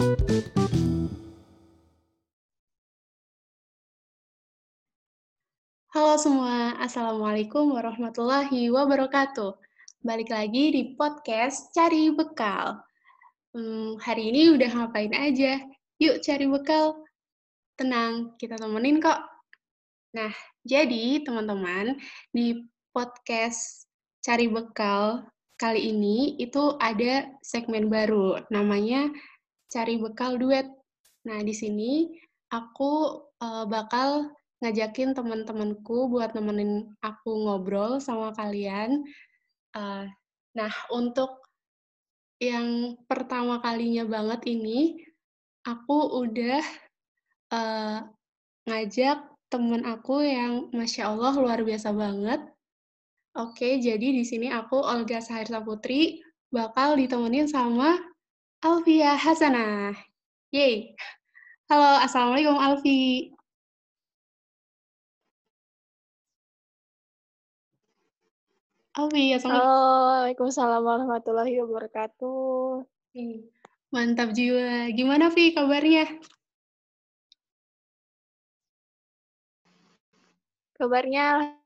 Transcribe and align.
Halo 0.00 0.16
semua, 6.16 6.72
Assalamualaikum 6.80 7.76
warahmatullahi 7.76 8.72
wabarakatuh. 8.72 9.60
Balik 10.00 10.32
lagi 10.32 10.72
di 10.72 10.96
podcast 10.96 11.76
Cari 11.76 12.08
Bekal. 12.16 12.80
Hmm, 13.52 14.00
hari 14.00 14.32
ini 14.32 14.56
udah 14.56 14.72
ngapain 14.72 15.12
aja? 15.12 15.60
Yuk 16.00 16.24
cari 16.24 16.48
bekal. 16.48 16.96
Tenang, 17.76 18.40
kita 18.40 18.56
temenin 18.56 19.04
kok. 19.04 19.20
Nah, 20.16 20.32
jadi 20.64 21.20
teman-teman, 21.28 22.00
di 22.32 22.56
podcast 22.96 23.84
Cari 24.24 24.48
Bekal 24.48 25.28
kali 25.60 25.92
ini 25.92 26.40
itu 26.40 26.72
ada 26.80 27.28
segmen 27.44 27.92
baru, 27.92 28.40
namanya 28.48 29.12
Cari 29.70 29.96
Bekal 30.02 30.36
Duet. 30.36 30.66
Nah, 31.24 31.38
di 31.46 31.54
sini 31.54 32.10
aku 32.50 33.22
uh, 33.38 33.64
bakal 33.70 34.34
ngajakin 34.60 35.16
teman-temanku 35.16 36.10
buat 36.10 36.34
nemenin 36.36 36.90
aku 37.00 37.48
ngobrol 37.48 38.02
sama 38.02 38.34
kalian. 38.34 39.06
Uh, 39.72 40.10
nah, 40.52 40.72
untuk 40.90 41.40
yang 42.42 42.98
pertama 43.06 43.62
kalinya 43.62 44.02
banget 44.04 44.42
ini, 44.50 44.98
aku 45.62 46.26
udah 46.26 46.60
uh, 47.54 47.98
ngajak 48.66 49.22
temen 49.52 49.86
aku 49.86 50.24
yang 50.24 50.66
Masya 50.74 51.14
Allah 51.14 51.32
luar 51.38 51.60
biasa 51.62 51.94
banget. 51.94 52.42
Oke, 53.38 53.78
jadi 53.78 54.10
di 54.10 54.26
sini 54.26 54.50
aku, 54.50 54.82
Olga 54.82 55.22
Sahirsa 55.22 55.62
Putri, 55.62 56.18
bakal 56.50 56.98
ditemenin 56.98 57.46
sama 57.46 58.09
Alfia 58.60 59.16
Hasanah. 59.16 59.96
Yeay! 60.52 60.92
Halo, 61.72 61.96
Assalamualaikum 62.04 62.60
Alfi. 62.60 63.32
Alfi, 69.00 69.32
Assalamualaikum. 69.32 69.64
Waalaikumsalam 69.64 70.82
warahmatullahi 70.84 71.56
wabarakatuh. 71.64 72.84
Mantap 73.96 74.36
jiwa. 74.36 74.92
Gimana, 74.92 75.32
Vi, 75.32 75.56
kabarnya? 75.56 76.04
Kabarnya 80.76 81.56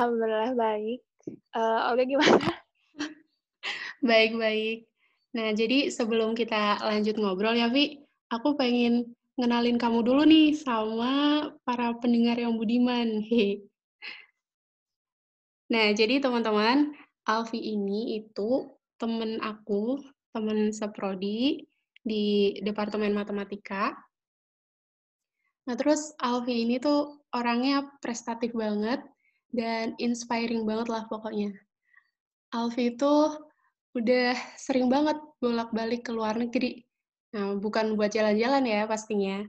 Alhamdulillah 0.00 0.56
baik. 0.56 1.04
Uh, 1.52 1.92
Olga 1.92 2.04
gimana? 2.08 2.40
Baik-baik. 4.08 4.95
Nah, 5.36 5.52
jadi 5.52 5.92
sebelum 5.92 6.32
kita 6.32 6.80
lanjut 6.80 7.20
ngobrol 7.20 7.52
ya, 7.52 7.68
Vi, 7.68 8.00
aku 8.32 8.56
pengen 8.56 9.12
ngenalin 9.36 9.76
kamu 9.76 10.00
dulu 10.00 10.24
nih 10.24 10.56
sama 10.56 11.44
para 11.60 11.92
pendengar 12.00 12.40
yang 12.40 12.56
budiman. 12.56 13.20
Nah, 15.66 15.90
jadi 15.90 16.22
teman-teman, 16.22 16.94
Alfi 17.26 17.58
ini 17.58 18.22
itu 18.22 18.70
temen 19.02 19.42
aku, 19.42 19.98
temen 20.30 20.70
seprodi 20.70 21.66
di 22.06 22.54
Departemen 22.62 23.10
Matematika. 23.10 23.90
Nah, 25.66 25.74
terus 25.74 26.14
Alfi 26.22 26.62
ini 26.62 26.78
tuh 26.78 27.18
orangnya 27.34 27.82
prestatif 27.98 28.54
banget 28.54 29.02
dan 29.50 29.98
inspiring 29.98 30.62
banget 30.62 30.86
lah 30.86 31.02
pokoknya. 31.10 31.50
Alfi 32.54 32.94
itu 32.94 33.14
udah 33.96 34.36
sering 34.60 34.92
banget 34.92 35.16
bolak-balik 35.40 36.04
ke 36.04 36.12
luar 36.12 36.36
negeri. 36.36 36.84
Nah, 37.32 37.56
bukan 37.56 37.96
buat 37.96 38.12
jalan-jalan 38.12 38.68
ya 38.68 38.84
pastinya. 38.84 39.40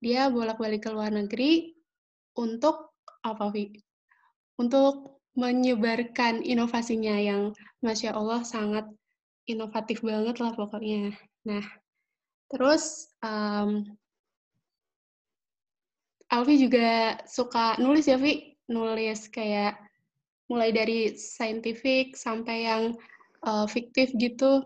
Dia 0.00 0.32
bolak-balik 0.32 0.88
ke 0.88 0.90
luar 0.90 1.12
negeri 1.12 1.76
untuk 2.40 2.96
apa, 3.20 3.52
Vi? 3.52 3.76
Untuk 4.56 5.20
menyebarkan 5.36 6.40
inovasinya 6.40 7.20
yang 7.20 7.52
Masya 7.84 8.16
Allah 8.16 8.40
sangat 8.48 8.88
inovatif 9.44 10.00
banget 10.00 10.40
lah 10.40 10.56
pokoknya. 10.56 11.12
Nah, 11.44 11.64
terus 12.48 13.12
um, 13.20 13.84
Alfi 16.32 16.56
juga 16.56 17.20
suka 17.28 17.76
nulis 17.76 18.08
ya, 18.08 18.16
Vi? 18.16 18.56
Nulis 18.72 19.28
kayak 19.28 19.76
mulai 20.48 20.72
dari 20.72 21.12
scientific 21.12 22.16
sampai 22.16 22.64
yang 22.64 22.96
uh, 23.46 23.66
fiktif 23.66 24.10
gitu. 24.16 24.64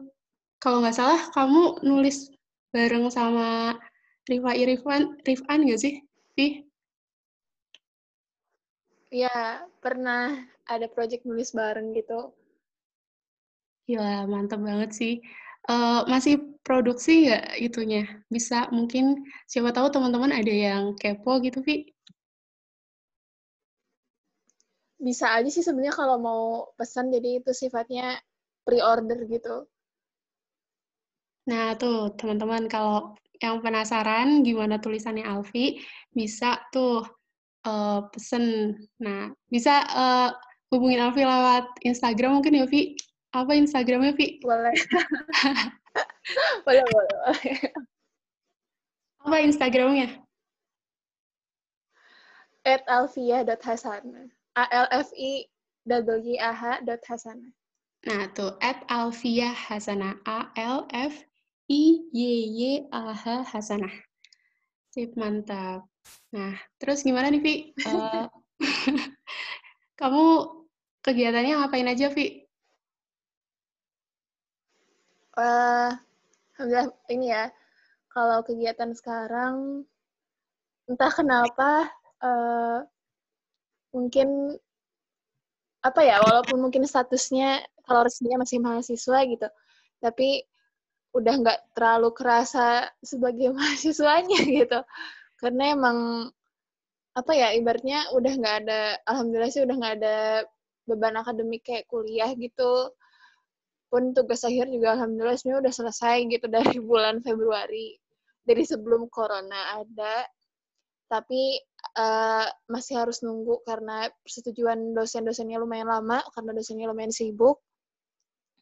Kalau 0.60 0.80
nggak 0.80 0.96
salah, 0.96 1.20
kamu 1.36 1.84
nulis 1.84 2.32
bareng 2.72 3.08
sama 3.12 3.76
Rifai 4.26 4.66
Rifan, 4.66 5.16
Rifan 5.22 5.64
nggak 5.64 5.80
sih, 5.80 5.94
Vi? 6.34 6.66
Ya, 9.14 9.62
pernah 9.78 10.44
ada 10.66 10.90
project 10.90 11.22
nulis 11.24 11.54
bareng 11.54 11.94
gitu. 11.94 12.34
Iya, 13.86 14.26
mantap 14.26 14.60
banget 14.60 14.90
sih. 14.92 15.14
Uh, 15.66 16.02
masih 16.10 16.42
produksi 16.66 17.30
nggak 17.30 17.58
itunya? 17.62 18.02
Bisa 18.26 18.66
mungkin 18.74 19.22
siapa 19.46 19.70
tahu 19.70 19.94
teman-teman 19.94 20.34
ada 20.34 20.50
yang 20.50 20.98
kepo 20.98 21.38
gitu, 21.38 21.62
Vi? 21.62 21.86
Bisa 24.98 25.38
aja 25.38 25.46
sih 25.46 25.62
sebenarnya 25.62 25.94
kalau 25.94 26.18
mau 26.18 26.42
pesan, 26.74 27.14
jadi 27.14 27.38
itu 27.38 27.54
sifatnya 27.54 28.18
pre-order 28.66 29.22
gitu. 29.30 29.64
Nah, 31.46 31.78
tuh 31.78 32.10
teman-teman 32.18 32.66
kalau 32.66 33.14
yang 33.38 33.62
penasaran 33.62 34.42
gimana 34.42 34.82
tulisannya 34.82 35.22
Alfi, 35.22 35.78
bisa 36.10 36.58
tuh 36.74 37.06
uh, 37.62 38.02
pesen. 38.10 38.74
Nah, 38.98 39.30
bisa 39.46 39.86
uh, 39.94 40.34
hubungin 40.74 40.98
Alfi 40.98 41.22
lewat 41.22 41.70
Instagram 41.86 42.42
mungkin 42.42 42.58
ya, 42.58 42.66
Vi? 42.66 42.98
Apa 43.30 43.54
Instagramnya, 43.54 44.18
Vi? 44.18 44.40
Boleh. 44.46 44.74
boleh, 46.66 46.82
boleh, 46.90 47.16
Apa 49.22 49.36
Instagramnya? 49.46 50.26
At 52.66 52.82
alfia.hasan. 52.90 54.34
A-L-F-I 54.58 55.46
double 55.86 56.18
G 56.18 56.34
A 56.42 56.50
H 56.50 56.82
dot 56.82 56.98
Hasana. 57.06 57.54
Nah, 58.06 58.30
tuh, 58.30 58.54
at 58.62 58.86
Alfia 58.86 59.50
Hasana. 59.50 60.14
A-L-F-I 60.22 61.82
Y 62.14 62.22
Y 62.54 62.86
A 62.94 63.10
H 63.10 63.42
Hasana. 63.50 63.90
Sip, 64.94 65.18
mantap. 65.18 65.90
Nah, 66.30 66.54
terus 66.78 67.02
gimana 67.02 67.34
nih, 67.34 67.42
Vi? 67.42 67.54
Uh, 67.82 68.30
kamu 70.00 70.24
kegiatannya 71.02 71.58
ngapain 71.58 71.90
aja, 71.90 72.06
Vi? 72.14 72.46
Uh, 75.34 75.90
Alhamdulillah, 76.56 76.88
ini 77.10 77.34
ya, 77.34 77.50
kalau 78.08 78.40
kegiatan 78.46 78.94
sekarang, 78.94 79.82
entah 80.86 81.10
kenapa, 81.10 81.90
uh, 82.22 82.86
mungkin, 83.90 84.54
apa 85.82 86.00
ya, 86.06 86.22
walaupun 86.22 86.62
mungkin 86.62 86.86
statusnya, 86.86 87.66
kalau 87.86 88.02
resminya 88.04 88.42
masih 88.42 88.58
mahasiswa 88.58 89.18
gitu, 89.24 89.48
tapi 90.02 90.42
udah 91.16 91.34
nggak 91.40 91.60
terlalu 91.72 92.12
kerasa 92.12 92.92
sebagai 93.00 93.52
mahasiswanya 93.56 94.40
gitu. 94.44 94.80
Karena 95.40 95.72
emang 95.72 95.98
apa 97.16 97.32
ya 97.32 97.56
ibaratnya 97.56 98.12
udah 98.12 98.32
nggak 98.36 98.56
ada 98.64 98.80
alhamdulillah 99.08 99.48
sih 99.48 99.64
udah 99.64 99.76
nggak 99.80 99.94
ada 100.04 100.16
beban 100.84 101.16
akademik 101.16 101.64
kayak 101.64 101.88
kuliah 101.88 102.28
gitu. 102.36 102.92
Pun 103.88 104.12
tugas 104.12 104.44
akhir 104.44 104.68
juga 104.68 104.98
alhamdulillah 104.98 105.38
sebenarnya 105.40 105.62
udah 105.70 105.74
selesai 105.74 106.16
gitu 106.28 106.46
dari 106.56 106.76
bulan 106.82 107.24
Februari. 107.24 107.96
Dari 108.46 108.62
sebelum 108.62 109.08
corona 109.08 109.80
ada. 109.80 110.22
Tapi 111.06 111.54
uh, 111.94 112.46
masih 112.66 112.98
harus 112.98 113.22
nunggu 113.22 113.62
karena 113.62 114.10
persetujuan 114.26 114.90
dosen-dosennya 114.90 115.62
lumayan 115.62 115.86
lama 115.86 116.18
karena 116.34 116.50
dosennya 116.50 116.90
lumayan 116.90 117.14
sibuk 117.14 117.62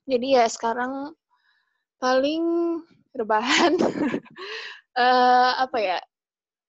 jadi 0.04 0.42
ya 0.42 0.44
sekarang 0.48 1.12
paling 1.98 2.44
rebahan 3.16 3.78
uh, 4.98 5.52
apa 5.64 5.78
ya 5.80 5.98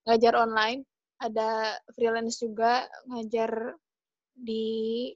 ngajar 0.06 0.34
online 0.38 0.86
ada 1.20 1.80
freelance 1.96 2.40
juga 2.40 2.86
ngajar 3.10 3.76
di 4.36 5.10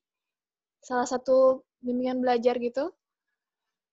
salah 0.79 1.05
satu 1.05 1.63
bimbingan 1.83 2.23
belajar 2.23 2.55
gitu. 2.59 2.91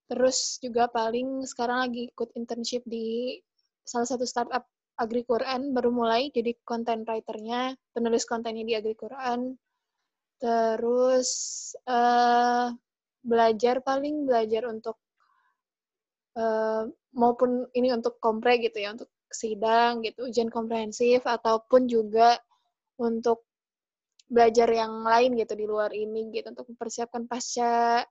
Terus 0.07 0.63
juga 0.63 0.87
paling 0.87 1.43
sekarang 1.43 1.91
lagi 1.91 2.15
ikut 2.15 2.31
internship 2.39 2.87
di 2.87 3.39
salah 3.83 4.07
satu 4.07 4.23
startup 4.23 4.63
Agri-Quran, 4.97 5.77
baru 5.77 5.93
mulai 5.93 6.33
jadi 6.33 6.57
content 6.65 7.05
writernya, 7.05 7.75
penulis 7.93 8.25
kontennya 8.25 8.65
di 8.65 8.75
Agri-Quran. 8.79 9.59
Terus 10.41 11.29
uh, 11.85 12.71
belajar 13.27 13.83
paling 13.83 14.25
belajar 14.25 14.71
untuk 14.71 14.97
uh, 16.39 16.87
maupun 17.13 17.67
ini 17.75 17.91
untuk 17.91 18.23
kompre 18.23 18.63
gitu 18.63 18.79
ya 18.79 18.95
untuk 18.95 19.11
sidang 19.27 20.07
gitu 20.07 20.31
ujian 20.31 20.49
komprehensif 20.49 21.27
ataupun 21.27 21.91
juga 21.91 22.39
untuk 22.97 23.45
belajar 24.27 24.67
yang 24.71 25.07
lain 25.07 25.39
gitu 25.39 25.55
di 25.55 25.67
luar 25.67 25.95
ini 25.95 26.35
gitu 26.35 26.51
untuk 26.51 26.67
mempersiapkan 26.75 27.31
pasca 27.31 28.03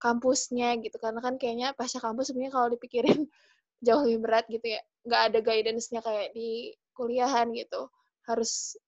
kampusnya 0.00 0.78
gitu. 0.80 0.96
Karena 0.96 1.20
kan 1.20 1.36
kayaknya 1.36 1.76
pasca 1.76 2.00
kampus 2.00 2.32
sebenarnya 2.32 2.52
kalau 2.54 2.68
dipikirin 2.72 3.28
jauh 3.86 4.02
lebih 4.06 4.20
berat 4.24 4.44
gitu 4.48 4.66
ya. 4.78 4.80
Nggak 5.04 5.22
ada 5.32 5.38
guidance-nya 5.44 6.00
kayak 6.00 6.32
di 6.32 6.72
kuliahan 6.96 7.52
gitu. 7.52 7.90
Harus 8.24 8.78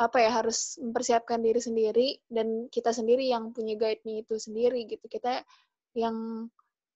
apa 0.00 0.16
ya 0.16 0.30
harus 0.32 0.80
mempersiapkan 0.80 1.44
diri 1.44 1.60
sendiri 1.60 2.08
dan 2.32 2.72
kita 2.72 2.88
sendiri 2.88 3.28
yang 3.28 3.52
punya 3.52 3.76
guide-nya 3.76 4.24
itu 4.24 4.40
sendiri 4.40 4.88
gitu. 4.88 5.04
Kita 5.04 5.44
yang 5.92 6.48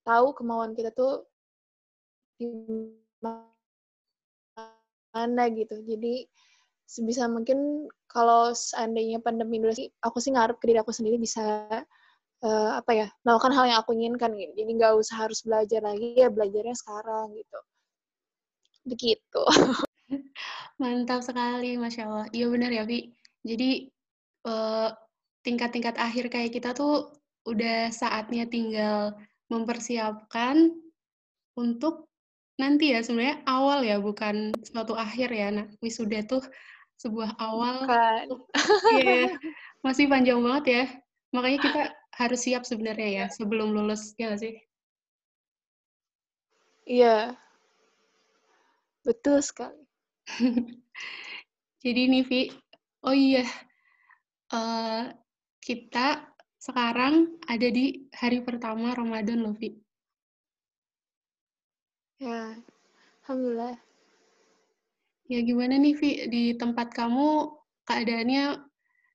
tahu 0.09 0.33
kemauan 0.33 0.73
kita 0.73 0.89
tuh 0.97 1.29
di 2.41 2.49
mana 5.13 5.43
gitu. 5.53 5.85
Jadi 5.85 6.25
sebisa 6.89 7.29
mungkin 7.29 7.89
kalau 8.09 8.57
seandainya 8.57 9.21
pandemi 9.21 9.61
dulu 9.61 9.73
sih 9.77 9.89
aku 10.01 10.21
sih 10.25 10.33
ngarep 10.33 10.57
ke 10.57 10.73
diri 10.73 10.81
aku 10.81 10.93
sendiri 10.93 11.17
bisa 11.21 11.69
uh, 12.45 12.71
apa 12.81 12.93
ya 12.93 13.07
melakukan 13.25 13.53
hal 13.53 13.65
yang 13.69 13.79
aku 13.85 13.93
inginkan 13.93 14.33
gitu. 14.33 14.65
Jadi 14.65 14.71
nggak 14.81 14.93
usah 14.97 15.29
harus 15.29 15.45
belajar 15.45 15.85
lagi 15.85 16.17
ya 16.17 16.33
belajarnya 16.33 16.73
sekarang 16.73 17.37
gitu. 17.37 17.59
Begitu 18.89 19.43
Mantap 20.83 21.21
sekali, 21.23 21.79
Masya 21.79 22.03
Allah. 22.09 22.27
Iya 22.35 22.47
benar 22.51 22.71
ya, 22.75 22.83
Vi. 22.89 23.11
Jadi, 23.45 23.89
eh, 24.49 24.89
tingkat-tingkat 25.45 25.97
akhir 26.01 26.33
kayak 26.33 26.51
kita 26.57 26.73
tuh 26.73 27.13
udah 27.45 27.93
saatnya 27.93 28.49
tinggal 28.49 29.13
mempersiapkan 29.53 30.73
untuk 31.55 32.09
nanti 32.57 32.95
ya, 32.95 33.03
sebenarnya 33.05 33.45
awal 33.45 33.85
ya, 33.85 33.99
bukan 34.01 34.55
suatu 34.65 34.95
akhir 34.97 35.29
ya. 35.31 35.49
Nah, 35.53 35.67
wisuda 35.85 36.25
tuh 36.25 36.43
sebuah 36.99 37.37
awal. 37.39 37.85
Iya, 38.89 39.37
masih 39.85 40.07
panjang 40.09 40.41
banget 40.41 40.65
ya. 40.67 40.85
Makanya 41.35 41.59
kita 41.61 41.83
harus 42.15 42.41
siap 42.47 42.63
sebenarnya 42.65 43.09
ya, 43.11 43.25
sebelum 43.29 43.75
lulus, 43.75 44.15
ya 44.17 44.33
nggak 44.33 44.41
sih? 44.41 44.55
Iya. 46.89 47.37
Betul 49.05 49.45
sekali. 49.45 49.84
Jadi 51.85 52.01
nih, 52.09 52.25
Vi, 52.25 52.41
oh 53.05 53.13
iya, 53.13 53.45
uh, 54.53 55.13
kita 55.61 56.33
sekarang 56.57 57.37
ada 57.45 57.69
di 57.69 58.09
hari 58.17 58.41
pertama 58.41 58.97
Ramadan 58.97 59.45
loh, 59.45 59.53
Vi. 59.53 59.77
Ya, 62.17 62.57
Alhamdulillah. 63.25 63.77
Ya 65.29 65.41
gimana 65.45 65.77
nih, 65.77 65.95
Vi, 65.97 66.11
di 66.29 66.45
tempat 66.57 66.93
kamu 66.93 67.53
keadaannya 67.85 68.65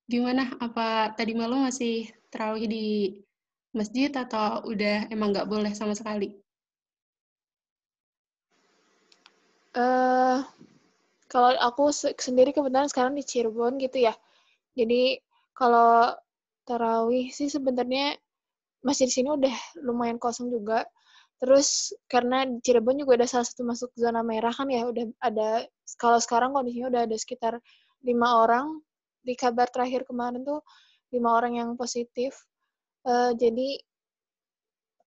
gimana? 0.06 0.54
Apa 0.62 1.14
tadi 1.18 1.34
malam 1.34 1.66
masih 1.66 2.10
terawih 2.30 2.70
di 2.70 3.18
masjid 3.74 4.10
atau 4.10 4.66
udah 4.66 5.10
emang 5.14 5.34
nggak 5.34 5.50
boleh 5.50 5.74
sama 5.74 5.94
sekali? 5.94 6.34
Uh, 9.78 10.42
kalau 11.30 11.54
aku 11.62 11.94
sendiri 11.94 12.50
kebetulan 12.52 12.90
sekarang 12.90 13.14
di 13.14 13.22
Cirebon 13.22 13.78
gitu 13.78 14.02
ya. 14.10 14.14
Jadi 14.74 15.22
kalau 15.54 16.10
tarawih 16.66 17.30
sih 17.30 17.48
sebenarnya 17.54 18.18
masih 18.82 19.06
di 19.10 19.14
sini 19.14 19.30
udah 19.30 19.56
lumayan 19.86 20.18
kosong 20.18 20.50
juga. 20.50 20.90
Terus 21.40 21.94
karena 22.10 22.44
di 22.50 22.60
Cirebon 22.66 23.00
juga 23.00 23.22
ada 23.22 23.28
salah 23.30 23.48
satu 23.48 23.64
masuk 23.64 23.94
zona 23.96 24.26
merah 24.26 24.52
kan 24.52 24.68
ya, 24.68 24.90
udah 24.90 25.06
ada 25.24 25.70
kalau 26.02 26.20
sekarang 26.20 26.52
kondisinya 26.52 26.92
udah 26.92 27.02
ada 27.08 27.16
sekitar 27.16 27.54
lima 28.04 28.44
orang 28.44 28.82
di 29.24 29.38
kabar 29.38 29.70
terakhir 29.70 30.04
kemarin 30.10 30.44
tuh 30.44 30.60
lima 31.14 31.30
orang 31.38 31.62
yang 31.62 31.70
positif. 31.80 32.36
Uh, 33.08 33.32
jadi 33.38 33.80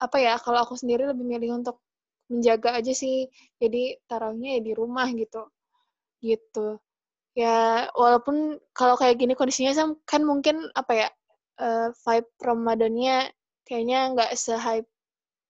apa 0.00 0.16
ya 0.18 0.34
kalau 0.40 0.64
aku 0.64 0.74
sendiri 0.74 1.06
lebih 1.06 1.22
milih 1.22 1.62
untuk 1.62 1.78
menjaga 2.32 2.80
aja 2.80 2.90
sih 2.96 3.28
jadi 3.60 4.00
tarawihnya 4.08 4.58
ya 4.58 4.60
di 4.64 4.72
rumah 4.74 5.06
gitu 5.12 5.46
gitu. 6.22 6.78
Ya 7.36 7.88
walaupun 7.96 8.60
kalau 8.76 8.94
kayak 8.96 9.18
gini 9.20 9.34
kondisinya 9.34 9.72
kan 10.04 10.22
mungkin 10.22 10.68
apa 10.76 10.92
ya 10.92 11.08
uh, 11.60 11.88
vibe 12.04 12.28
Ramadannya 12.40 13.32
kayaknya 13.64 13.98
nggak 14.16 14.30
se-hype 14.36 14.88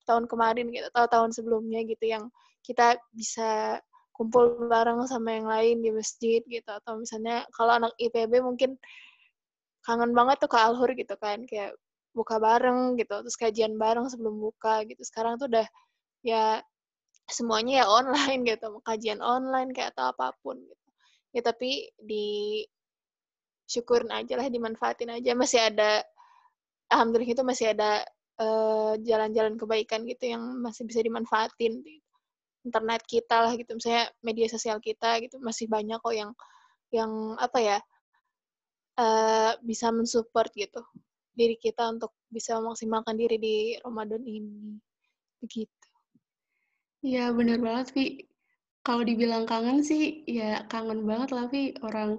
tahun 0.06 0.26
kemarin 0.26 0.70
gitu 0.74 0.86
atau 0.94 1.06
tahun 1.10 1.30
sebelumnya 1.34 1.82
gitu 1.86 2.04
yang 2.06 2.24
kita 2.66 2.98
bisa 3.14 3.78
kumpul 4.14 4.68
bareng 4.70 5.02
sama 5.10 5.34
yang 5.38 5.46
lain 5.50 5.76
di 5.82 5.90
masjid 5.90 6.40
gitu. 6.46 6.70
Atau 6.70 7.02
misalnya 7.02 7.44
kalau 7.54 7.78
anak 7.78 7.92
IPB 7.98 8.42
mungkin 8.42 8.78
kangen 9.82 10.14
banget 10.14 10.38
tuh 10.42 10.50
ke 10.50 10.58
alhur 10.58 10.90
gitu 10.94 11.14
kan 11.18 11.42
kayak 11.50 11.74
buka 12.14 12.36
bareng 12.38 12.94
gitu 13.00 13.24
terus 13.24 13.36
kajian 13.40 13.74
bareng 13.74 14.06
sebelum 14.06 14.38
buka 14.38 14.86
gitu. 14.86 15.02
Sekarang 15.02 15.36
tuh 15.40 15.50
udah 15.50 15.66
ya 16.22 16.62
semuanya 17.32 17.82
ya 17.82 17.86
online 17.88 18.40
gitu 18.50 18.78
kajian 18.84 19.20
online 19.24 19.70
kayak 19.74 19.96
atau 19.96 20.12
apa 20.12 20.36
pun 20.44 20.60
gitu. 20.60 20.86
Ya 21.32 21.40
tapi 21.40 21.88
di 21.96 22.60
syukurin 23.64 24.12
aja 24.12 24.36
lah 24.36 24.46
dimanfaatin 24.52 25.10
aja. 25.16 25.32
Masih 25.32 25.60
ada 25.72 26.04
alhamdulillah 26.92 27.34
itu 27.34 27.44
masih 27.44 27.66
ada 27.72 28.04
eh, 28.40 28.92
jalan-jalan 29.00 29.56
kebaikan 29.56 30.04
gitu 30.04 30.24
yang 30.36 30.42
masih 30.60 30.84
bisa 30.84 31.00
dimanfaatin. 31.00 31.80
Internet 32.62 33.02
kita 33.10 33.42
lah 33.42 33.52
gitu 33.58 33.74
misalnya 33.74 34.06
media 34.22 34.46
sosial 34.46 34.78
kita 34.78 35.18
gitu 35.24 35.42
masih 35.42 35.66
banyak 35.66 35.98
kok 35.98 36.14
yang 36.14 36.30
yang 36.94 37.10
apa 37.40 37.58
ya 37.58 37.78
uh, 39.02 39.58
bisa 39.66 39.90
mensupport 39.90 40.46
gitu 40.54 40.78
diri 41.34 41.58
kita 41.58 41.90
untuk 41.90 42.14
bisa 42.30 42.60
memaksimalkan 42.62 43.18
diri 43.18 43.36
di 43.40 43.56
Ramadan 43.82 44.22
ini. 44.22 44.78
Begitu 45.42 45.81
Iya, 47.02 47.34
bener 47.34 47.58
banget, 47.58 47.86
Vi. 47.98 48.02
Kalau 48.86 49.02
dibilang 49.02 49.44
kangen 49.50 49.82
sih, 49.82 50.22
ya 50.26 50.62
kangen 50.70 51.02
banget 51.02 51.34
lah, 51.34 51.50
Vi. 51.50 51.74
Orang 51.82 52.10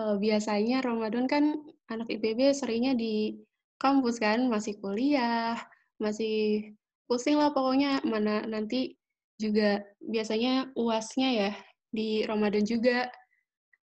uh, 0.00 0.16
biasanya 0.16 0.80
Ramadan 0.80 1.28
kan 1.28 1.44
anak 1.92 2.08
IPB 2.08 2.56
seringnya 2.56 2.96
di 2.96 3.36
kampus 3.76 4.16
kan, 4.16 4.48
masih 4.48 4.80
kuliah, 4.80 5.60
masih 6.00 6.72
pusing 7.04 7.36
lah 7.36 7.52
pokoknya. 7.52 8.00
Mana 8.08 8.48
nanti 8.48 8.96
juga 9.36 9.84
biasanya 10.00 10.72
uasnya 10.72 11.28
ya 11.28 11.50
di 11.92 12.24
Ramadan 12.24 12.64
juga. 12.64 13.12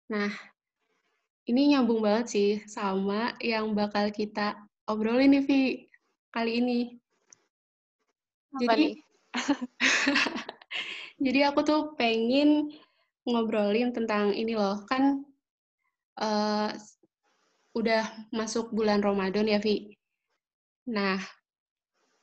Nah, 0.09 0.33
ini 1.45 1.77
nyambung 1.77 2.01
banget 2.01 2.27
sih 2.33 2.51
sama 2.65 3.37
yang 3.45 3.77
bakal 3.77 4.09
kita 4.09 4.57
obrolin 4.89 5.29
nih, 5.37 5.45
Vi, 5.45 5.63
kali 6.33 6.53
ini. 6.65 6.81
Apa 8.57 8.65
Jadi, 8.65 8.85
nih? 8.97 9.06
Jadi 11.25 11.41
aku 11.45 11.61
tuh 11.65 11.81
pengen 11.97 12.69
ngobrolin 13.27 13.91
tentang 13.91 14.33
ini 14.37 14.55
loh, 14.55 14.85
kan 14.87 15.25
uh, 16.21 16.71
udah 17.75 18.05
masuk 18.33 18.71
bulan 18.73 19.03
Ramadan 19.03 19.49
ya, 19.49 19.59
Vi. 19.61 19.97
Nah, 20.89 21.19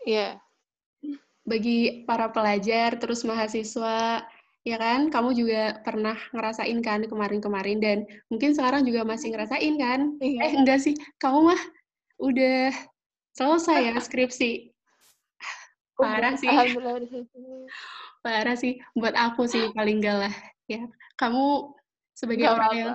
ya 0.07 0.37
yeah. 0.37 1.17
bagi 1.43 2.07
para 2.07 2.31
pelajar 2.31 2.95
terus 2.95 3.27
mahasiswa, 3.27 4.23
ya 4.63 4.77
kan, 4.79 5.11
kamu 5.11 5.35
juga 5.35 5.83
pernah 5.83 6.15
ngerasain 6.31 6.79
kan 6.79 7.03
kemarin-kemarin 7.03 7.83
dan 7.83 7.97
mungkin 8.31 8.55
sekarang 8.55 8.87
juga 8.87 9.03
masih 9.03 9.35
ngerasain 9.35 9.75
kan? 9.75 9.99
Yeah. 10.23 10.47
Eh 10.47 10.53
enggak 10.55 10.79
sih, 10.79 10.95
kamu 11.19 11.51
mah 11.51 11.61
udah 12.23 12.71
selesai 13.33 13.91
ya 13.91 13.95
skripsi 14.05 14.72
parah 15.97 16.33
sih. 16.37 16.49
parah 18.23 18.55
sih. 18.55 18.79
Buat 18.97 19.15
aku 19.17 19.49
sih 19.49 19.73
paling 19.73 20.03
gak 20.03 20.17
lah 20.27 20.33
ya. 20.69 20.85
Kamu 21.19 21.73
sebagai 22.13 22.45
gak 22.45 22.55
orang 22.55 22.71
apa. 22.71 22.79
yang 22.79 22.91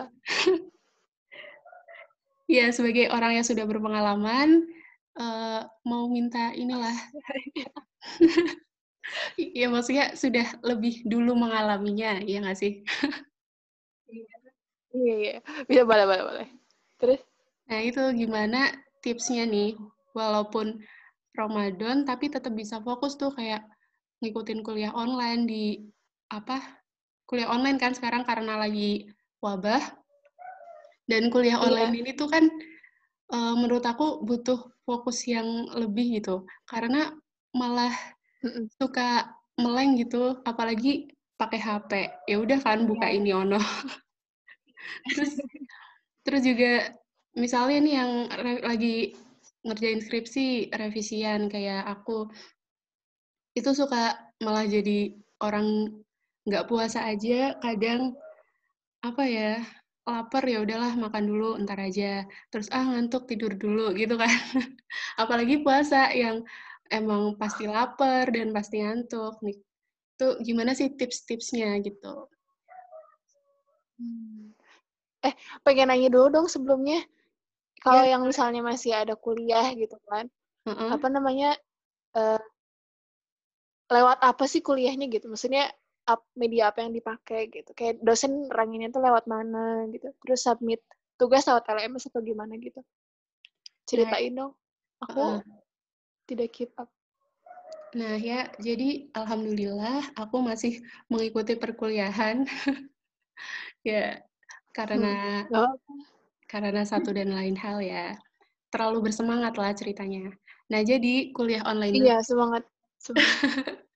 ya 2.58 2.66
sebagai 2.72 3.12
orang 3.12 3.38
yang 3.38 3.46
sudah 3.46 3.64
berpengalaman 3.68 4.66
uh, 5.18 5.62
mau 5.84 6.08
minta 6.08 6.54
inilah. 6.54 6.94
Ya 9.40 9.72
maksudnya 9.72 10.12
sudah 10.12 10.44
lebih 10.60 11.00
dulu 11.08 11.32
mengalaminya 11.32 12.20
ya 12.20 12.44
nggak 12.44 12.58
sih? 12.58 12.84
Iya 14.88 15.14
iya. 15.20 15.36
Bisa 15.68 15.84
boleh 15.84 16.08
boleh 16.08 16.24
boleh. 16.24 16.48
Terus? 16.96 17.20
Nah 17.68 17.84
itu 17.84 18.00
gimana 18.16 18.72
tipsnya 19.04 19.44
nih? 19.44 19.76
Walaupun 20.16 20.80
Ramadan 21.36 22.06
tapi 22.06 22.32
tetap 22.32 22.54
bisa 22.54 22.80
fokus 22.80 23.18
tuh 23.18 23.32
kayak 23.34 23.64
ngikutin 24.24 24.62
kuliah 24.66 24.92
online 24.94 25.46
di 25.46 25.64
apa 26.28 26.60
kuliah 27.28 27.48
online 27.48 27.78
kan 27.78 27.94
sekarang 27.94 28.24
karena 28.26 28.58
lagi 28.58 29.08
wabah 29.40 29.80
dan 31.08 31.32
kuliah 31.32 31.56
iya. 31.60 31.64
online 31.64 31.94
ini 32.04 32.10
tuh 32.16 32.28
kan 32.28 32.44
uh, 33.32 33.54
menurut 33.56 33.84
aku 33.86 34.24
butuh 34.24 34.58
fokus 34.84 35.24
yang 35.28 35.68
lebih 35.76 36.20
gitu 36.20 36.44
karena 36.68 37.12
malah 37.52 37.92
suka 38.78 39.38
meleng 39.58 39.98
gitu, 39.98 40.38
apalagi 40.46 41.10
pakai 41.34 41.58
HP. 41.58 41.90
Ya 42.30 42.36
udah 42.38 42.58
kan 42.62 42.86
buka 42.86 43.10
Iya. 43.10 43.18
ini 43.18 43.30
ono. 43.34 43.58
terus 45.14 45.34
terus 46.22 46.42
juga 46.46 46.94
misalnya 47.34 47.78
nih 47.82 47.94
yang 47.98 48.12
lagi 48.64 48.96
ngerjain 49.66 50.00
skripsi, 50.02 50.70
revisian 50.74 51.50
kayak 51.52 51.82
aku, 51.86 52.30
itu 53.58 53.70
suka 53.74 54.14
malah 54.38 54.64
jadi 54.68 55.18
orang 55.42 55.90
nggak 56.46 56.66
puasa 56.70 57.04
aja 57.10 57.58
kadang 57.58 58.14
apa 59.02 59.22
ya 59.26 59.52
lapar 60.08 60.40
ya 60.48 60.64
udahlah 60.64 60.96
makan 60.96 61.24
dulu 61.28 61.50
entar 61.60 61.76
aja. 61.76 62.24
Terus 62.48 62.72
ah 62.72 62.80
ngantuk 62.88 63.28
tidur 63.28 63.52
dulu 63.52 63.92
gitu 63.92 64.16
kan. 64.16 64.32
Apalagi 65.22 65.60
puasa 65.60 66.08
yang 66.16 66.40
emang 66.88 67.36
pasti 67.36 67.68
lapar 67.68 68.32
dan 68.32 68.48
pasti 68.56 68.80
ngantuk 68.80 69.36
nih. 69.44 69.58
Itu 70.16 70.26
gimana 70.40 70.72
sih 70.72 70.88
tips-tipsnya 70.96 71.76
gitu? 71.84 72.26
Hmm. 73.98 74.54
eh 75.26 75.34
pengen 75.66 75.90
nanya 75.90 76.06
dulu 76.14 76.30
dong 76.30 76.46
sebelumnya 76.46 77.02
kalau 77.84 78.04
ya. 78.04 78.16
yang 78.16 78.22
misalnya 78.26 78.62
masih 78.62 78.94
ada 78.94 79.14
kuliah 79.14 79.70
gitu 79.74 79.94
kan 80.10 80.26
uh 80.66 80.70
-uh. 80.70 80.88
apa 80.96 81.06
namanya 81.08 81.54
uh, 82.18 82.42
lewat 83.88 84.18
apa 84.20 84.44
sih 84.44 84.60
kuliahnya 84.60 85.08
gitu? 85.08 85.32
Maksudnya 85.32 85.72
up, 86.08 86.24
media 86.36 86.70
apa 86.70 86.84
yang 86.84 86.92
dipakai 86.92 87.48
gitu? 87.48 87.72
Kayak 87.72 88.04
dosen 88.04 88.46
ranginnya 88.52 88.92
tuh 88.92 89.02
lewat 89.02 89.24
mana 89.24 89.88
gitu? 89.92 90.12
Terus 90.24 90.44
submit 90.44 90.84
tugas 91.16 91.48
lewat 91.48 91.64
LMS 91.66 92.12
atau 92.12 92.20
gimana 92.20 92.54
gitu? 92.60 92.84
Ceritain 93.88 94.36
nah, 94.36 94.48
dong. 94.48 94.52
Aku 95.08 95.20
uh, 95.20 95.40
tidak 96.28 96.52
keep 96.52 96.70
up. 96.76 96.92
Nah 97.96 98.20
ya 98.20 98.52
jadi 98.60 99.08
alhamdulillah 99.16 100.12
aku 100.20 100.44
masih 100.44 100.84
mengikuti 101.08 101.56
perkuliahan. 101.56 102.44
Ya 103.86 104.18
karena 104.74 105.46
hmm. 105.46 106.17
Karena 106.48 106.82
satu 106.82 107.12
dan 107.12 107.30
lain 107.30 107.54
hal 107.54 107.78
ya 107.84 108.16
terlalu 108.72 109.12
bersemangat 109.12 109.54
lah 109.60 109.76
ceritanya 109.76 110.32
nah 110.68 110.80
jadi 110.80 111.30
kuliah 111.32 111.64
online 111.64 111.94
iya 111.94 112.18
semangat, 112.24 112.64
semangat. 113.00 113.84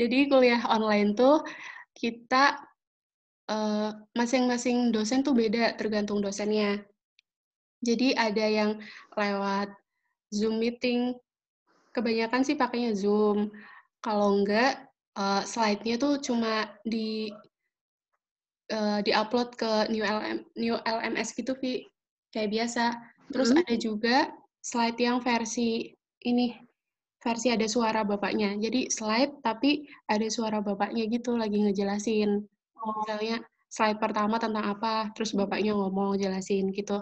Jadi 0.00 0.26
kuliah 0.28 0.62
online 0.72 1.12
tuh 1.12 1.44
kita 1.92 2.56
masing-masing 4.16 4.88
uh, 4.88 4.92
dosen 4.96 5.20
tuh 5.20 5.36
beda 5.36 5.76
tergantung 5.76 6.24
dosennya. 6.24 6.80
Jadi 7.84 8.16
ada 8.16 8.46
yang 8.46 8.70
lewat 9.12 9.68
Zoom 10.32 10.62
meeting, 10.62 11.12
kebanyakan 11.92 12.40
sih 12.46 12.56
pakainya 12.56 12.96
Zoom. 12.96 13.52
Kalau 14.00 14.40
enggak, 14.40 14.88
uh, 15.18 15.44
slide-nya 15.44 16.00
tuh 16.00 16.16
cuma 16.24 16.72
di 16.88 17.28
uh, 18.72 18.98
di-upload 19.04 19.54
ke 19.54 19.92
New 19.92 20.02
LM, 20.02 20.48
New 20.56 20.74
LMS 20.82 21.36
gitu, 21.36 21.52
Vi. 21.60 21.84
Kayak 22.32 22.50
biasa. 22.50 22.84
Terus 23.28 23.52
mm 23.52 23.54
-hmm. 23.54 23.62
ada 23.68 23.74
juga 23.76 24.16
slide 24.64 24.98
yang 24.98 25.20
versi 25.20 25.92
ini 26.24 26.56
versi 27.22 27.54
ada 27.54 27.70
suara 27.70 28.02
bapaknya. 28.02 28.58
Jadi 28.58 28.90
slide 28.90 29.44
tapi 29.46 29.86
ada 30.10 30.26
suara 30.26 30.58
bapaknya 30.58 31.06
gitu 31.06 31.38
lagi 31.38 31.62
ngejelasin. 31.62 32.42
Oh. 32.82 33.06
Misalnya 33.06 33.46
slide 33.70 34.02
pertama 34.02 34.42
tentang 34.42 34.74
apa, 34.74 35.14
terus 35.14 35.32
bapaknya 35.32 35.72
ngomong 35.72 36.18
jelasin 36.18 36.74
gitu. 36.74 36.98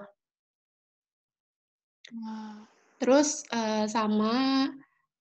Wow. 2.12 2.68
Terus 3.00 3.48
uh, 3.56 3.88
sama 3.88 4.68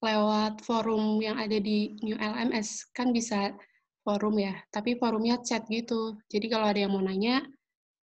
lewat 0.04 0.64
forum 0.68 1.24
yang 1.24 1.40
ada 1.40 1.60
di 1.60 1.96
New 2.04 2.20
LMS 2.20 2.92
kan 2.92 3.16
bisa 3.16 3.56
forum 4.10 4.42
ya, 4.42 4.58
tapi 4.74 4.98
forumnya 4.98 5.38
chat 5.46 5.70
gitu. 5.70 6.18
Jadi 6.34 6.50
kalau 6.50 6.66
ada 6.66 6.82
yang 6.82 6.98
mau 6.98 7.06
nanya, 7.06 7.46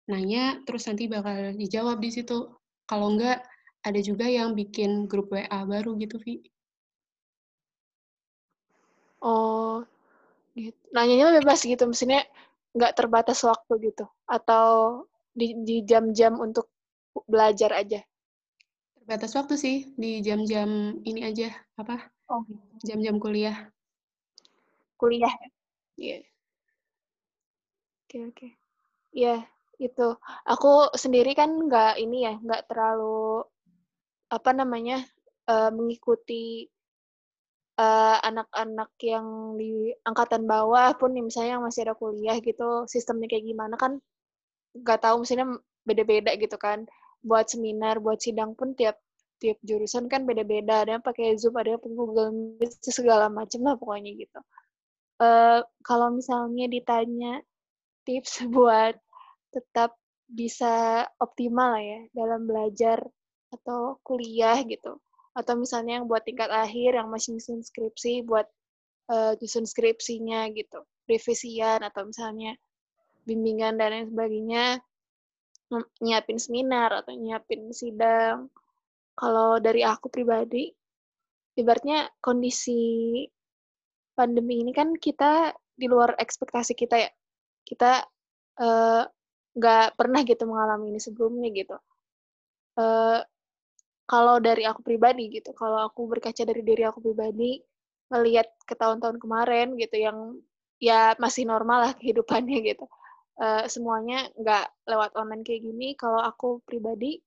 nanya 0.06 0.62
terus 0.62 0.86
nanti 0.86 1.10
bakal 1.10 1.58
dijawab 1.58 1.98
di 1.98 2.14
situ. 2.14 2.46
Kalau 2.86 3.10
enggak 3.10 3.42
ada 3.82 3.98
juga 3.98 4.30
yang 4.30 4.54
bikin 4.54 5.10
grup 5.10 5.34
WA 5.34 5.66
baru 5.66 5.98
gitu, 5.98 6.22
Vi. 6.22 6.46
Oh, 9.18 9.82
gitu. 10.54 10.78
Nanyanya 10.94 11.42
bebas 11.42 11.66
gitu, 11.66 11.82
maksudnya 11.82 12.22
nggak 12.78 12.94
terbatas 12.94 13.42
waktu 13.42 13.90
gitu, 13.90 14.06
atau 14.30 15.02
di, 15.34 15.58
di 15.66 15.82
jam-jam 15.82 16.38
untuk 16.38 16.70
belajar 17.26 17.74
aja? 17.74 17.98
Terbatas 18.94 19.34
waktu 19.34 19.58
sih, 19.58 19.76
di 19.98 20.22
jam-jam 20.22 21.02
ini 21.02 21.26
aja, 21.26 21.50
apa? 21.74 22.06
Oh, 22.30 22.46
gitu. 22.46 22.94
Jam-jam 22.94 23.18
kuliah. 23.18 23.66
Kuliah? 24.94 25.34
Iya. 25.96 26.20
Yeah. 26.20 26.22
Oke, 28.06 28.16
okay, 28.16 28.22
oke. 28.22 28.36
Okay. 28.38 28.50
Iya, 29.16 29.36
itu. 29.82 30.08
Aku 30.46 30.92
sendiri 30.94 31.32
kan 31.34 31.50
nggak 31.66 31.98
ini 31.98 32.16
ya, 32.28 32.34
nggak 32.38 32.68
terlalu, 32.70 33.42
apa 34.30 34.50
namanya, 34.52 35.02
uh, 35.50 35.70
mengikuti 35.74 36.68
anak-anak 37.76 38.88
uh, 38.88 39.04
yang 39.04 39.26
di 39.60 39.92
angkatan 40.08 40.48
bawah 40.48 40.96
pun 40.96 41.12
nih 41.12 41.28
misalnya 41.28 41.60
yang 41.60 41.64
masih 41.68 41.84
ada 41.84 41.92
kuliah 41.92 42.36
gitu 42.40 42.88
sistemnya 42.88 43.28
kayak 43.28 43.44
gimana 43.44 43.76
kan 43.76 44.00
nggak 44.72 45.00
tahu 45.04 45.20
misalnya 45.20 45.60
beda-beda 45.84 46.32
gitu 46.40 46.56
kan 46.56 46.88
buat 47.20 47.52
seminar 47.52 48.00
buat 48.00 48.16
sidang 48.16 48.56
pun 48.56 48.72
tiap 48.72 48.96
tiap 49.44 49.60
jurusan 49.60 50.08
kan 50.08 50.24
beda-beda 50.24 50.88
ada 50.88 50.96
yang 50.96 51.04
pakai 51.04 51.36
zoom 51.36 51.60
ada 51.60 51.76
yang 51.76 51.80
pakai 51.84 51.96
google 52.00 52.30
meet 52.32 52.72
segala 52.80 53.28
macam 53.28 53.60
lah 53.60 53.76
pokoknya 53.76 54.24
gitu 54.24 54.40
uh, 55.20 55.60
kalau 55.84 56.08
misalnya 56.12 56.66
ditanya 56.68 57.40
tips 58.04 58.44
buat 58.54 58.96
tetap 59.54 59.96
bisa 60.26 61.06
optimal 61.22 61.78
ya 61.78 62.02
dalam 62.10 62.50
belajar 62.50 62.98
atau 63.54 64.02
kuliah 64.02 64.58
gitu 64.66 64.98
atau 65.36 65.54
misalnya 65.54 66.02
yang 66.02 66.06
buat 66.10 66.26
tingkat 66.26 66.50
akhir 66.50 66.98
yang 66.98 67.08
masih 67.12 67.38
nyusun 67.38 67.62
skripsi 67.62 68.26
buat 68.26 68.48
uh, 69.12 69.38
nyusun 69.38 69.68
skripsinya 69.68 70.50
gitu 70.50 70.82
revisian 71.06 71.86
atau 71.86 72.10
misalnya 72.10 72.58
bimbingan 73.22 73.78
dan 73.78 73.94
lain 73.94 74.06
sebagainya 74.10 74.64
nyiapin 75.98 76.38
seminar 76.38 77.02
atau 77.02 77.14
nyiapin 77.14 77.70
sidang. 77.74 78.46
Kalau 79.16 79.58
dari 79.58 79.82
aku 79.82 80.12
pribadi 80.12 80.70
ibaratnya 81.56 82.06
kondisi 82.20 83.24
pandemi 84.16 84.64
ini 84.64 84.72
kan 84.72 84.96
kita 84.96 85.52
di 85.76 85.86
luar 85.86 86.16
ekspektasi 86.16 86.72
kita 86.72 86.96
ya 86.96 87.10
kita 87.68 88.02
nggak 89.52 89.86
uh, 89.92 89.94
pernah 89.94 90.20
gitu 90.24 90.48
mengalami 90.48 90.96
ini 90.96 91.00
sebelumnya 91.02 91.52
gitu 91.52 91.76
uh, 92.80 93.20
kalau 94.06 94.38
dari 94.38 94.62
aku 94.62 94.86
pribadi 94.86 95.26
gitu, 95.34 95.50
kalau 95.50 95.82
aku 95.82 96.06
berkaca 96.06 96.46
dari 96.46 96.62
diri 96.62 96.86
aku 96.86 97.02
pribadi, 97.02 97.58
melihat 98.14 98.46
ke 98.62 98.78
tahun-tahun 98.78 99.18
kemarin 99.18 99.74
gitu 99.74 99.98
yang 99.98 100.18
ya 100.78 101.18
masih 101.18 101.42
normal 101.42 101.90
lah 101.90 101.92
kehidupannya 101.98 102.58
gitu. 102.70 102.86
Uh, 103.36 103.66
semuanya 103.68 104.30
nggak 104.38 104.64
lewat 104.86 105.10
online 105.18 105.42
kayak 105.42 105.66
gini. 105.66 105.98
Kalau 105.98 106.22
aku 106.22 106.62
pribadi 106.62 107.18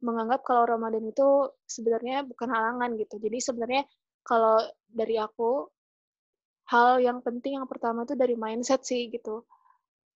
menganggap 0.00 0.46
kalau 0.46 0.64
Ramadan 0.64 1.10
itu 1.10 1.50
sebenarnya 1.66 2.22
bukan 2.24 2.48
halangan 2.48 2.94
gitu. 2.96 3.18
Jadi 3.18 3.38
sebenarnya 3.42 3.82
kalau 4.22 4.62
dari 4.86 5.18
aku 5.18 5.66
hal 6.70 7.02
yang 7.02 7.18
penting 7.18 7.58
yang 7.58 7.66
pertama 7.66 8.06
itu 8.06 8.14
dari 8.14 8.38
mindset 8.38 8.86
sih 8.86 9.10
gitu. 9.10 9.42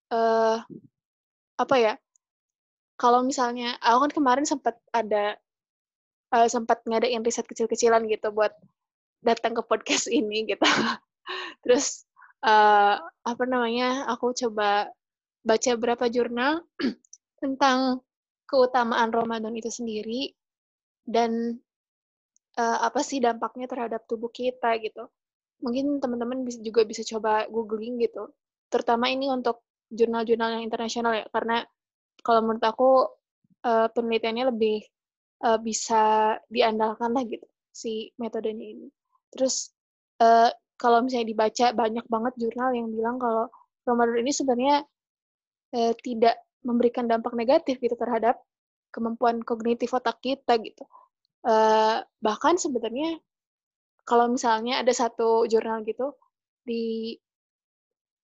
Uh, 0.09 0.63
apa 1.59 1.77
ya? 1.77 1.95
Kalau 2.95 3.27
misalnya 3.27 3.75
aku 3.83 4.07
kan 4.07 4.13
kemarin 4.15 4.47
sempat 4.47 4.79
ada 4.95 5.35
uh, 6.31 6.47
sempat 6.47 6.87
ngadain 6.87 7.27
riset 7.27 7.43
kecil-kecilan 7.51 8.07
gitu 8.07 8.31
buat 8.31 8.55
datang 9.27 9.59
ke 9.59 9.63
podcast 9.67 10.07
ini 10.19 10.47
gitu. 10.47 10.63
Terus 11.67 12.07
uh, 12.47 13.03
apa 13.03 13.45
namanya? 13.51 14.07
Aku 14.15 14.31
coba 14.31 14.87
baca 15.43 15.73
berapa 15.75 16.07
jurnal 16.07 16.63
tentang 17.43 17.99
keutamaan 18.47 19.11
Ramadan 19.11 19.59
itu 19.59 19.75
sendiri 19.75 20.31
dan 21.03 21.59
uh, 22.55 22.79
apa 22.87 23.03
sih 23.03 23.19
dampaknya 23.19 23.67
terhadap 23.67 24.07
tubuh 24.07 24.31
kita 24.31 24.79
gitu. 24.79 25.11
Mungkin 25.65 25.99
teman-teman 25.99 26.45
juga 26.61 26.85
bisa 26.85 27.01
coba 27.09 27.49
googling 27.49 27.97
gitu. 28.05 28.29
Terutama 28.69 29.09
ini 29.09 29.33
untuk 29.33 29.65
jurnal-jurnal 29.89 30.61
yang 30.61 30.65
internasional 30.65 31.13
ya 31.17 31.25
karena 31.33 31.65
kalau 32.21 32.41
menurut 32.45 32.65
aku 32.65 32.91
uh, 33.65 33.89
penelitiannya 33.93 34.53
lebih 34.53 34.85
uh, 35.45 35.59
bisa 35.61 36.37
diandalkan 36.53 37.13
lah 37.17 37.25
gitu 37.25 37.47
si 37.73 38.13
metodenya 38.21 38.67
ini. 38.77 38.87
Terus 39.33 39.73
uh, 40.23 40.53
kalau 40.77 41.03
misalnya 41.03 41.33
dibaca 41.33 41.67
banyak 41.73 42.07
banget 42.07 42.35
jurnal 42.39 42.71
yang 42.77 42.89
bilang 42.91 43.17
kalau 43.19 43.49
Ramadan 43.85 44.23
ini 44.25 44.33
sebenarnya 44.33 44.77
uh, 45.75 45.93
tidak 46.01 46.37
memberikan 46.65 47.05
dampak 47.05 47.37
negatif 47.37 47.77
gitu 47.77 47.95
terhadap 47.99 48.41
kemampuan 48.89 49.43
kognitif 49.45 49.93
otak 49.93 50.23
kita 50.23 50.57
gitu. 50.63 50.87
Uh, 51.45 52.01
bahkan 52.25 52.57
sebenarnya 52.57 53.21
kalau 54.05 54.29
misalnya 54.29 54.81
ada 54.85 54.93
satu 54.93 55.49
jurnal 55.49 55.81
gitu 55.85 56.13
di 56.65 57.17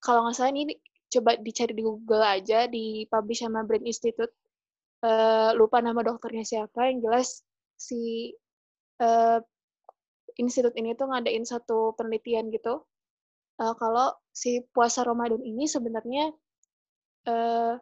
kalau 0.00 0.24
nggak 0.24 0.36
salah 0.36 0.52
ini 0.52 0.76
coba 1.10 1.36
dicari 1.36 1.74
di 1.76 1.82
Google 1.84 2.24
aja, 2.24 2.70
di-publish 2.70 3.44
sama 3.44 3.66
Brain 3.66 3.84
Institute. 3.84 4.32
Uh, 5.00 5.56
lupa 5.56 5.80
nama 5.80 6.04
dokternya 6.04 6.44
siapa, 6.44 6.92
yang 6.92 7.00
jelas 7.00 7.40
si 7.72 8.32
uh, 9.00 9.40
institut 10.36 10.76
ini 10.76 10.92
tuh 10.92 11.08
ngadain 11.08 11.40
satu 11.48 11.96
penelitian 11.96 12.52
gitu, 12.52 12.84
uh, 13.64 13.74
kalau 13.80 14.12
si 14.28 14.60
puasa 14.76 15.00
Ramadan 15.00 15.40
ini 15.40 15.64
sebenarnya 15.64 16.28
uh, 17.32 17.80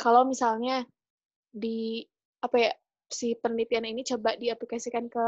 kalau 0.00 0.24
misalnya 0.24 0.88
di 1.52 2.00
apa 2.40 2.56
ya 2.56 2.72
si 3.12 3.36
penelitian 3.36 3.84
ini 3.84 4.00
coba 4.00 4.32
diaplikasikan 4.40 5.12
ke 5.12 5.26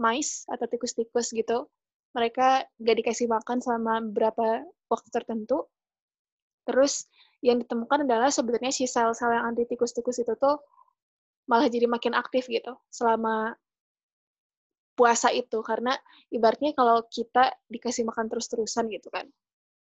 mais 0.00 0.44
atau 0.50 0.66
tikus-tikus 0.66 1.30
gitu, 1.34 1.70
mereka 2.14 2.66
gak 2.78 2.96
dikasih 3.00 3.26
makan 3.26 3.58
selama 3.58 4.02
beberapa 4.02 4.62
waktu 4.90 5.08
tertentu, 5.10 5.66
Terus 6.64 7.04
yang 7.44 7.60
ditemukan 7.60 8.08
adalah 8.08 8.32
sebenarnya 8.32 8.72
si 8.72 8.88
sel-sel 8.88 9.36
yang 9.36 9.52
anti 9.52 9.68
tikus-tikus 9.68 10.24
itu 10.24 10.32
tuh 10.40 10.56
malah 11.44 11.68
jadi 11.68 11.84
makin 11.84 12.16
aktif 12.16 12.48
gitu 12.48 12.72
selama 12.88 13.52
puasa 14.96 15.28
itu 15.28 15.60
karena 15.60 15.92
ibaratnya 16.32 16.72
kalau 16.72 17.04
kita 17.12 17.52
dikasih 17.68 18.08
makan 18.08 18.32
terus-terusan 18.32 18.88
gitu 18.88 19.12
kan. 19.12 19.28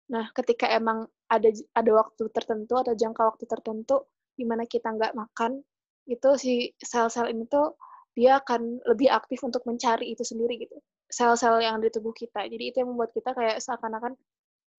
Nah, 0.10 0.34
ketika 0.34 0.66
emang 0.74 1.06
ada 1.30 1.54
ada 1.78 1.92
waktu 1.94 2.26
tertentu 2.34 2.74
atau 2.82 2.98
jangka 2.98 3.22
waktu 3.22 3.46
tertentu 3.46 4.10
di 4.34 4.50
mana 4.50 4.66
kita 4.66 4.90
nggak 4.90 5.14
makan, 5.14 5.62
itu 6.10 6.30
si 6.42 6.74
sel-sel 6.82 7.30
ini 7.30 7.46
tuh 7.46 7.78
dia 8.14 8.40
akan 8.42 8.82
lebih 8.86 9.10
aktif 9.10 9.42
untuk 9.42 9.66
mencari 9.66 10.14
itu 10.14 10.22
sendiri 10.22 10.62
gitu. 10.62 10.78
Sel-sel 11.10 11.62
yang 11.62 11.82
di 11.82 11.90
tubuh 11.90 12.14
kita. 12.14 12.46
Jadi 12.46 12.64
itu 12.74 12.78
yang 12.82 12.94
membuat 12.94 13.14
kita 13.14 13.34
kayak 13.34 13.58
seakan-akan 13.62 14.14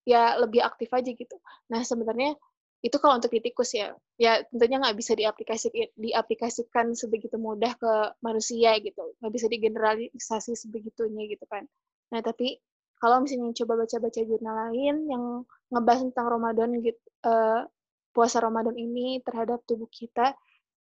ya 0.07 0.39
lebih 0.39 0.63
aktif 0.63 0.91
aja 0.91 1.11
gitu. 1.11 1.37
Nah 1.71 1.81
sebenarnya 1.83 2.35
itu 2.85 3.01
kalau 3.01 3.17
untuk 3.17 3.33
di 3.33 3.41
tikus 3.41 3.73
ya, 3.73 3.97
ya 4.21 4.45
tentunya 4.53 4.77
nggak 4.77 4.93
bisa 4.93 5.17
diaplikasikan, 5.17 5.89
diaplikasikan 5.97 6.93
sebegitu 6.93 7.41
mudah 7.41 7.73
ke 7.81 7.93
manusia 8.21 8.77
gitu, 8.77 9.17
nggak 9.17 9.33
bisa 9.33 9.47
digeneralisasi 9.49 10.53
sebegitunya 10.53 11.25
gitu 11.25 11.49
kan. 11.49 11.65
Nah 12.13 12.21
tapi 12.21 12.61
kalau 13.01 13.25
misalnya 13.25 13.57
coba 13.57 13.83
baca-baca 13.83 14.21
jurnal 14.21 14.55
lain 14.69 14.95
yang 15.09 15.23
ngebahas 15.73 16.01
tentang 16.13 16.27
Ramadan 16.29 16.69
gitu, 16.85 17.01
uh, 17.25 17.65
puasa 18.13 18.37
Ramadan 18.39 18.77
ini 18.77 19.19
terhadap 19.25 19.65
tubuh 19.65 19.89
kita, 19.89 20.37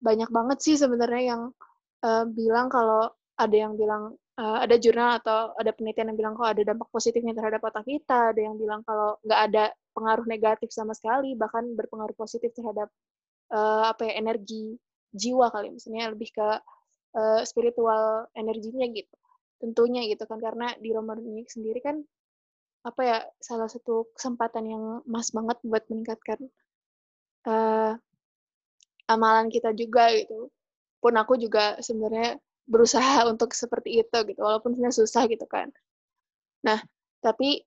banyak 0.00 0.32
banget 0.32 0.58
sih 0.64 0.74
sebenarnya 0.80 1.36
yang 1.36 1.42
uh, 2.02 2.24
bilang 2.28 2.68
kalau 2.68 3.10
ada 3.38 3.56
yang 3.56 3.74
bilang 3.74 4.14
uh, 4.38 4.58
ada 4.62 4.76
jurnal 4.78 5.18
atau 5.22 5.56
ada 5.56 5.72
penelitian 5.74 6.12
yang 6.12 6.18
bilang 6.18 6.34
kalau 6.38 6.50
ada 6.52 6.62
dampak 6.62 6.88
positifnya 6.92 7.34
terhadap 7.34 7.60
otak 7.64 7.84
kita, 7.86 8.34
ada 8.34 8.40
yang 8.40 8.56
bilang 8.58 8.80
kalau 8.86 9.16
nggak 9.24 9.40
ada 9.50 9.64
pengaruh 9.92 10.26
negatif 10.28 10.68
sama 10.72 10.92
sekali, 10.96 11.34
bahkan 11.36 11.64
berpengaruh 11.76 12.16
positif 12.16 12.52
terhadap 12.56 12.88
uh, 13.52 13.92
apa 13.92 14.08
ya 14.08 14.12
energi 14.20 14.76
jiwa 15.12 15.52
kali, 15.52 15.72
misalnya 15.72 16.12
lebih 16.12 16.32
ke 16.32 16.48
uh, 17.16 17.40
spiritual 17.44 18.28
energinya 18.36 18.88
gitu. 18.88 19.16
Tentunya 19.60 20.02
gitu 20.10 20.24
kan 20.26 20.40
karena 20.42 20.74
di 20.80 20.90
Ramadan 20.90 21.24
ini 21.28 21.44
sendiri 21.46 21.80
kan 21.84 22.00
apa 22.82 23.00
ya 23.06 23.18
salah 23.38 23.70
satu 23.70 24.10
kesempatan 24.18 24.64
yang 24.66 24.84
emas 25.06 25.30
banget 25.30 25.54
buat 25.62 25.86
meningkatkan 25.86 26.40
uh, 27.46 27.94
amalan 29.06 29.46
kita 29.52 29.70
juga 29.76 30.10
gitu. 30.16 30.50
Pun 31.02 31.18
aku 31.18 31.34
juga 31.36 31.76
sebenarnya 31.82 32.38
berusaha 32.70 33.26
untuk 33.32 33.52
seperti 33.52 34.00
itu 34.06 34.18
gitu 34.30 34.40
walaupun 34.40 34.72
sebenarnya 34.72 34.96
susah 35.02 35.26
gitu 35.26 35.44
kan. 35.50 35.68
Nah 36.62 36.78
tapi 37.22 37.66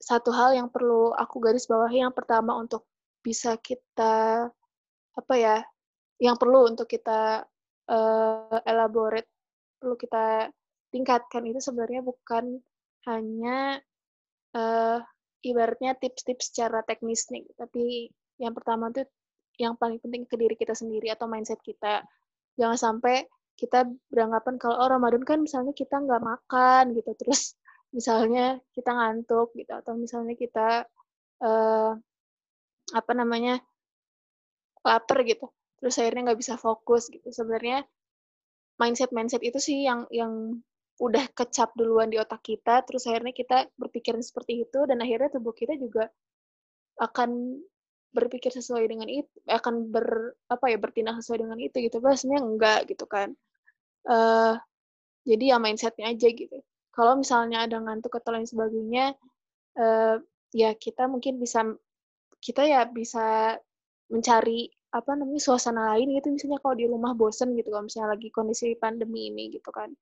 satu 0.00 0.32
hal 0.32 0.56
yang 0.56 0.68
perlu 0.72 1.12
aku 1.12 1.36
garis 1.44 1.68
bawahi 1.68 2.00
yang 2.00 2.14
pertama 2.16 2.56
untuk 2.56 2.88
bisa 3.20 3.60
kita 3.60 4.48
apa 5.12 5.34
ya 5.36 5.60
yang 6.16 6.40
perlu 6.40 6.72
untuk 6.72 6.88
kita 6.88 7.44
uh, 7.88 8.58
elaborate 8.64 9.28
perlu 9.76 9.96
kita 10.00 10.48
tingkatkan 10.88 11.44
itu 11.44 11.60
sebenarnya 11.60 12.00
bukan 12.00 12.64
hanya 13.04 13.76
uh, 14.56 15.04
ibaratnya 15.44 15.96
tips-tips 16.00 16.52
secara 16.52 16.80
teknis 16.88 17.28
nih 17.28 17.44
tapi 17.56 18.08
yang 18.40 18.56
pertama 18.56 18.88
itu 18.88 19.04
yang 19.60 19.76
paling 19.76 20.00
penting 20.00 20.24
ke 20.24 20.36
diri 20.40 20.56
kita 20.56 20.72
sendiri 20.72 21.12
atau 21.12 21.28
mindset 21.28 21.60
kita 21.60 22.00
jangan 22.60 22.76
sampai 22.76 23.24
kita 23.56 23.88
beranggapan 24.12 24.56
kalau 24.60 24.76
oh 24.80 24.88
Ramadan 24.88 25.24
kan 25.24 25.40
misalnya 25.40 25.72
kita 25.72 25.96
nggak 25.96 26.20
makan 26.20 26.92
gitu. 26.92 27.16
Terus 27.16 27.56
misalnya 27.96 28.60
kita 28.76 28.92
ngantuk 28.92 29.56
gitu. 29.56 29.72
Atau 29.72 29.96
misalnya 29.96 30.36
kita 30.36 30.84
uh, 31.40 31.92
apa 32.92 33.12
namanya 33.16 33.60
lapar 34.84 35.24
gitu. 35.24 35.48
Terus 35.80 35.96
akhirnya 35.96 36.32
nggak 36.32 36.40
bisa 36.40 36.54
fokus 36.60 37.08
gitu. 37.08 37.32
Sebenarnya 37.32 37.84
mindset 38.76 39.12
mindset 39.12 39.40
itu 39.40 39.56
sih 39.60 39.88
yang 39.88 40.04
yang 40.12 40.60
udah 41.00 41.32
kecap 41.32 41.72
duluan 41.76 42.12
di 42.12 42.20
otak 42.20 42.44
kita. 42.44 42.84
Terus 42.84 43.08
akhirnya 43.08 43.32
kita 43.32 43.68
berpikir 43.80 44.16
seperti 44.20 44.68
itu 44.68 44.84
dan 44.84 45.00
akhirnya 45.00 45.32
tubuh 45.32 45.56
kita 45.56 45.76
juga 45.80 46.12
akan 47.00 47.60
berpikir 48.10 48.50
sesuai 48.50 48.90
dengan 48.90 49.06
itu 49.06 49.30
akan 49.46 49.90
ber 49.94 50.34
apa 50.50 50.66
ya 50.74 50.78
bertindak 50.82 51.22
sesuai 51.22 51.46
dengan 51.46 51.58
itu 51.62 51.76
gitu. 51.78 51.96
Sebenarnya 52.02 52.42
enggak 52.42 52.80
gitu 52.90 53.06
kan. 53.06 53.34
Uh, 54.06 54.58
jadi 55.28 55.54
ya 55.54 55.56
mindsetnya 55.62 56.10
aja 56.10 56.28
gitu. 56.32 56.58
Kalau 56.90 57.14
misalnya 57.18 57.64
ada 57.68 57.78
ngantuk 57.78 58.18
atau 58.18 58.34
lain 58.34 58.48
sebagainya, 58.48 59.14
uh, 59.78 60.18
ya 60.50 60.74
kita 60.74 61.06
mungkin 61.06 61.38
bisa 61.38 61.62
kita 62.42 62.66
ya 62.66 62.88
bisa 62.88 63.54
mencari 64.10 64.66
apa 64.90 65.14
namanya 65.14 65.38
suasana 65.38 65.94
lain 65.94 66.18
gitu. 66.18 66.34
Misalnya 66.34 66.58
kalau 66.58 66.74
di 66.74 66.86
rumah 66.90 67.14
bosen 67.14 67.54
gitu 67.54 67.70
kalau 67.70 67.86
misalnya 67.86 68.18
lagi 68.18 68.28
kondisi 68.34 68.74
pandemi 68.74 69.30
ini 69.30 69.54
gitu 69.54 69.70
kan. 69.70 69.94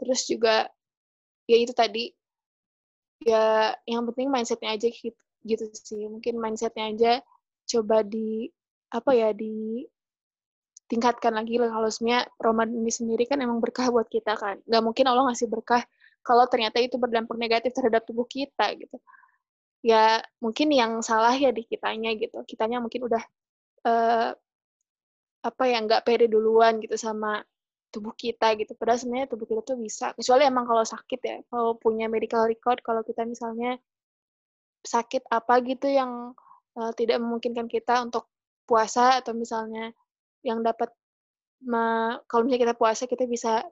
Terus 0.00 0.24
juga 0.24 0.64
ya 1.44 1.56
itu 1.60 1.72
tadi 1.76 2.08
ya 3.22 3.72
yang 3.84 4.04
penting 4.08 4.28
mindsetnya 4.32 4.76
aja 4.76 4.88
gitu, 5.44 5.68
sih 5.74 6.06
mungkin 6.08 6.40
mindsetnya 6.40 6.84
aja 6.92 7.12
coba 7.66 8.06
di 8.06 8.48
apa 8.94 9.10
ya 9.12 9.34
di 9.34 9.82
tingkatkan 10.86 11.34
lagi 11.34 11.58
lah 11.58 11.70
kalau 11.74 11.90
sebenarnya 11.90 12.30
Ramadan 12.38 12.78
ini 12.78 12.92
sendiri 12.94 13.26
kan 13.26 13.42
emang 13.42 13.58
berkah 13.58 13.90
buat 13.90 14.06
kita 14.06 14.38
kan. 14.38 14.62
Gak 14.62 14.82
mungkin 14.86 15.04
Allah 15.10 15.26
ngasih 15.30 15.50
berkah 15.50 15.82
kalau 16.22 16.46
ternyata 16.46 16.78
itu 16.78 16.94
berdampak 16.98 17.34
negatif 17.38 17.74
terhadap 17.74 18.06
tubuh 18.06 18.26
kita 18.26 18.70
gitu. 18.78 18.96
Ya 19.82 20.22
mungkin 20.38 20.70
yang 20.70 21.02
salah 21.02 21.34
ya 21.34 21.50
di 21.50 21.66
kitanya 21.66 22.14
gitu. 22.14 22.38
Kitanya 22.46 22.78
mungkin 22.78 23.06
udah 23.06 23.22
uh, 23.86 24.30
apa 25.46 25.62
ya 25.70 25.78
nggak 25.82 26.02
pede 26.02 26.26
duluan 26.26 26.82
gitu 26.82 26.94
sama 26.98 27.42
tubuh 27.94 28.14
kita 28.14 28.54
gitu. 28.58 28.74
Padahal 28.78 28.98
sebenarnya 29.02 29.26
tubuh 29.30 29.46
kita 29.46 29.62
tuh 29.62 29.78
bisa. 29.78 30.14
Kecuali 30.14 30.42
emang 30.46 30.66
kalau 30.66 30.82
sakit 30.86 31.20
ya, 31.22 31.36
kalau 31.50 31.78
punya 31.78 32.06
medical 32.10 32.46
record, 32.46 32.82
kalau 32.82 33.02
kita 33.06 33.22
misalnya 33.26 33.78
sakit 34.86 35.28
apa 35.28 35.60
gitu 35.66 35.90
yang 35.90 36.32
uh, 36.78 36.92
tidak 36.94 37.18
memungkinkan 37.18 37.66
kita 37.66 38.00
untuk 38.00 38.30
puasa 38.66 39.20
atau 39.20 39.34
misalnya 39.34 39.90
yang 40.46 40.62
dapat 40.62 40.90
me, 41.62 42.16
kalau 42.30 42.46
misalnya 42.46 42.70
kita 42.70 42.76
puasa 42.78 43.10
kita 43.10 43.26
bisa 43.26 43.66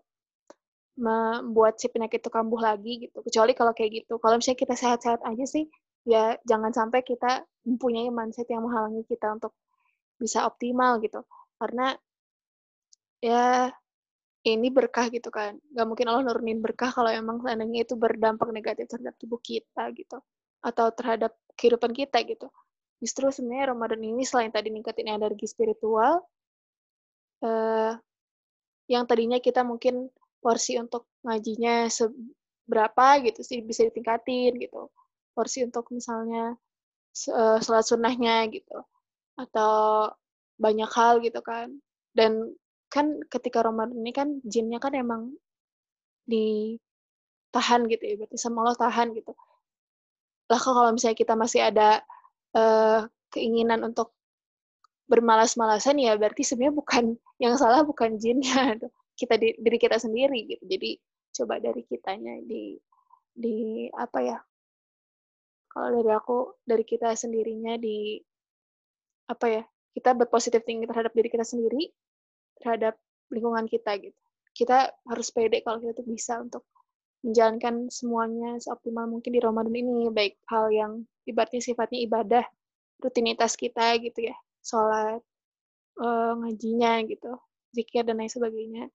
membuat 0.95 1.79
si 1.83 1.91
penyakit 1.91 2.23
itu 2.23 2.31
kambuh 2.31 2.61
lagi 2.63 3.07
gitu. 3.09 3.19
Kecuali 3.23 3.53
kalau 3.55 3.75
kayak 3.75 4.05
gitu. 4.05 4.15
Kalau 4.23 4.39
misalnya 4.39 4.59
kita 4.63 4.75
sehat-sehat 4.79 5.21
aja 5.27 5.45
sih, 5.47 5.67
ya 6.07 6.39
jangan 6.47 6.71
sampai 6.71 7.03
kita 7.03 7.43
mempunyai 7.67 8.11
mindset 8.15 8.47
yang 8.51 8.63
menghalangi 8.63 9.03
kita 9.11 9.35
untuk 9.35 9.53
bisa 10.19 10.47
optimal 10.47 11.03
gitu. 11.03 11.27
Karena 11.59 11.99
ya 13.19 13.75
ini 14.47 14.69
berkah 14.71 15.11
gitu 15.11 15.35
kan. 15.35 15.59
Gak 15.75 15.87
mungkin 15.89 16.07
Allah 16.15 16.23
nurunin 16.31 16.63
berkah 16.63 16.95
kalau 16.95 17.11
emang 17.11 17.43
seandainya 17.43 17.83
itu 17.89 17.99
berdampak 17.99 18.49
negatif 18.55 18.87
terhadap 18.87 19.19
tubuh 19.19 19.41
kita 19.43 19.91
gitu. 19.99 20.23
Atau 20.65 20.89
terhadap 20.97 21.37
kehidupan 21.61 21.93
kita 21.93 22.25
gitu. 22.25 22.49
Justru 23.05 23.29
sebenarnya 23.29 23.77
Ramadan 23.77 24.01
ini 24.01 24.25
selain 24.25 24.49
tadi 24.49 24.73
ningkatin 24.73 25.13
energi 25.13 25.45
spiritual, 25.45 26.25
uh, 27.45 27.93
yang 28.89 29.05
tadinya 29.05 29.37
kita 29.37 29.61
mungkin 29.61 30.09
porsi 30.41 30.81
untuk 30.81 31.09
ngajinya 31.25 31.89
seberapa 31.89 33.07
gitu 33.25 33.41
sih 33.45 33.61
bisa 33.61 33.85
ditingkatin 33.89 34.57
gitu. 34.57 34.89
Porsi 35.37 35.69
untuk 35.69 35.93
misalnya 35.93 36.57
sholat 37.61 37.85
sunnahnya 37.85 38.49
gitu. 38.49 38.81
Atau 39.37 40.09
banyak 40.57 40.91
hal 40.97 41.21
gitu 41.21 41.45
kan. 41.45 41.77
Dan 42.17 42.57
kan 42.89 43.21
ketika 43.29 43.61
Ramadan 43.61 44.01
ini 44.01 44.13
kan 44.17 44.41
jinnya 44.47 44.81
kan 44.81 44.97
emang 44.97 45.37
ditahan 46.25 47.85
gitu 47.91 48.05
ya. 48.05 48.15
Berarti 48.17 48.37
sama 48.41 48.65
Allah 48.65 48.79
tahan 48.81 49.13
gitu 49.13 49.37
lah 50.51 50.61
kalau 50.61 50.91
misalnya 50.93 51.17
kita 51.17 51.35
masih 51.35 51.61
ada 51.65 52.05
uh, 52.53 53.09
keinginan 53.33 53.83
untuk 53.83 54.13
bermalas-malasan 55.09 56.01
ya 56.01 56.17
berarti 56.17 56.45
sebenarnya 56.45 56.75
bukan 56.77 57.05
yang 57.43 57.55
salah 57.57 57.85
bukan 57.85 58.17
jinnya. 58.21 58.77
Kita 59.15 59.39
diri 59.39 59.79
kita 59.79 59.95
sendiri 59.95 60.43
gitu. 60.43 60.67
Jadi 60.67 60.99
coba 61.39 61.63
dari 61.63 61.87
kitanya 61.87 62.35
di 62.43 62.75
di 63.31 63.87
apa 63.95 64.19
ya 64.19 64.39
kalau 65.71 66.03
dari 66.03 66.11
aku 66.11 66.59
dari 66.67 66.83
kita 66.83 67.15
sendirinya 67.15 67.79
di 67.79 68.19
apa 69.31 69.47
ya 69.47 69.63
kita 69.95 70.19
berpositif 70.19 70.67
tinggi 70.67 70.91
terhadap 70.91 71.15
diri 71.15 71.31
kita 71.31 71.47
sendiri 71.47 71.95
terhadap 72.59 72.99
lingkungan 73.31 73.71
kita 73.71 74.03
gitu. 74.03 74.19
Kita 74.51 74.91
harus 75.07 75.31
pede 75.31 75.63
kalau 75.63 75.79
kita 75.79 75.95
tuh 75.95 76.07
bisa 76.11 76.43
untuk 76.43 76.67
menjalankan 77.25 77.89
semuanya 77.89 78.61
seoptimal 78.61 79.09
mungkin 79.09 79.33
di 79.33 79.41
Ramadan 79.41 79.75
ini 79.75 80.13
baik 80.13 80.37
hal 80.47 80.69
yang 80.69 80.93
ibaratnya 81.25 81.65
sifatnya 81.65 82.05
ibadah 82.05 82.45
rutinitas 83.01 83.57
kita 83.57 83.97
gitu 84.05 84.29
ya 84.29 84.37
sholat 84.61 85.25
uh, 85.99 86.33
ngajinya 86.45 87.01
gitu 87.09 87.41
zikir 87.73 88.05
dan 88.05 88.21
lain 88.21 88.29
sebagainya 88.29 88.93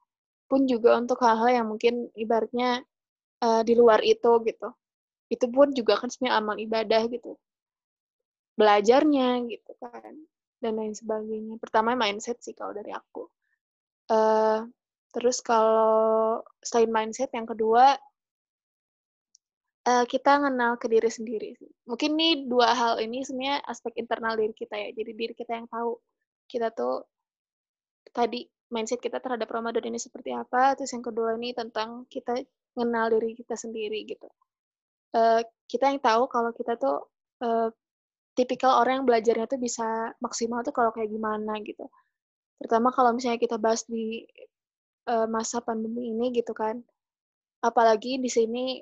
pun 0.49 0.65
juga 0.65 0.97
untuk 0.97 1.21
hal-hal 1.21 1.61
yang 1.61 1.67
mungkin 1.69 2.09
ibaratnya 2.17 2.81
uh, 3.45 3.61
di 3.61 3.77
luar 3.77 4.01
itu 4.01 4.41
gitu. 4.43 4.69
Itu 5.29 5.45
pun 5.53 5.71
juga 5.77 6.01
kan 6.01 6.09
sebenarnya 6.09 6.41
amal 6.41 6.57
ibadah 6.57 7.05
gitu. 7.05 7.37
Belajarnya 8.57 9.45
gitu 9.45 9.71
kan 9.77 10.13
dan 10.59 10.73
lain 10.73 10.97
sebagainya. 10.97 11.61
Pertama 11.61 11.93
mindset 11.93 12.41
sih 12.41 12.57
kalau 12.57 12.73
dari 12.73 12.89
aku. 12.91 13.29
Uh, 14.09 14.65
terus 15.13 15.37
kalau 15.45 16.41
selain 16.65 16.89
mindset 16.89 17.29
yang 17.37 17.45
kedua 17.45 17.93
uh, 19.89 20.06
kita 20.06 20.38
kenal 20.38 20.78
ke 20.78 20.86
diri 20.86 21.10
sendiri 21.10 21.49
mungkin 21.89 22.13
nih 22.13 22.45
dua 22.45 22.78
hal 22.78 23.02
ini 23.02 23.25
sebenarnya 23.25 23.65
aspek 23.65 23.97
internal 23.97 24.38
diri 24.38 24.54
kita 24.54 24.78
ya 24.78 24.89
jadi 24.93 25.12
diri 25.17 25.34
kita 25.34 25.58
yang 25.58 25.65
tahu 25.65 25.97
kita 26.45 26.69
tuh 26.69 27.10
tadi 28.13 28.45
mindset 28.69 29.02
kita 29.02 29.17
terhadap 29.17 29.49
Ramadan 29.49 29.89
ini 29.89 29.97
seperti 29.97 30.30
apa 30.30 30.78
terus 30.78 30.93
yang 30.93 31.02
kedua 31.02 31.34
ini 31.41 31.58
tentang 31.58 32.06
kita 32.06 32.38
mengenal 32.78 33.17
diri 33.17 33.34
kita 33.34 33.58
sendiri 33.58 34.06
gitu 34.06 34.30
uh, 35.17 35.41
kita 35.65 35.89
yang 35.89 36.02
tahu 36.02 36.30
kalau 36.30 36.54
kita 36.54 36.78
tuh 36.78 37.10
uh, 37.41 37.73
tipikal 38.39 38.80
orang 38.80 39.04
yang 39.04 39.06
belajarnya 39.08 39.52
tuh 39.52 39.60
bisa 39.60 40.15
maksimal 40.23 40.63
tuh 40.63 40.71
kalau 40.71 40.95
kayak 40.95 41.12
gimana 41.12 41.60
gitu. 41.60 41.84
Terutama 42.56 42.91
kalau 42.95 43.12
misalnya 43.12 43.36
kita 43.36 43.60
bahas 43.60 43.84
di 43.84 44.23
uh, 45.12 45.28
masa 45.28 45.60
pandemi 45.60 46.15
ini 46.15 46.32
gitu 46.32 46.56
kan. 46.56 46.80
Apalagi 47.60 48.15
di 48.23 48.32
sini 48.32 48.80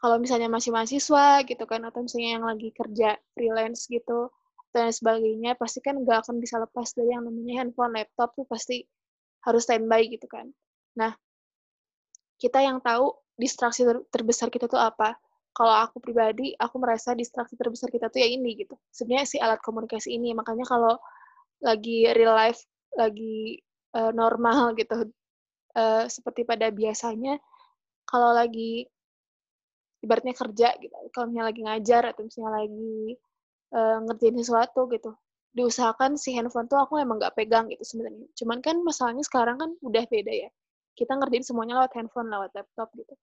kalau 0.00 0.16
misalnya 0.16 0.48
masih 0.48 0.72
mahasiswa 0.72 1.44
gitu 1.44 1.64
kan 1.68 1.84
atau 1.84 2.00
misalnya 2.00 2.40
yang 2.40 2.44
lagi 2.48 2.72
kerja 2.72 3.20
freelance 3.36 3.84
gitu 3.86 4.32
dan 4.70 4.94
sebagainya 4.94 5.58
pasti 5.58 5.82
kan 5.82 5.98
nggak 5.98 6.26
akan 6.26 6.38
bisa 6.38 6.62
lepas 6.62 6.94
dari 6.94 7.10
yang 7.10 7.26
namanya 7.26 7.62
handphone, 7.62 7.94
laptop 7.94 8.32
tuh 8.38 8.46
pasti 8.46 8.86
harus 9.42 9.66
standby 9.66 10.06
gitu 10.06 10.30
kan. 10.30 10.46
Nah, 10.94 11.12
kita 12.38 12.62
yang 12.62 12.78
tahu 12.78 13.10
distraksi 13.34 13.82
ter 13.82 13.98
terbesar 14.14 14.46
kita 14.48 14.70
tuh 14.70 14.78
apa? 14.78 15.18
Kalau 15.50 15.74
aku 15.74 15.98
pribadi, 15.98 16.54
aku 16.54 16.78
merasa 16.78 17.18
distraksi 17.18 17.58
terbesar 17.58 17.90
kita 17.90 18.06
tuh 18.06 18.22
ya 18.22 18.30
ini 18.30 18.54
gitu. 18.62 18.78
Sebenarnya 18.94 19.26
si 19.26 19.36
alat 19.42 19.58
komunikasi 19.58 20.14
ini. 20.14 20.30
Makanya 20.38 20.62
kalau 20.62 20.94
lagi 21.58 22.06
real 22.14 22.38
life, 22.38 22.62
lagi 22.94 23.58
uh, 23.98 24.14
normal 24.14 24.78
gitu, 24.78 25.10
uh, 25.74 26.04
seperti 26.06 26.46
pada 26.46 26.70
biasanya, 26.70 27.42
kalau 28.06 28.30
lagi 28.30 28.86
ibaratnya 30.00 30.34
kerja 30.36 30.68
gitu, 30.80 30.96
kalau 31.12 31.28
misalnya 31.28 31.46
lagi 31.52 31.60
ngajar 31.64 32.02
atau 32.12 32.22
misalnya 32.24 32.52
lagi 32.64 33.16
uh, 33.76 33.98
ngerjain 34.08 34.36
sesuatu 34.40 34.80
gitu, 34.92 35.10
diusahakan 35.52 36.14
si 36.14 36.32
handphone 36.36 36.70
tuh 36.70 36.78
aku 36.78 36.96
emang 37.02 37.18
nggak 37.18 37.34
pegang 37.34 37.66
gitu 37.68 37.82
sebenarnya. 37.82 38.26
Cuman 38.38 38.58
kan 38.62 38.76
masalahnya 38.80 39.24
sekarang 39.26 39.56
kan 39.58 39.70
udah 39.82 40.04
beda 40.06 40.32
ya. 40.32 40.50
Kita 40.94 41.16
ngerjain 41.16 41.44
semuanya 41.44 41.82
lewat 41.82 41.92
handphone, 41.96 42.28
lewat 42.30 42.50
laptop 42.54 42.88
gitu. 42.94 43.14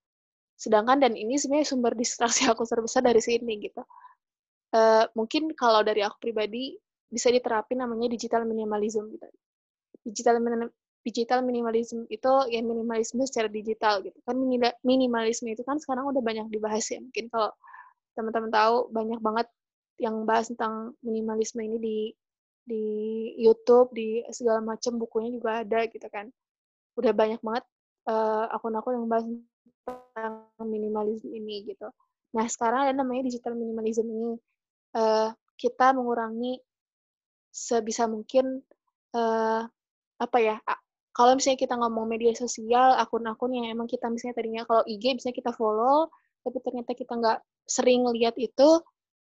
Sedangkan 0.58 0.98
dan 0.98 1.14
ini 1.14 1.38
sebenarnya 1.38 1.68
sumber 1.70 1.94
distraksi 1.94 2.50
aku 2.50 2.66
terbesar 2.66 3.06
dari 3.06 3.22
sini 3.22 3.62
gitu. 3.62 3.82
Uh, 4.76 5.08
mungkin 5.16 5.56
kalau 5.56 5.80
dari 5.86 6.04
aku 6.04 6.20
pribadi 6.20 6.76
bisa 7.08 7.32
diterapin 7.32 7.80
namanya 7.80 8.12
digital 8.12 8.44
minimalism 8.44 9.08
gitu. 9.16 9.26
Digital 10.04 10.44
digital 11.08 11.40
minimalism 11.40 12.04
itu 12.12 12.32
ya 12.52 12.60
minimalisme 12.60 13.24
secara 13.24 13.48
digital 13.48 14.04
gitu 14.04 14.20
kan 14.28 14.36
minimalisme 14.84 15.48
itu 15.48 15.64
kan 15.64 15.80
sekarang 15.80 16.04
udah 16.12 16.20
banyak 16.20 16.52
dibahas 16.52 16.84
ya 16.92 17.00
mungkin 17.00 17.32
kalau 17.32 17.56
teman-teman 18.20 18.52
tahu 18.52 18.92
banyak 18.92 19.20
banget 19.24 19.48
yang 20.04 20.28
bahas 20.28 20.52
tentang 20.52 20.92
minimalisme 21.00 21.64
ini 21.64 21.78
di 21.80 21.98
di 22.68 22.84
YouTube 23.40 23.96
di 23.96 24.20
segala 24.36 24.60
macam 24.60 25.00
bukunya 25.00 25.32
juga 25.32 25.64
ada 25.64 25.88
gitu 25.88 26.04
kan 26.12 26.28
udah 27.00 27.14
banyak 27.16 27.40
banget 27.40 27.64
uh, 28.12 28.52
akun-akun 28.52 29.00
yang 29.00 29.08
bahas 29.08 29.26
tentang 29.88 30.52
minimalisme 30.60 31.32
ini 31.32 31.64
gitu. 31.72 31.88
Nah 32.36 32.46
sekarang 32.52 32.90
ada 32.90 32.94
namanya 32.98 33.32
digital 33.32 33.56
minimalism 33.56 34.04
ini. 34.10 34.36
Uh, 34.92 35.30
kita 35.56 35.94
mengurangi 35.94 36.60
sebisa 37.54 38.10
mungkin 38.10 38.66
uh, 39.14 39.62
apa 40.18 40.38
ya? 40.42 40.58
Kalau 41.18 41.34
misalnya 41.34 41.58
kita 41.58 41.76
ngomong 41.82 42.06
media 42.06 42.30
sosial, 42.38 42.94
akun-akun 42.94 43.50
yang 43.58 43.74
emang 43.74 43.90
kita 43.90 44.06
misalnya 44.06 44.38
tadinya 44.38 44.62
kalau 44.70 44.86
IG 44.86 45.18
misalnya 45.18 45.38
kita 45.42 45.52
follow, 45.58 46.14
tapi 46.46 46.62
ternyata 46.62 46.94
kita 46.94 47.14
nggak 47.18 47.40
sering 47.66 48.06
lihat 48.14 48.38
itu, 48.38 48.86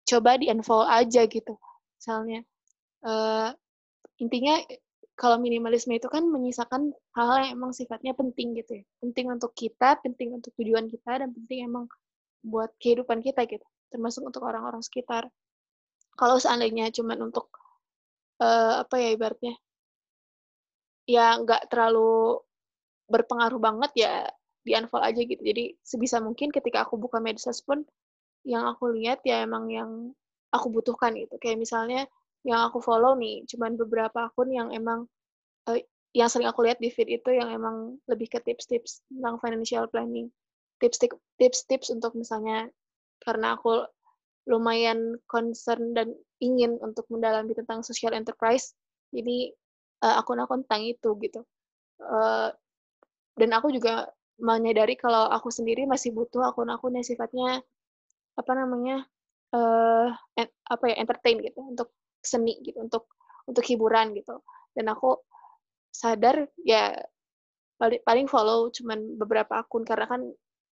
coba 0.04 0.36
di 0.36 0.52
unfollow 0.52 0.84
aja 0.84 1.24
gitu. 1.24 1.56
Misalnya, 1.96 2.44
uh, 3.08 3.48
intinya 4.20 4.60
kalau 5.16 5.40
minimalisme 5.40 5.96
itu 5.96 6.04
kan 6.12 6.20
menyisakan 6.28 6.92
hal-hal 7.16 7.48
yang 7.48 7.52
emang 7.56 7.72
sifatnya 7.72 8.12
penting 8.12 8.60
gitu 8.60 8.80
ya. 8.80 8.84
Penting 9.00 9.32
untuk 9.32 9.56
kita, 9.56 9.96
penting 10.04 10.36
untuk 10.36 10.52
tujuan 10.60 10.84
kita, 10.84 11.24
dan 11.24 11.32
penting 11.32 11.64
emang 11.64 11.88
buat 12.44 12.76
kehidupan 12.76 13.24
kita 13.24 13.48
gitu. 13.48 13.64
Termasuk 13.88 14.20
untuk 14.28 14.44
orang-orang 14.44 14.84
sekitar. 14.84 15.32
Kalau 16.12 16.36
seandainya 16.36 16.92
cuman 16.92 17.32
untuk, 17.32 17.48
uh, 18.44 18.84
apa 18.84 19.00
ya 19.00 19.16
ibaratnya, 19.16 19.56
ya 21.10 21.34
nggak 21.42 21.66
terlalu 21.72 22.38
berpengaruh 23.10 23.58
banget 23.58 23.92
ya 24.06 24.14
di 24.62 24.76
unfollow 24.78 25.02
aja 25.10 25.20
gitu. 25.26 25.42
Jadi 25.42 25.74
sebisa 25.82 26.22
mungkin 26.22 26.54
ketika 26.54 26.86
aku 26.86 26.94
buka 27.00 27.18
medsos 27.18 27.58
pun, 27.66 27.82
yang 28.46 28.64
aku 28.70 28.94
lihat 28.94 29.24
ya 29.26 29.42
emang 29.42 29.66
yang 29.72 29.90
aku 30.54 30.70
butuhkan 30.70 31.18
gitu. 31.18 31.34
Kayak 31.42 31.58
misalnya 31.66 32.06
yang 32.44 32.60
aku 32.64 32.80
follow 32.80 33.12
nih 33.16 33.44
cuman 33.44 33.76
beberapa 33.76 34.32
akun 34.32 34.48
yang 34.48 34.72
emang 34.72 35.04
uh, 35.68 35.80
yang 36.16 36.28
sering 36.32 36.48
aku 36.48 36.64
lihat 36.64 36.80
di 36.80 36.88
feed 36.88 37.12
itu 37.12 37.30
yang 37.36 37.52
emang 37.52 38.00
lebih 38.08 38.32
ke 38.32 38.40
tips-tips 38.40 39.04
tentang 39.12 39.36
financial 39.38 39.84
planning 39.92 40.32
tips-tips 40.80 41.92
untuk 41.92 42.16
misalnya 42.16 42.72
karena 43.20 43.54
aku 43.54 43.84
lumayan 44.48 45.20
concern 45.28 45.92
dan 45.92 46.16
ingin 46.40 46.80
untuk 46.80 47.04
mendalami 47.12 47.52
tentang 47.52 47.84
social 47.84 48.16
enterprise 48.16 48.72
jadi 49.12 49.52
uh, 50.04 50.20
akun-akun 50.20 50.64
tentang 50.66 50.82
itu 50.84 51.10
gitu. 51.20 51.40
Uh, 52.00 52.50
dan 53.36 53.50
aku 53.56 53.72
juga 53.72 54.08
menyadari 54.40 54.96
kalau 54.96 55.28
aku 55.28 55.52
sendiri 55.52 55.84
masih 55.84 56.16
butuh 56.16 56.40
akun-akun 56.48 56.96
yang 56.96 57.04
sifatnya 57.04 57.60
apa 58.36 58.52
namanya 58.56 59.04
uh, 59.52 60.08
apa 60.68 60.84
ya 60.88 60.96
entertain 60.96 61.44
gitu 61.44 61.60
untuk 61.60 61.92
seni 62.24 62.56
gitu 62.64 62.80
untuk 62.80 63.08
untuk 63.44 63.64
hiburan 63.68 64.16
gitu. 64.16 64.40
Dan 64.72 64.88
aku 64.88 65.20
sadar 65.92 66.48
ya 66.64 66.96
paling 67.76 68.00
paling 68.04 68.26
follow 68.28 68.68
cuman 68.72 69.16
beberapa 69.16 69.60
akun 69.60 69.84
karena 69.84 70.06
kan 70.08 70.22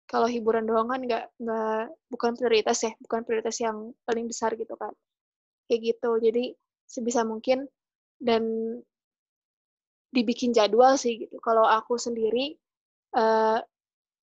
kalau 0.06 0.30
hiburan 0.30 0.66
doang 0.66 0.86
kan 0.86 1.02
nggak 1.02 1.24
nggak 1.42 1.82
bukan 2.14 2.32
prioritas 2.38 2.78
ya 2.86 2.92
bukan 3.02 3.26
prioritas 3.26 3.58
yang 3.58 3.90
paling 4.06 4.30
besar 4.30 4.54
gitu 4.54 4.74
kan. 4.78 4.94
Kayak 5.66 5.80
gitu. 5.94 6.10
Jadi 6.22 6.44
sebisa 6.86 7.26
mungkin 7.26 7.66
dan 8.22 8.42
dibikin 10.16 10.56
jadwal 10.56 10.96
sih 10.96 11.28
gitu 11.28 11.36
kalau 11.44 11.68
aku 11.68 12.00
sendiri 12.00 12.56
uh, 13.12 13.60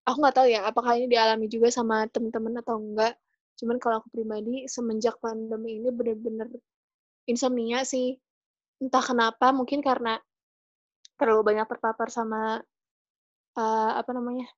aku 0.07 0.17
nggak 0.23 0.35
tahu 0.39 0.47
ya 0.47 0.63
apakah 0.63 0.95
ini 0.95 1.11
dialami 1.11 1.51
juga 1.51 1.67
sama 1.67 2.07
teman-teman 2.07 2.63
atau 2.63 2.79
enggak 2.79 3.13
cuman 3.59 3.77
kalau 3.77 3.99
aku 3.99 4.07
pribadi 4.15 4.65
semenjak 4.71 5.19
pandemi 5.19 5.77
ini 5.83 5.91
bener-bener 5.91 6.47
insomnia 7.29 7.85
sih. 7.85 8.17
Entah 8.81 9.03
kenapa, 9.03 9.53
mungkin 9.53 9.85
karena 9.85 10.17
terlalu 11.17 11.53
banyak 11.53 11.67
terpapar 11.69 12.09
sama, 12.09 12.59
uh, 13.57 13.91
apa 13.93 14.11
namanya, 14.11 14.49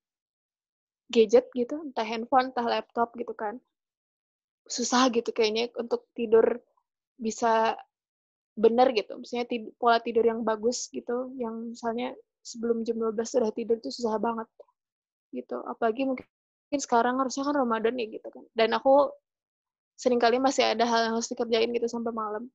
gadget 1.12 1.52
gitu, 1.52 1.84
entah 1.84 2.08
handphone, 2.08 2.56
entah 2.56 2.64
laptop 2.64 3.12
gitu 3.20 3.36
kan. 3.36 3.60
Susah 4.64 5.12
gitu 5.12 5.36
kayaknya 5.36 5.68
untuk 5.76 6.08
tidur 6.16 6.64
bisa 7.20 7.76
benar 8.54 8.94
gitu, 8.94 9.18
misalnya 9.18 9.50
tid 9.50 9.64
pola 9.82 9.98
tidur 9.98 10.26
yang 10.26 10.46
bagus 10.46 10.90
gitu, 10.94 11.34
yang 11.42 11.74
misalnya 11.74 12.14
sebelum 12.46 12.86
jam 12.86 13.00
12 13.02 13.18
sudah 13.26 13.52
tidur 13.56 13.82
itu 13.82 13.90
susah 13.90 14.18
banget, 14.22 14.46
gitu. 15.34 15.58
Apalagi 15.66 16.06
mungkin 16.06 16.28
sekarang 16.78 17.18
harusnya 17.22 17.46
kan 17.50 17.56
Ramadan 17.58 17.98
ya 17.98 18.06
gitu 18.10 18.30
kan, 18.30 18.46
dan 18.54 18.70
aku 18.78 19.10
sering 19.98 20.18
kali 20.18 20.42
masih 20.42 20.74
ada 20.74 20.86
hal 20.86 21.10
yang 21.10 21.14
harus 21.18 21.30
dikerjain 21.30 21.70
gitu 21.70 21.88
sampai 21.90 22.14
malam. 22.14 22.50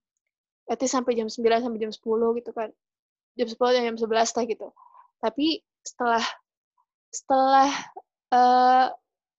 Berarti 0.69 0.85
sampai 0.85 1.17
jam 1.17 1.33
9 1.33 1.65
sampai 1.65 1.81
jam 1.81 1.93
10 1.95 2.39
gitu 2.43 2.51
kan. 2.53 2.69
Jam 3.39 3.49
10 3.49 3.57
dan 3.73 3.83
jam 3.95 3.97
11 3.97 4.37
lah 4.37 4.45
gitu. 4.45 4.69
Tapi 5.23 5.47
setelah 5.81 6.25
setelah 7.09 7.71
uh, 8.37 8.87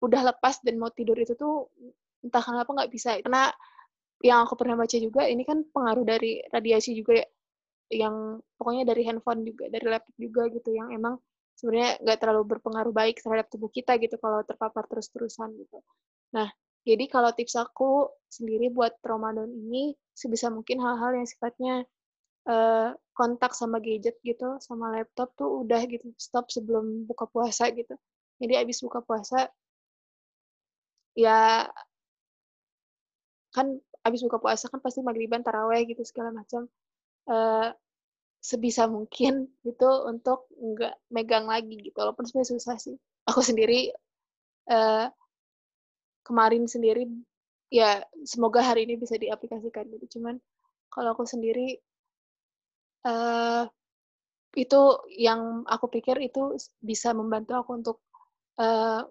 udah 0.01 0.21
lepas 0.33 0.57
dan 0.65 0.81
mau 0.81 0.89
tidur 0.89 1.13
itu 1.21 1.37
tuh 1.37 1.69
entah 2.25 2.41
kenapa 2.41 2.71
nggak 2.71 2.91
bisa 2.91 3.19
karena 3.21 3.53
yang 4.19 4.43
aku 4.43 4.59
pernah 4.59 4.75
baca 4.75 4.97
juga 4.99 5.23
ini 5.27 5.47
kan 5.47 5.63
pengaruh 5.71 6.03
dari 6.03 6.43
radiasi 6.51 6.91
juga 6.95 7.23
ya 7.23 7.27
yang 7.89 8.37
pokoknya 8.59 8.85
dari 8.85 9.01
handphone 9.01 9.41
juga 9.41 9.65
dari 9.73 9.85
laptop 9.89 10.15
juga 10.21 10.45
gitu 10.53 10.69
yang 10.77 10.93
emang 10.93 11.17
sebenarnya 11.57 11.97
nggak 12.05 12.17
terlalu 12.21 12.43
berpengaruh 12.55 12.93
baik 12.93 13.17
terhadap 13.19 13.49
tubuh 13.49 13.67
kita 13.73 13.97
gitu 13.97 14.15
kalau 14.21 14.45
terpapar 14.45 14.85
terus-terusan 14.87 15.57
gitu. 15.57 15.81
Nah, 16.31 16.47
jadi 16.85 17.09
kalau 17.11 17.33
tips 17.35 17.59
aku 17.59 18.07
sendiri 18.31 18.71
buat 18.71 18.95
Ramadan 19.03 19.51
ini 19.51 19.97
sebisa 20.13 20.47
mungkin 20.53 20.79
hal-hal 20.79 21.19
yang 21.19 21.27
sifatnya 21.27 21.83
uh, 22.47 22.95
kontak 23.11 23.51
sama 23.57 23.83
gadget 23.83 24.15
gitu, 24.23 24.55
sama 24.63 24.93
laptop 24.95 25.35
tuh 25.35 25.67
udah 25.67 25.81
gitu 25.89 26.13
stop 26.15 26.47
sebelum 26.47 27.03
buka 27.09 27.27
puasa 27.27 27.67
gitu. 27.75 27.97
Jadi 28.39 28.53
abis 28.55 28.79
buka 28.79 29.03
puasa 29.03 29.51
ya 31.17 31.67
kan 33.51 33.81
abis 34.05 34.23
buka 34.25 34.39
puasa 34.39 34.71
kan 34.71 34.79
pasti 34.79 35.03
maghriban 35.03 35.43
taraweh 35.43 35.83
gitu 35.87 36.01
segala 36.07 36.31
macam. 36.33 36.67
Uh, 37.29 37.69
sebisa 38.39 38.87
mungkin 38.87 39.47
gitu 39.67 39.89
untuk 40.07 40.47
nggak 40.55 40.95
megang 41.11 41.45
lagi 41.45 41.75
gitu 41.79 41.95
walaupun 41.99 42.25
sebenarnya 42.25 42.55
susah 42.55 42.77
sih. 42.79 42.95
Aku 43.27 43.43
sendiri 43.43 43.91
uh, 44.71 45.11
kemarin 46.25 46.65
sendiri 46.65 47.05
ya 47.69 48.01
semoga 48.25 48.65
hari 48.65 48.87
ini 48.89 48.97
bisa 48.97 49.19
diaplikasikan 49.19 49.85
gitu. 49.93 50.17
Cuman 50.19 50.41
kalau 50.89 51.13
aku 51.13 51.27
sendiri 51.27 51.77
uh, 53.05 53.69
itu 54.57 54.81
yang 55.13 55.61
aku 55.69 55.85
pikir 55.93 56.17
itu 56.25 56.57
bisa 56.81 57.13
membantu 57.13 57.53
aku 57.53 57.71
untuk 57.77 57.97
uh, 58.57 59.05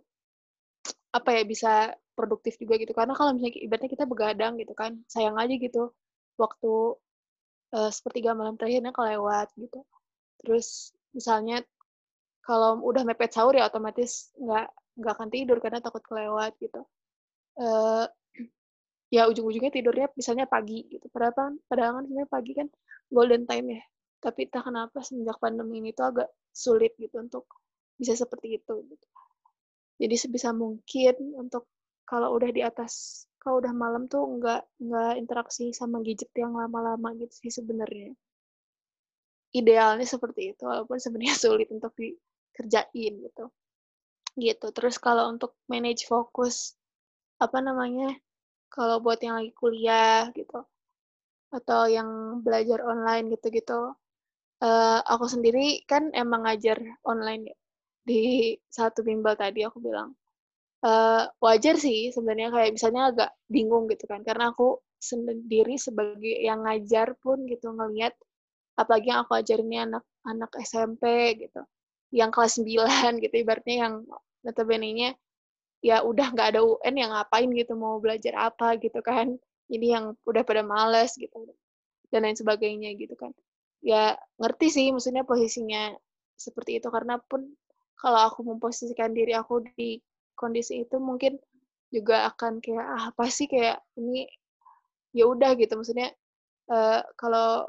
apa 1.15 1.31
ya 1.31 1.43
bisa 1.47 1.73
produktif 2.19 2.59
juga 2.59 2.75
gitu 2.83 2.91
karena 2.91 3.15
kalau 3.15 3.31
misalnya 3.39 3.63
ibaratnya 3.63 3.91
kita 3.95 4.05
begadang 4.11 4.59
gitu 4.59 4.75
kan 4.75 4.99
sayang 5.07 5.39
aja 5.39 5.55
gitu 5.55 5.95
waktu 6.35 6.99
uh, 7.75 7.91
sepertiga 7.93 8.33
malam 8.33 8.57
terakhirnya 8.57 8.95
kelewat 8.95 9.49
gitu. 9.59 9.85
Terus 10.41 10.95
misalnya 11.13 11.65
kalau 12.45 12.81
udah 12.81 13.05
mepet 13.05 13.35
sahur 13.35 13.53
ya 13.53 13.69
otomatis 13.69 14.33
nggak 14.39 14.67
nggak 14.99 15.13
akan 15.15 15.29
tidur 15.29 15.59
karena 15.61 15.83
takut 15.83 16.01
kelewat 16.01 16.57
gitu. 16.63 16.83
Uh, 17.59 18.07
ya 19.11 19.27
ujung-ujungnya 19.29 19.73
tidurnya 19.73 20.09
misalnya 20.15 20.47
pagi 20.49 20.87
gitu. 20.89 21.07
Padahal 21.13 21.35
kan, 21.35 21.53
padahal 21.69 21.93
kan 22.01 22.03
sebenarnya 22.07 22.31
pagi 22.31 22.53
kan 22.57 22.69
golden 23.13 23.45
time 23.45 23.67
ya. 23.79 23.83
Tapi 24.19 24.51
entah 24.51 24.63
kenapa 24.65 24.99
semenjak 25.05 25.39
pandemi 25.39 25.83
ini 25.83 25.91
tuh 25.95 26.07
agak 26.11 26.29
sulit 26.51 26.95
gitu 26.99 27.21
untuk 27.21 27.45
bisa 27.99 28.15
seperti 28.15 28.59
itu. 28.63 28.75
Gitu. 28.87 29.07
Jadi 29.99 30.15
sebisa 30.15 30.55
mungkin 30.55 31.15
untuk 31.35 31.67
kalau 32.09 32.33
udah 32.41 32.49
di 32.49 32.65
atas 32.65 33.25
kalau 33.37 33.61
udah 33.61 33.73
malam 33.77 34.09
tuh 34.09 34.25
nggak 34.25 34.63
nggak 34.81 35.13
interaksi 35.21 35.71
sama 35.77 36.01
gadget 36.01 36.33
yang 36.35 36.57
lama-lama 36.57 37.13
gitu 37.21 37.49
sih 37.49 37.53
sebenarnya. 37.53 38.17
Idealnya 39.53 40.05
seperti 40.09 40.57
itu, 40.57 40.65
walaupun 40.65 40.97
sebenarnya 40.97 41.37
sulit 41.45 41.69
untuk 41.69 41.93
dikerjain 42.01 43.13
gitu. 43.29 43.45
Gitu. 44.37 44.67
Terus 44.73 44.97
kalau 44.97 45.29
untuk 45.29 45.57
manage 45.69 46.09
fokus, 46.09 46.77
apa 47.41 47.61
namanya, 47.61 48.17
kalau 48.73 49.01
buat 49.05 49.21
yang 49.21 49.41
lagi 49.41 49.53
kuliah 49.57 50.29
gitu, 50.33 50.65
atau 51.49 51.81
yang 51.89 52.41
belajar 52.45 52.85
online 52.85 53.33
gitu-gitu, 53.33 53.97
uh, 54.61 55.01
aku 55.09 55.25
sendiri 55.25 55.85
kan 55.89 56.13
emang 56.13 56.45
ngajar 56.45 56.77
online 57.05 57.53
ya, 57.53 57.57
di 58.05 58.21
satu 58.69 59.01
bimbel 59.01 59.33
tadi 59.37 59.65
aku 59.65 59.81
bilang 59.81 60.13
uh, 60.85 61.31
wajar 61.43 61.75
sih 61.79 62.11
sebenarnya 62.15 62.53
kayak 62.53 62.71
misalnya 62.75 63.03
agak 63.15 63.31
bingung 63.49 63.87
gitu 63.91 64.05
kan 64.07 64.21
karena 64.23 64.53
aku 64.53 64.79
sendiri 64.99 65.79
sebagai 65.79 66.43
yang 66.43 66.67
ngajar 66.67 67.15
pun 67.23 67.47
gitu 67.47 67.71
ngelihat 67.71 68.15
apalagi 68.75 69.11
yang 69.15 69.23
aku 69.23 69.33
ajarin 69.39 69.69
ini 69.71 69.79
anak-anak 69.87 70.51
SMP 70.63 71.05
gitu 71.39 71.63
yang 72.11 72.31
kelas 72.35 72.59
9 72.59 73.23
gitu 73.23 73.35
ibaratnya 73.39 73.77
yang 73.87 73.95
notabene-nya 74.43 75.15
ya 75.79 76.03
udah 76.03 76.35
nggak 76.35 76.49
ada 76.57 76.61
UN 76.67 76.95
yang 76.99 77.11
ngapain 77.15 77.51
gitu 77.55 77.79
mau 77.79 78.03
belajar 78.03 78.35
apa 78.51 78.75
gitu 78.83 78.99
kan 78.99 79.39
jadi 79.69 79.87
yang 80.01 80.05
udah 80.25 80.43
pada 80.43 80.65
males 80.65 81.15
gitu 81.15 81.47
dan 82.09 82.25
lain 82.25 82.37
sebagainya 82.37 82.97
gitu 82.97 83.15
kan. 83.15 83.33
Ya 83.85 84.17
ngerti 84.41 84.73
sih 84.73 84.87
maksudnya 84.91 85.23
posisinya 85.23 85.95
seperti 86.35 86.81
itu 86.83 86.89
karena 86.89 87.21
pun 87.21 87.47
kalau 88.01 88.33
aku 88.33 88.43
memposisikan 88.43 89.13
diri 89.13 89.37
aku 89.37 89.63
di 89.77 90.01
kondisi 90.39 90.87
itu 90.87 90.97
mungkin 91.03 91.37
juga 91.91 92.31
akan 92.31 92.63
kayak 92.63 92.87
ah 92.87 93.05
apa 93.11 93.27
sih 93.29 93.51
kayak 93.51 93.83
ini? 93.99 94.31
Ya 95.11 95.27
udah 95.27 95.59
gitu 95.59 95.75
maksudnya 95.75 96.15
uh, 96.71 97.03
kalau 97.19 97.67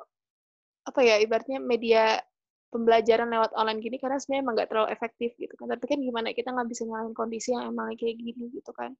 apa 0.86 1.00
ya 1.02 1.18
ibaratnya 1.22 1.58
media 1.58 2.22
pembelajaran 2.70 3.30
lewat 3.34 3.52
online 3.58 3.82
gini 3.82 3.98
karena 3.98 4.22
sebenarnya 4.22 4.44
emang 4.46 4.54
nggak 4.58 4.70
terlalu 4.70 4.90
efektif 4.94 5.34
gitu 5.42 5.54
kan. 5.58 5.68
Tapi 5.74 5.86
kan 5.90 6.00
gimana 6.00 6.30
kita 6.32 6.54
nggak 6.54 6.70
bisa 6.70 6.86
nyalain 6.86 7.14
kondisi 7.18 7.50
yang 7.54 7.74
emang 7.74 7.98
kayak 7.98 8.16
gini 8.22 8.54
gitu 8.54 8.72
kan. 8.74 8.94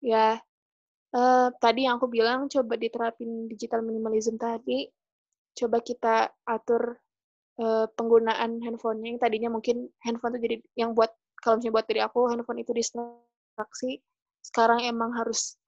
Ya 0.00 0.40
uh, 1.12 1.48
tadi 1.60 1.84
yang 1.86 2.00
aku 2.00 2.08
bilang 2.08 2.48
coba 2.48 2.74
diterapin 2.80 3.46
digital 3.46 3.84
minimalism 3.84 4.40
tadi 4.40 4.88
coba 5.52 5.84
kita 5.84 6.32
atur 6.48 6.96
uh, 7.60 7.86
penggunaan 7.92 8.64
handphonenya. 8.64 9.16
Yang 9.16 9.20
tadinya 9.20 9.50
mungkin 9.52 9.92
handphone 10.00 10.36
itu 10.36 10.40
jadi 10.48 10.56
yang 10.80 10.90
buat 10.96 11.12
kalau 11.42 11.58
misalnya 11.58 11.74
buat 11.74 11.86
diri 11.90 12.00
aku 12.00 12.30
handphone 12.30 12.62
itu 12.62 12.70
distraksi. 12.70 13.98
Sekarang 14.38 14.86
emang 14.86 15.10
harus 15.18 15.58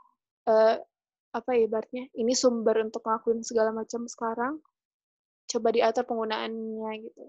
uh, 0.47 0.79
apa 1.35 1.51
ya 1.59 1.67
ibaratnya 1.67 2.07
ini 2.15 2.31
sumber 2.39 2.79
untuk 2.79 3.03
ngelakuin 3.03 3.43
segala 3.43 3.75
macam 3.75 4.07
sekarang. 4.07 4.63
Coba 5.51 5.75
diatur 5.75 6.07
penggunaannya 6.07 6.91
gitu. 7.03 7.25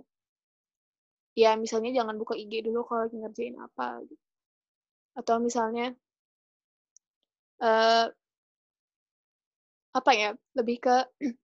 Ya 1.35 1.57
misalnya 1.57 1.91
jangan 1.91 2.15
buka 2.21 2.37
IG 2.37 2.63
dulu 2.63 2.85
kalau 2.85 3.09
lagi 3.09 3.17
ngerjain 3.19 3.57
apa 3.59 3.99
gitu. 4.07 4.23
atau 5.15 5.39
misalnya 5.39 5.95
uh, 7.63 8.07
apa 9.95 10.11
ya 10.11 10.29
lebih 10.59 10.83
ke 10.83 10.95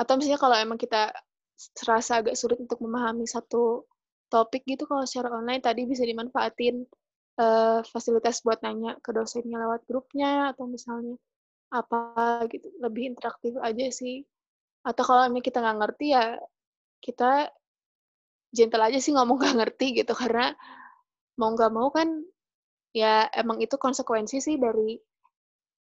atau 0.00 0.12
misalnya 0.20 0.40
kalau 0.40 0.56
emang 0.56 0.76
kita 0.76 1.12
serasa 1.56 2.20
agak 2.20 2.36
sulit 2.36 2.60
untuk 2.60 2.80
memahami 2.84 3.24
satu 3.24 3.88
topik 4.32 4.64
gitu 4.66 4.84
kalau 4.88 5.04
secara 5.06 5.30
online 5.32 5.62
tadi 5.62 5.86
bisa 5.86 6.02
dimanfaatin 6.02 6.84
uh, 7.38 7.80
fasilitas 7.86 8.42
buat 8.42 8.62
nanya 8.62 8.98
ke 9.00 9.10
dosennya 9.14 9.58
lewat 9.60 9.86
grupnya 9.86 10.54
atau 10.54 10.66
misalnya 10.70 11.18
apa 11.74 12.44
gitu 12.50 12.70
lebih 12.78 13.14
interaktif 13.14 13.58
aja 13.58 13.86
sih. 13.90 14.22
Atau 14.84 15.02
kalau 15.06 15.26
emang 15.26 15.42
kita 15.42 15.58
nggak 15.58 15.78
ngerti 15.80 16.06
ya 16.14 16.38
kita 17.02 17.50
gentle 18.54 18.84
aja 18.86 18.98
sih 19.02 19.12
ngomong 19.12 19.36
nggak 19.42 19.56
ngerti 19.60 19.86
gitu 20.04 20.12
karena 20.14 20.54
mau 21.40 21.50
nggak 21.50 21.72
mau 21.74 21.90
kan 21.90 22.08
ya 22.94 23.26
emang 23.34 23.58
itu 23.58 23.74
konsekuensi 23.74 24.38
sih 24.38 24.54
dari 24.54 24.94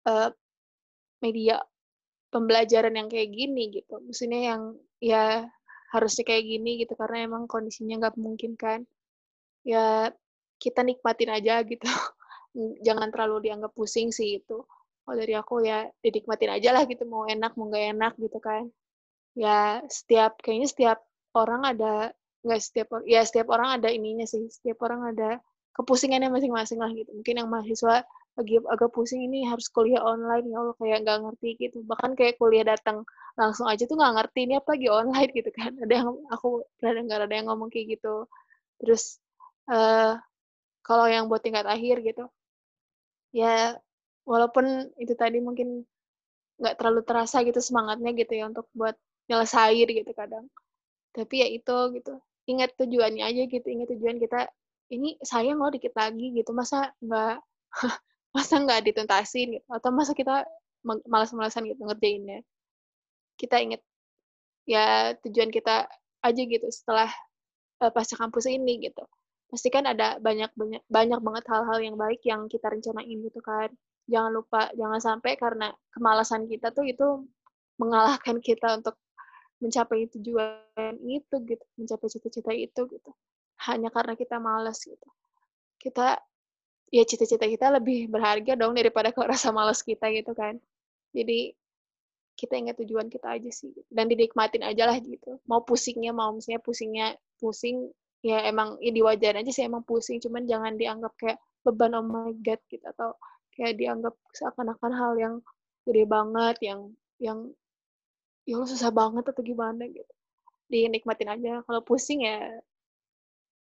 uh, 0.08 0.32
media 1.20 1.60
pembelajaran 2.32 2.96
yang 2.96 3.12
kayak 3.12 3.30
gini 3.36 3.70
gitu. 3.76 4.00
Maksudnya 4.00 4.56
yang 4.56 4.62
ya 5.04 5.44
harusnya 5.92 6.24
kayak 6.24 6.44
gini 6.48 6.72
gitu 6.82 6.94
karena 6.96 7.28
emang 7.28 7.44
kondisinya 7.52 8.00
nggak 8.00 8.16
memungkinkan 8.16 8.88
ya 9.68 10.10
kita 10.62 10.82
nikmatin 10.86 11.30
aja 11.34 11.62
gitu. 11.66 11.86
Jangan 12.86 13.10
terlalu 13.10 13.50
dianggap 13.50 13.74
pusing 13.74 14.14
sih 14.14 14.40
itu. 14.42 14.62
Kalau 15.02 15.18
dari 15.18 15.34
aku 15.34 15.66
ya 15.66 15.90
dinikmatin 16.06 16.62
aja 16.62 16.70
lah 16.78 16.86
gitu 16.86 17.04
mau 17.10 17.26
enak 17.26 17.58
mau 17.58 17.68
nggak 17.68 17.86
enak 17.98 18.14
gitu 18.22 18.38
kan. 18.38 18.70
Ya 19.34 19.82
setiap 19.90 20.38
kayaknya 20.46 20.70
setiap 20.70 21.00
orang 21.34 21.66
ada 21.66 22.14
nggak 22.46 22.62
setiap 22.62 22.88
ya 23.10 23.26
setiap 23.26 23.50
orang 23.50 23.82
ada 23.82 23.90
ininya 23.90 24.30
sih. 24.30 24.46
Setiap 24.48 24.78
orang 24.86 25.16
ada 25.16 25.42
kepusingannya 25.74 26.30
masing-masing 26.30 26.78
lah 26.78 26.94
gitu. 26.94 27.10
Mungkin 27.10 27.36
yang 27.42 27.50
mahasiswa 27.50 28.06
lagi 28.40 28.56
agak 28.64 28.90
pusing 28.96 29.28
ini 29.28 29.44
harus 29.44 29.68
kuliah 29.68 30.00
online 30.02 30.48
ya 30.50 30.56
Allah 30.64 30.76
kayak 30.80 30.98
nggak 31.04 31.20
ngerti 31.28 31.50
gitu. 31.60 31.78
Bahkan 31.84 32.12
kayak 32.16 32.36
kuliah 32.40 32.66
datang 32.66 33.04
langsung 33.36 33.68
aja 33.68 33.84
tuh 33.84 33.96
nggak 34.00 34.14
ngerti 34.18 34.40
ini 34.48 34.54
apa 34.60 34.70
lagi 34.76 34.88
online 34.88 35.32
gitu 35.40 35.50
kan. 35.52 35.72
Ada 35.84 35.94
yang 36.04 36.10
aku 36.32 36.48
pernah 36.80 36.94
dengar 37.04 37.20
ada 37.28 37.34
yang 37.36 37.48
ngomong 37.52 37.70
kayak 37.74 38.00
gitu. 38.00 38.26
Terus 38.80 39.20
uh, 39.70 40.16
kalau 40.82 41.06
yang 41.08 41.28
buat 41.28 41.44
tingkat 41.44 41.68
akhir 41.68 42.02
gitu 42.02 42.26
ya 43.32 43.80
walaupun 44.28 44.92
itu 45.00 45.16
tadi 45.16 45.40
mungkin 45.40 45.88
nggak 46.60 46.76
terlalu 46.78 47.02
terasa 47.08 47.42
gitu 47.48 47.58
semangatnya 47.64 48.12
gitu 48.14 48.34
ya 48.38 48.46
untuk 48.52 48.68
buat 48.76 48.96
nyelesain 49.28 49.88
gitu 49.88 50.12
kadang. 50.16 50.46
Tapi 51.16 51.34
ya 51.44 51.48
itu 51.52 51.78
gitu 52.00 52.14
ingat 52.50 52.74
tujuannya 52.80 53.24
aja 53.24 53.44
gitu 53.48 53.68
ingat 53.70 53.88
tujuan 53.96 54.18
kita 54.18 54.50
ini 54.92 55.16
sayang 55.22 55.62
loh 55.62 55.72
dikit 55.72 55.94
lagi 55.96 56.36
gitu 56.36 56.52
masa 56.52 56.92
nggak 57.00 57.40
masa 58.36 58.60
nggak 58.64 58.88
dituntasin 58.92 59.60
gitu 59.60 59.68
atau 59.72 59.90
masa 59.92 60.16
kita 60.16 60.48
malas-malasan 61.08 61.68
gitu 61.68 61.82
ngerjainnya 61.84 62.42
kita 63.38 63.62
inget 63.62 63.82
ya 64.66 65.14
tujuan 65.26 65.54
kita 65.54 65.86
aja 66.22 66.42
gitu 66.42 66.68
setelah 66.70 67.10
uh, 67.82 67.92
pasca 67.92 68.18
kampus 68.18 68.50
ini 68.50 68.82
gitu 68.88 69.04
pasti 69.52 69.68
kan 69.68 69.84
ada 69.84 70.16
banyak 70.24 70.48
banyak 70.56 70.80
banyak 70.88 71.20
banget 71.20 71.46
hal-hal 71.52 71.80
yang 71.84 71.96
baik 72.00 72.24
yang 72.24 72.48
kita 72.48 72.72
rencanain 72.72 73.20
gitu 73.20 73.44
kan. 73.44 73.68
Jangan 74.08 74.32
lupa, 74.32 74.72
jangan 74.80 75.00
sampai 75.04 75.36
karena 75.36 75.76
kemalasan 75.92 76.48
kita 76.48 76.72
tuh 76.72 76.88
itu 76.88 77.28
mengalahkan 77.76 78.40
kita 78.40 78.80
untuk 78.80 78.96
mencapai 79.60 80.08
tujuan 80.16 80.96
itu 81.04 81.36
gitu, 81.46 81.66
mencapai 81.76 82.08
cita-cita 82.08 82.56
itu 82.56 82.82
gitu. 82.88 83.12
Hanya 83.68 83.92
karena 83.92 84.16
kita 84.16 84.40
malas 84.40 84.80
gitu. 84.88 85.06
Kita 85.78 86.16
ya 86.92 87.04
cita-cita 87.08 87.48
kita 87.48 87.72
lebih 87.72 88.12
berharga 88.12 88.54
dong 88.60 88.76
daripada 88.76 89.16
kalau 89.16 89.32
rasa 89.32 89.50
malas 89.56 89.80
kita 89.82 90.12
gitu 90.12 90.36
kan. 90.36 90.60
Jadi 91.16 91.56
kita 92.36 92.60
ingat 92.60 92.76
tujuan 92.84 93.08
kita 93.08 93.38
aja 93.38 93.52
sih 93.54 93.72
dan 93.88 94.12
dinikmatin 94.12 94.64
aja 94.68 94.92
lah 94.92 94.98
gitu. 95.00 95.40
Mau 95.48 95.64
pusingnya 95.64 96.12
mau 96.12 96.36
misalnya 96.36 96.60
pusingnya 96.60 97.08
pusing 97.40 97.92
ya 98.22 98.46
emang 98.46 98.78
ya 98.84 98.92
diwajarin 98.92 99.42
aja 99.42 99.52
sih 99.56 99.64
emang 99.64 99.88
pusing. 99.88 100.20
Cuman 100.20 100.44
jangan 100.46 100.76
dianggap 100.76 101.16
kayak 101.16 101.40
beban 101.64 101.96
oh 101.96 102.04
my 102.04 102.36
god 102.44 102.60
gitu. 102.68 102.84
Atau 102.84 103.16
kayak 103.56 103.80
dianggap 103.80 104.16
seakan-akan 104.36 104.92
hal 104.92 105.14
yang 105.16 105.36
gede 105.88 106.04
banget 106.06 106.56
yang 106.60 106.80
yang 107.24 107.40
ya 108.44 108.58
lo 108.60 108.66
susah 108.68 108.92
banget 108.92 109.24
atau 109.32 109.44
gimana 109.44 109.88
gitu. 109.88 110.14
Dinikmatin 110.68 111.30
aja. 111.32 111.64
Kalau 111.64 111.82
pusing 111.88 112.28
ya 112.28 112.60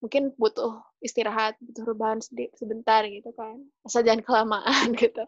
mungkin 0.00 0.32
butuh 0.36 0.80
istirahat 1.04 1.56
butuh 1.60 1.84
rebahan 1.84 2.20
sebentar 2.56 3.04
gitu 3.08 3.30
kan. 3.36 3.60
Asal 3.84 4.04
jangan 4.04 4.24
kelamaan 4.24 4.92
gitu. 5.00 5.24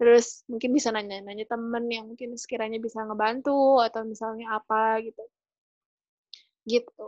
Terus 0.00 0.42
mungkin 0.48 0.70
bisa 0.72 0.90
nanya-nanya 0.90 1.46
temen 1.46 1.84
yang 1.92 2.08
mungkin 2.10 2.34
sekiranya 2.34 2.80
bisa 2.80 3.04
ngebantu 3.04 3.80
atau 3.80 4.02
misalnya 4.06 4.58
apa 4.58 4.98
gitu. 5.02 5.22
Gitu. 6.66 7.06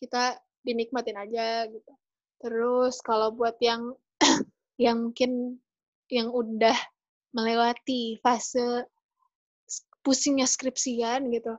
Kita 0.00 0.38
dinikmatin 0.64 1.16
aja 1.20 1.68
gitu. 1.68 1.92
Terus 2.40 3.04
kalau 3.04 3.36
buat 3.36 3.60
yang 3.60 3.92
yang 4.84 5.12
mungkin 5.12 5.60
yang 6.08 6.32
udah 6.32 6.74
melewati 7.30 8.18
fase 8.24 8.88
pusingnya 10.00 10.48
skripsian 10.48 11.28
gitu 11.30 11.54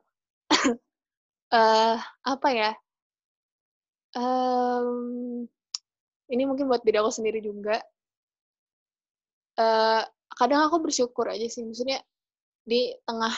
uh, 1.54 1.98
apa 2.34 2.50
ya 2.52 2.72
um, 4.16 5.46
ini 6.32 6.44
mungkin 6.48 6.72
buat 6.72 6.84
diri 6.84 6.98
aku 7.00 7.12
sendiri 7.12 7.40
juga. 7.44 7.80
Uh, 9.60 10.04
kadang 10.32 10.64
aku 10.64 10.80
bersyukur 10.80 11.28
aja 11.28 11.44
sih 11.52 11.62
maksudnya 11.68 12.00
di 12.64 12.96
tengah 13.04 13.36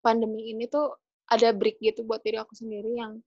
pandemi 0.00 0.50
ini 0.50 0.66
tuh 0.66 0.96
ada 1.28 1.52
break 1.52 1.78
gitu 1.78 2.02
buat 2.02 2.24
diri 2.24 2.40
aku 2.40 2.56
sendiri 2.56 2.96
yang 2.96 3.20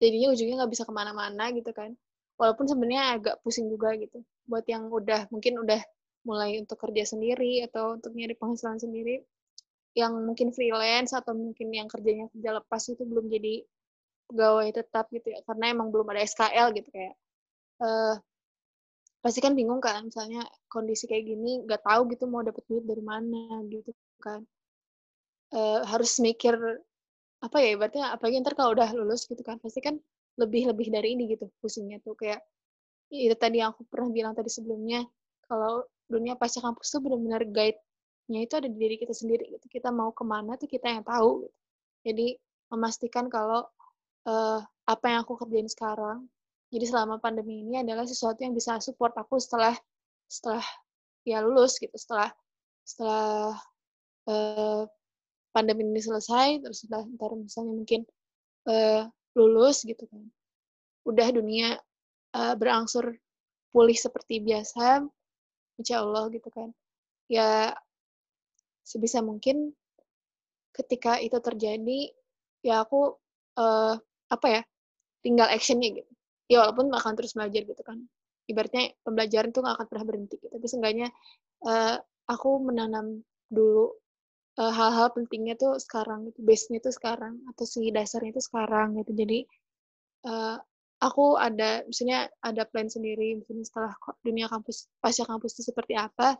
jadinya 0.00 0.32
ujungnya 0.32 0.64
nggak 0.64 0.72
bisa 0.72 0.84
ke 0.88 0.92
mana-mana 0.92 1.52
gitu 1.52 1.70
kan. 1.76 1.92
Walaupun 2.40 2.64
sebenarnya 2.64 3.20
agak 3.20 3.34
pusing 3.44 3.68
juga 3.68 3.92
gitu 4.00 4.24
buat 4.48 4.64
yang 4.66 4.88
udah 4.88 5.28
mungkin 5.30 5.60
udah 5.60 5.80
mulai 6.24 6.60
untuk 6.60 6.80
kerja 6.80 7.04
sendiri 7.04 7.64
atau 7.68 7.96
untuk 7.96 8.12
nyari 8.12 8.36
penghasilan 8.36 8.80
sendiri 8.80 9.24
yang 9.94 10.14
mungkin 10.22 10.50
freelance 10.54 11.14
atau 11.16 11.32
mungkin 11.34 11.70
yang 11.70 11.86
kerjanya 11.86 12.26
kerja 12.30 12.50
lepas 12.62 12.82
itu 12.90 13.02
belum 13.02 13.26
jadi 13.30 13.64
pegawai 14.30 14.68
tetap 14.70 15.10
gitu 15.10 15.34
ya 15.34 15.40
karena 15.44 15.74
emang 15.74 15.90
belum 15.90 16.06
ada 16.14 16.22
SKL 16.22 16.70
gitu 16.78 16.88
kayak 16.94 17.14
uh, 17.82 18.14
pasti 19.20 19.44
kan 19.44 19.52
bingung 19.52 19.84
kan 19.84 20.08
misalnya 20.08 20.48
kondisi 20.72 21.04
kayak 21.04 21.28
gini 21.28 21.60
nggak 21.68 21.84
tahu 21.84 22.08
gitu 22.08 22.24
mau 22.24 22.40
dapet 22.40 22.64
duit 22.64 22.84
dari 22.88 23.04
mana 23.04 23.60
gitu 23.68 23.92
kan 24.16 24.40
e, 25.52 25.60
harus 25.84 26.16
mikir 26.24 26.56
apa 27.44 27.56
ya 27.60 27.76
berarti 27.76 28.00
apalagi 28.00 28.40
ntar 28.40 28.56
kalau 28.56 28.72
udah 28.72 28.88
lulus 28.96 29.28
gitu 29.28 29.44
kan 29.44 29.60
pasti 29.60 29.84
kan 29.84 30.00
lebih 30.40 30.72
lebih 30.72 30.88
dari 30.88 31.12
ini 31.12 31.36
gitu 31.36 31.52
pusingnya 31.60 32.00
tuh 32.00 32.16
kayak 32.16 32.40
itu 33.12 33.36
tadi 33.36 33.60
yang 33.60 33.76
aku 33.76 33.84
pernah 33.92 34.08
bilang 34.08 34.32
tadi 34.32 34.48
sebelumnya 34.48 35.04
kalau 35.44 35.84
dunia 36.08 36.38
pasca 36.40 36.64
kampus 36.64 36.88
tuh 36.88 37.04
benar-benar 37.04 37.44
guide-nya 37.44 38.40
itu 38.40 38.54
ada 38.56 38.68
di 38.72 38.78
diri 38.80 38.96
kita 38.96 39.12
sendiri 39.12 39.52
gitu 39.52 39.66
kita 39.68 39.92
mau 39.92 40.16
ke 40.16 40.24
mana 40.24 40.56
tuh 40.56 40.68
kita 40.70 40.88
yang 40.88 41.04
tahu 41.04 41.44
gitu. 41.44 41.56
jadi 42.08 42.26
memastikan 42.72 43.28
kalau 43.28 43.68
uh, 44.26 44.60
apa 44.88 45.04
yang 45.06 45.22
aku 45.22 45.38
kerjain 45.38 45.70
sekarang 45.70 46.26
jadi 46.70 46.86
selama 46.86 47.18
pandemi 47.18 47.66
ini 47.66 47.82
adalah 47.82 48.06
sesuatu 48.06 48.38
yang 48.46 48.54
bisa 48.54 48.78
support 48.78 49.10
aku 49.18 49.42
setelah 49.42 49.74
setelah 50.30 50.62
ya 51.26 51.42
lulus 51.42 51.82
gitu, 51.82 51.92
setelah 51.98 52.30
setelah 52.86 53.58
uh, 54.30 54.86
pandemi 55.50 55.82
ini 55.82 55.98
selesai, 55.98 56.62
terus 56.62 56.86
setelah 56.86 57.02
ntar 57.18 57.34
misalnya 57.34 57.74
mungkin 57.74 58.00
uh, 58.70 59.10
lulus 59.34 59.82
gitu 59.82 60.06
kan, 60.06 60.22
udah 61.02 61.28
dunia 61.34 61.74
uh, 62.38 62.54
berangsur 62.54 63.18
pulih 63.74 63.98
seperti 63.98 64.38
biasa, 64.38 65.02
insya 65.74 66.06
Allah 66.06 66.30
gitu 66.30 66.46
kan. 66.54 66.70
Ya 67.26 67.74
sebisa 68.86 69.18
mungkin 69.26 69.74
ketika 70.70 71.18
itu 71.18 71.34
terjadi, 71.42 72.14
ya 72.62 72.86
aku 72.86 73.18
uh, 73.58 73.98
apa 74.30 74.46
ya, 74.48 74.62
tinggal 75.20 75.48
actionnya 75.50 76.02
gitu. 76.02 76.12
Ya 76.50 76.66
walaupun 76.66 76.90
akan 76.90 77.12
terus 77.18 77.34
belajar 77.36 77.62
gitu 77.66 77.82
kan. 77.82 77.98
Ibaratnya 78.50 78.94
pembelajaran 79.06 79.50
tuh 79.54 79.62
gak 79.62 79.74
akan 79.78 79.86
pernah 79.86 80.04
berhenti 80.06 80.34
gitu. 80.42 80.50
tapi 80.50 80.66
seenggaknya 80.66 81.08
uh, 81.62 82.02
aku 82.26 82.50
menanam 82.58 83.22
dulu 83.46 83.94
uh, 84.58 84.72
hal-hal 84.74 85.14
pentingnya 85.14 85.54
tuh 85.54 85.78
sekarang 85.78 86.30
gitu. 86.30 86.42
Base-nya 86.42 86.82
tuh 86.82 86.94
sekarang 86.94 87.38
atau 87.54 87.64
si 87.66 87.90
dasarnya 87.94 88.34
tuh 88.34 88.44
sekarang 88.44 88.98
gitu. 88.98 89.12
Jadi 89.14 89.38
uh, 90.26 90.58
aku 91.00 91.38
ada 91.38 91.86
misalnya 91.86 92.26
ada 92.42 92.66
plan 92.66 92.90
sendiri. 92.90 93.38
Misalnya 93.38 93.64
setelah 93.66 93.92
dunia 94.26 94.46
kampus 94.50 94.90
pasca 94.98 95.24
kampus 95.26 95.58
itu 95.58 95.70
seperti 95.70 95.94
apa. 95.94 96.34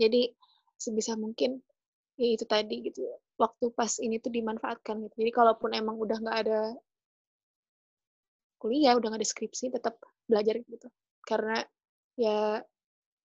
Jadi 0.00 0.32
sebisa 0.80 1.14
mungkin 1.14 1.60
ya 2.22 2.28
itu 2.38 2.44
tadi 2.46 2.76
gitu. 2.86 3.02
Waktu 3.34 3.74
pas 3.74 3.90
ini 3.98 4.22
tuh 4.22 4.30
dimanfaatkan 4.30 5.02
gitu. 5.02 5.14
Jadi 5.26 5.30
kalaupun 5.34 5.74
emang 5.74 5.98
udah 5.98 6.16
nggak 6.22 6.38
ada 6.46 6.60
kuliah 8.62 8.94
udah 8.94 9.10
nggak 9.10 9.26
deskripsi 9.26 9.74
tetap 9.74 9.98
belajar 10.30 10.62
gitu. 10.62 10.86
Karena 11.26 11.58
ya 12.14 12.62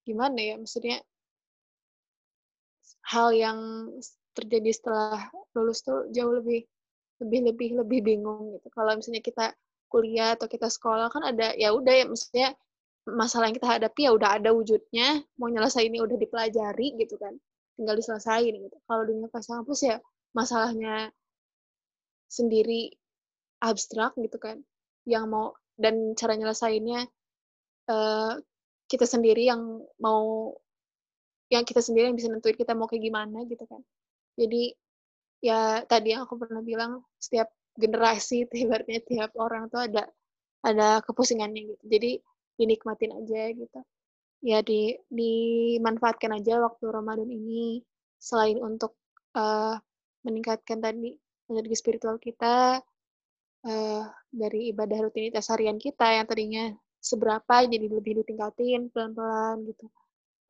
gimana 0.02 0.40
ya 0.42 0.56
maksudnya 0.58 0.98
hal 3.06 3.30
yang 3.38 3.60
terjadi 4.34 4.74
setelah 4.74 5.30
lulus 5.54 5.86
tuh 5.86 6.10
jauh 6.10 6.34
lebih 6.34 6.66
lebih 7.22 7.54
lebih 7.54 7.70
lebih 7.86 8.00
bingung 8.02 8.58
gitu. 8.58 8.68
Kalau 8.74 8.98
misalnya 8.98 9.22
kita 9.22 9.54
kuliah 9.94 10.34
atau 10.34 10.50
kita 10.50 10.68
sekolah 10.68 11.14
kan 11.14 11.24
ada 11.24 11.54
ya 11.54 11.72
udah 11.72 11.94
ya 11.94 12.06
maksudnya 12.10 12.50
masalah 13.08 13.48
yang 13.48 13.56
kita 13.56 13.70
hadapi 13.80 14.02
ya 14.04 14.12
udah 14.12 14.36
ada 14.36 14.52
wujudnya 14.52 15.24
mau 15.40 15.48
nyelesain 15.48 15.88
ini 15.88 16.04
udah 16.04 16.20
dipelajari 16.20 17.00
gitu 17.00 17.16
kan 17.16 17.40
tinggal 17.78 17.96
diselesain 17.96 18.54
gitu. 18.58 18.78
Kalau 18.90 19.04
dunia 19.06 19.30
pas 19.30 19.46
kampus 19.46 19.86
ya 19.86 19.98
masalahnya 20.34 21.14
sendiri 22.28 22.92
abstrak 23.62 24.18
gitu 24.18 24.38
kan. 24.42 24.60
Yang 25.08 25.26
mau 25.30 25.46
dan 25.78 26.18
cara 26.18 26.34
nyelesainnya 26.36 27.06
uh, 27.88 28.34
kita 28.90 29.06
sendiri 29.06 29.48
yang 29.48 29.62
mau 30.02 30.52
yang 31.48 31.64
kita 31.64 31.80
sendiri 31.80 32.12
yang 32.12 32.18
bisa 32.18 32.28
nentuin 32.28 32.58
kita 32.58 32.76
mau 32.76 32.90
kayak 32.90 33.08
gimana 33.08 33.46
gitu 33.48 33.64
kan. 33.70 33.80
Jadi 34.36 34.74
ya 35.40 35.86
tadi 35.86 36.18
yang 36.18 36.26
aku 36.26 36.36
pernah 36.42 36.66
bilang 36.66 37.06
setiap 37.22 37.48
generasi 37.78 38.50
tiap 39.10 39.32
orang 39.38 39.70
tuh 39.70 39.86
ada 39.86 40.10
ada 40.66 41.00
kepusingannya 41.06 41.78
gitu. 41.78 41.84
Jadi 41.88 42.12
dinikmatin 42.58 43.14
aja 43.14 43.54
gitu 43.54 43.80
ya 44.42 44.62
di 44.62 44.94
dimanfaatkan 45.10 46.38
aja 46.38 46.62
waktu 46.62 46.86
Ramadan 46.88 47.30
ini 47.30 47.82
selain 48.18 48.62
untuk 48.62 48.98
uh, 49.34 49.78
meningkatkan 50.26 50.82
tadi 50.82 51.18
energi 51.48 51.76
spiritual 51.78 52.20
kita 52.20 52.82
uh, 53.66 54.04
dari 54.30 54.72
ibadah 54.74 55.08
rutinitas 55.08 55.50
harian 55.50 55.80
kita 55.80 56.22
yang 56.22 56.26
tadinya 56.28 56.74
seberapa 57.00 57.64
jadi 57.66 57.88
lebih 57.88 58.24
ditingkatin 58.24 58.92
pelan-pelan 58.92 59.64
gitu. 59.70 59.88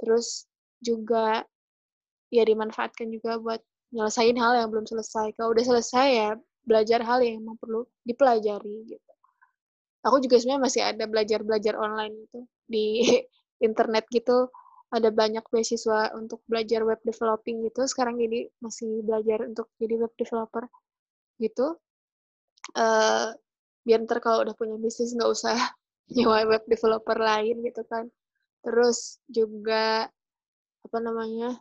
Terus 0.02 0.48
juga 0.82 1.46
ya 2.34 2.44
dimanfaatkan 2.44 3.08
juga 3.14 3.40
buat 3.40 3.62
nyelesain 3.94 4.36
hal 4.36 4.54
yang 4.58 4.70
belum 4.74 4.86
selesai. 4.90 5.32
Kalau 5.38 5.54
udah 5.54 5.66
selesai 5.66 6.08
ya 6.08 6.30
belajar 6.68 7.00
hal 7.06 7.24
yang 7.24 7.40
memang 7.44 7.58
perlu 7.62 7.88
dipelajari 8.04 8.92
gitu. 8.92 9.12
Aku 10.04 10.20
juga 10.24 10.40
sebenarnya 10.40 10.64
masih 10.64 10.82
ada 10.84 11.04
belajar-belajar 11.08 11.74
online 11.76 12.16
itu 12.28 12.40
di 12.68 12.86
internet 13.64 14.06
gitu. 14.14 14.50
Ada 14.88 15.12
banyak 15.12 15.44
beasiswa 15.52 16.16
untuk 16.16 16.40
belajar 16.48 16.84
web 16.88 17.02
developing 17.04 17.66
gitu. 17.68 17.84
Sekarang 17.86 18.16
jadi 18.16 18.48
masih 18.64 19.04
belajar 19.04 19.44
untuk 19.48 19.68
jadi 19.80 19.96
web 20.00 20.14
developer 20.16 20.64
gitu 21.38 21.78
uh, 22.76 23.30
biar 23.88 24.00
ntar 24.04 24.20
kalau 24.20 24.44
udah 24.44 24.56
punya 24.58 24.76
bisnis 24.76 25.16
nggak 25.16 25.32
usah 25.32 25.56
nyewa 26.16 26.44
web 26.50 26.64
developer 26.68 27.16
lain 27.16 27.64
gitu 27.64 27.86
kan 27.88 28.10
terus 28.66 29.22
juga 29.30 30.10
apa 30.84 30.98
namanya 31.00 31.56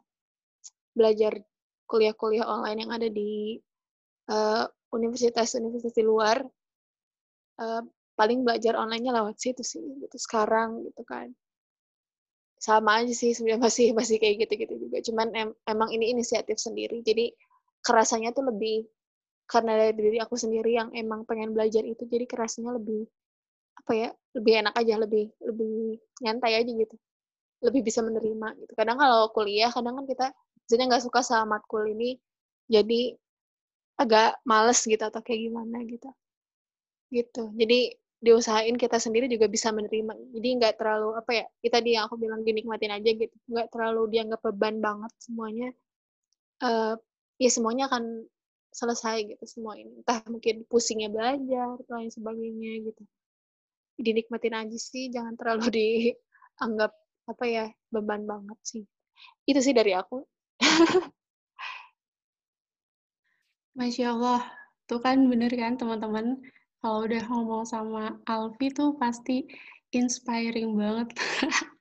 belajar 0.96 1.38
kuliah-kuliah 1.86 2.46
online 2.46 2.82
yang 2.82 2.92
ada 2.94 3.08
di 3.10 3.60
uh, 4.32 4.64
universitas-universitas 4.90 5.94
di 5.94 6.02
luar 6.02 6.42
uh, 7.62 7.82
paling 8.16 8.42
belajar 8.42 8.74
online-nya 8.80 9.12
lewat 9.12 9.36
situ 9.38 9.62
sih 9.62 9.82
gitu 10.02 10.16
sekarang 10.16 10.82
gitu 10.88 11.04
kan 11.04 11.30
sama 12.66 12.90
aja 13.02 13.12
sih 13.14 13.30
sebenarnya 13.36 13.62
masih 13.68 13.86
masih 13.98 14.16
kayak 14.22 14.36
gitu-gitu 14.46 14.74
juga. 14.88 14.98
Cuman 15.06 15.28
em, 15.40 15.50
emang 15.70 15.88
ini 15.94 16.10
inisiatif 16.14 16.58
sendiri. 16.58 16.98
Jadi 17.06 17.30
kerasanya 17.86 18.34
tuh 18.34 18.44
lebih 18.50 18.86
karena 19.46 19.72
dari 19.78 19.94
diri 19.94 20.18
aku 20.18 20.34
sendiri 20.34 20.74
yang 20.74 20.90
emang 20.90 21.22
pengen 21.28 21.54
belajar 21.54 21.86
itu 21.86 22.02
jadi 22.10 22.26
kerasanya 22.26 22.74
lebih 22.74 23.06
apa 23.78 23.92
ya 23.94 24.08
lebih 24.34 24.52
enak 24.66 24.74
aja 24.74 24.94
lebih 24.98 25.26
lebih 25.46 26.02
nyantai 26.24 26.52
aja 26.60 26.72
gitu. 26.82 26.96
Lebih 27.62 27.82
bisa 27.86 28.00
menerima 28.02 28.48
gitu. 28.60 28.72
Kadang 28.74 28.98
kalau 28.98 29.30
kuliah 29.36 29.70
kadang 29.70 30.02
kan 30.02 30.06
kita 30.10 30.26
misalnya 30.66 30.84
nggak 30.96 31.04
suka 31.06 31.20
sama 31.22 31.58
matkul 31.58 31.86
ini 31.86 32.18
jadi 32.66 33.14
agak 33.96 34.42
males 34.44 34.80
gitu 34.84 35.00
atau 35.00 35.20
kayak 35.22 35.40
gimana 35.48 35.78
gitu. 35.86 36.10
Gitu. 37.14 37.42
Jadi 37.54 37.80
diusahain 38.20 38.76
kita 38.80 38.96
sendiri 38.96 39.28
juga 39.28 39.46
bisa 39.46 39.68
menerima. 39.70 40.16
Jadi 40.32 40.48
nggak 40.56 40.74
terlalu 40.80 41.16
apa 41.20 41.30
ya 41.32 41.46
kita 41.60 41.78
dia 41.84 41.98
aku 42.08 42.16
bilang 42.16 42.40
dinikmatin 42.42 42.92
aja 42.92 43.10
gitu. 43.12 43.36
Nggak 43.48 43.68
terlalu 43.72 44.02
dianggap 44.12 44.40
beban 44.40 44.80
banget 44.80 45.12
semuanya. 45.20 45.68
Uh, 46.64 46.96
ya 47.36 47.50
semuanya 47.52 47.92
akan 47.92 48.24
selesai 48.72 49.36
gitu 49.36 49.44
semua 49.44 49.76
ini. 49.76 50.00
Entah 50.00 50.24
mungkin 50.28 50.64
pusingnya 50.68 51.12
belajar 51.12 51.76
atau 51.80 51.92
lain 51.96 52.12
sebagainya 52.12 52.88
gitu. 52.88 53.02
Dinikmatin 54.00 54.56
aja 54.56 54.76
sih 54.76 55.12
jangan 55.12 55.36
terlalu 55.36 55.66
dianggap 55.76 56.92
apa 57.26 57.44
ya 57.44 57.66
beban 57.92 58.24
banget 58.24 58.58
sih. 58.64 58.84
Itu 59.44 59.60
sih 59.60 59.76
dari 59.76 59.92
aku. 59.92 60.24
Masya 63.76 64.16
Allah, 64.16 64.40
tuh 64.88 65.04
kan 65.04 65.20
bener 65.28 65.52
kan 65.52 65.76
teman-teman, 65.76 66.40
kalau 66.80 67.08
udah 67.08 67.22
ngomong 67.28 67.64
sama 67.66 68.20
Alfi 68.28 68.70
tuh 68.70 68.94
pasti 69.00 69.46
inspiring 69.90 70.76
banget. 70.76 71.08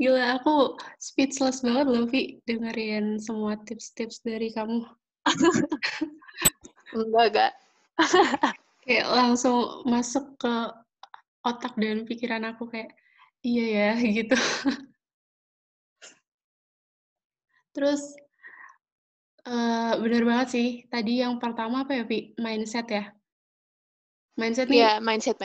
Gila, 0.00 0.42
aku 0.42 0.74
speechless 0.98 1.62
banget 1.62 1.86
loh, 1.86 2.04
Vi, 2.10 2.42
dengerin 2.48 3.22
semua 3.22 3.54
tips-tips 3.62 4.24
dari 4.26 4.50
kamu. 4.50 4.82
Enggak, 6.92 7.24
enggak. 7.30 7.52
kayak 8.84 9.06
langsung 9.08 9.86
masuk 9.86 10.34
ke 10.36 10.54
otak 11.46 11.72
dan 11.78 12.04
pikiran 12.04 12.42
aku 12.50 12.68
kayak, 12.68 12.90
iya 13.46 13.94
ya, 13.96 14.02
gitu. 14.02 14.36
Terus 17.72 18.02
Uh, 19.42 19.98
bener 19.98 20.22
banget 20.22 20.48
sih. 20.54 20.68
Tadi 20.86 21.18
yang 21.18 21.42
pertama 21.42 21.82
apa 21.82 21.98
ya, 21.98 22.06
Vi? 22.06 22.30
Mindset 22.38 22.86
ya? 22.94 23.10
Mindset 24.36 24.68
nih 24.72 24.80
Iya, 24.80 24.92
mindset, 25.04 25.36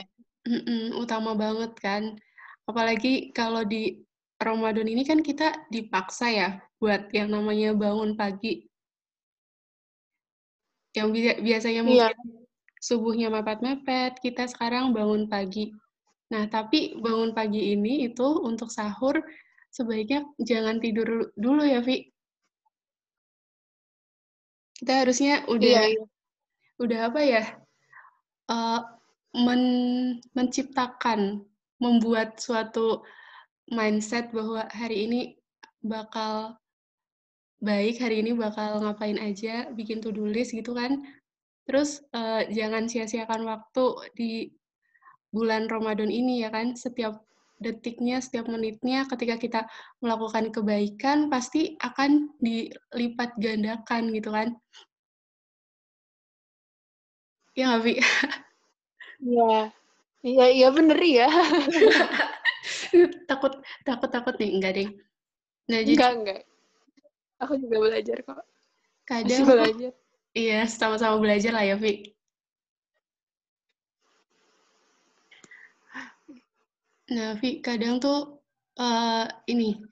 mm 0.48 0.96
utama 0.96 1.36
banget 1.36 1.72
kan. 1.76 2.16
Apalagi 2.64 3.32
kalau 3.36 3.64
di 3.64 4.00
Ramadan 4.38 4.86
ini 4.88 5.02
kan 5.04 5.20
kita 5.20 5.66
dipaksa 5.68 6.26
ya 6.30 6.48
buat 6.78 7.10
yang 7.12 7.34
namanya 7.34 7.74
bangun 7.74 8.14
pagi. 8.14 8.64
Yang 10.96 11.08
biasanya 11.42 11.82
Iya. 11.84 12.08
mungkin 12.14 12.18
subuhnya 12.78 13.28
mepet-mepet, 13.28 14.22
kita 14.22 14.46
sekarang 14.46 14.94
bangun 14.94 15.26
pagi. 15.26 15.74
Nah, 16.30 16.46
tapi 16.46 16.94
bangun 16.96 17.34
pagi 17.34 17.74
ini 17.74 18.06
itu 18.06 18.28
untuk 18.44 18.70
sahur 18.70 19.18
sebaiknya 19.74 20.24
jangan 20.38 20.78
tidur 20.78 21.34
dulu 21.34 21.66
ya, 21.66 21.82
Vi. 21.82 22.08
Kita 24.78 25.02
harusnya 25.02 25.42
udah 25.50 25.90
iya. 25.90 26.06
udah 26.78 27.00
apa 27.10 27.20
ya, 27.26 27.42
uh, 28.48 28.80
men 29.36 29.62
menciptakan, 30.32 31.44
membuat 31.78 32.40
suatu 32.42 33.04
mindset 33.70 34.32
bahwa 34.34 34.66
hari 34.72 35.06
ini 35.06 35.20
bakal 35.84 36.58
baik, 37.62 38.00
hari 38.02 38.24
ini 38.24 38.34
bakal 38.34 38.82
ngapain 38.82 39.18
aja, 39.20 39.70
bikin 39.74 40.02
to-do 40.02 40.26
list 40.26 40.56
gitu 40.56 40.74
kan. 40.74 41.04
Terus, 41.68 42.00
uh, 42.16 42.48
jangan 42.48 42.88
sia-siakan 42.88 43.44
waktu 43.44 43.84
di 44.16 44.32
bulan 45.28 45.68
Ramadan 45.68 46.08
ini 46.08 46.42
ya 46.42 46.48
kan, 46.48 46.72
setiap 46.72 47.20
detiknya, 47.58 48.22
setiap 48.22 48.46
menitnya 48.46 49.04
ketika 49.10 49.36
kita 49.36 49.60
melakukan 49.98 50.54
kebaikan 50.54 51.26
pasti 51.26 51.74
akan 51.82 52.30
dilipat 52.38 53.34
gandakan 53.36 54.14
gitu 54.14 54.30
kan. 54.30 54.54
Iya 57.58 57.64
nggak, 57.74 57.82
Vi? 57.82 57.94
Iya. 59.18 59.54
Iya, 60.22 60.44
iya 60.54 60.68
bener 60.70 60.98
ya. 61.02 61.26
takut, 63.30 63.58
takut, 63.82 64.10
takut 64.14 64.34
nih, 64.38 64.50
enggak 64.54 64.72
deh. 64.78 64.88
Nah, 65.66 65.82
jadi, 65.82 65.94
enggak, 65.98 66.12
enggak. 66.22 66.40
Aku 67.42 67.58
juga 67.58 67.76
belajar 67.82 68.18
kok. 68.22 68.42
Kadang 69.02 69.42
Masih 69.42 69.58
belajar. 69.58 69.92
Iya, 70.38 70.60
sama-sama 70.70 71.18
belajar 71.18 71.50
lah 71.50 71.66
ya, 71.66 71.74
Vi. 71.74 72.14
Nah, 77.10 77.34
Vi, 77.42 77.58
kadang 77.58 77.98
tuh 77.98 78.38
uh, 78.78 79.26
ini 79.50 79.82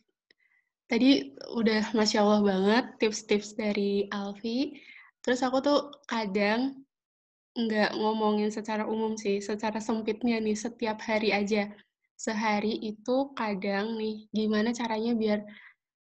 tadi 0.87 1.35
udah 1.51 1.91
masya 1.99 2.23
Allah 2.23 2.47
banget 2.47 2.85
tips-tips 3.03 3.59
dari 3.59 4.07
Alfi. 4.15 4.79
Terus 5.19 5.43
aku 5.43 5.59
tuh 5.59 5.91
kadang 6.07 6.86
nggak 7.57 7.97
ngomongin 7.97 8.53
secara 8.53 8.85
umum 8.85 9.17
sih, 9.17 9.41
secara 9.41 9.81
sempitnya 9.81 10.37
nih 10.39 10.57
setiap 10.57 11.01
hari 11.01 11.33
aja. 11.33 11.73
Sehari 12.17 12.77
itu 12.81 13.33
kadang 13.37 13.97
nih 13.97 14.29
gimana 14.33 14.73
caranya 14.73 15.13
biar 15.17 15.41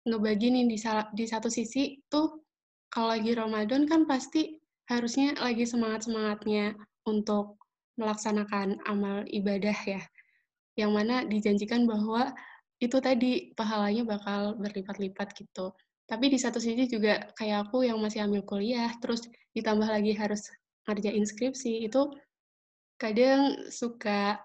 ngebagi 0.06 0.48
nih 0.54 0.64
di, 0.70 0.78
di 1.14 1.24
satu 1.26 1.48
sisi 1.52 2.02
tuh 2.10 2.42
kalau 2.90 3.14
lagi 3.14 3.30
Ramadan 3.34 3.86
kan 3.86 4.06
pasti 4.10 4.58
harusnya 4.90 5.38
lagi 5.38 5.62
semangat-semangatnya 5.62 6.74
untuk 7.06 7.62
melaksanakan 7.94 8.82
amal 8.90 9.22
ibadah 9.30 9.76
ya 9.86 10.02
yang 10.78 10.96
mana 10.96 11.22
dijanjikan 11.28 11.84
bahwa 11.84 12.32
itu 12.80 12.96
tadi 12.98 13.52
pahalanya 13.52 14.08
bakal 14.08 14.56
berlipat-lipat 14.56 15.36
gitu. 15.36 15.76
Tapi 16.08 16.26
di 16.32 16.38
satu 16.40 16.58
sisi 16.58 16.88
juga 16.90 17.28
kayak 17.36 17.70
aku 17.70 17.86
yang 17.86 18.00
masih 18.00 18.24
ambil 18.24 18.42
kuliah, 18.42 18.90
terus 18.98 19.28
ditambah 19.52 19.86
lagi 19.86 20.16
harus 20.16 20.48
ngerjain 20.90 21.22
skripsi, 21.22 21.86
itu 21.86 22.10
kadang 22.98 23.70
suka 23.70 24.42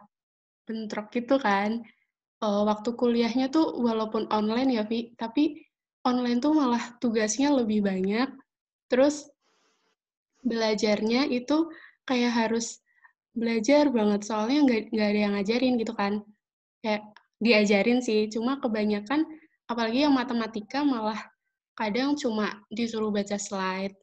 bentrok 0.70 1.10
gitu 1.12 1.42
kan. 1.42 1.82
Uh, 2.40 2.62
waktu 2.70 2.94
kuliahnya 2.94 3.50
tuh 3.50 3.74
walaupun 3.82 4.30
online 4.30 4.78
ya, 4.78 4.84
Vi, 4.86 5.18
tapi 5.18 5.66
online 6.06 6.38
tuh 6.38 6.54
malah 6.54 6.94
tugasnya 7.02 7.50
lebih 7.50 7.82
banyak, 7.82 8.30
terus 8.86 9.26
belajarnya 10.46 11.26
itu 11.34 11.74
kayak 12.06 12.34
harus 12.46 12.86
belajar 13.36 13.92
banget 13.92 14.24
soalnya 14.24 14.88
nggak 14.94 15.10
ada 15.12 15.20
yang 15.20 15.34
ngajarin 15.36 15.76
gitu 15.76 15.92
kan 15.92 16.24
kayak 16.80 17.04
diajarin 17.42 18.00
sih 18.00 18.32
cuma 18.32 18.62
kebanyakan 18.64 19.28
apalagi 19.68 20.08
yang 20.08 20.16
matematika 20.16 20.86
malah 20.86 21.20
kadang 21.76 22.16
cuma 22.16 22.64
disuruh 22.72 23.12
baca 23.12 23.36
slide 23.36 23.98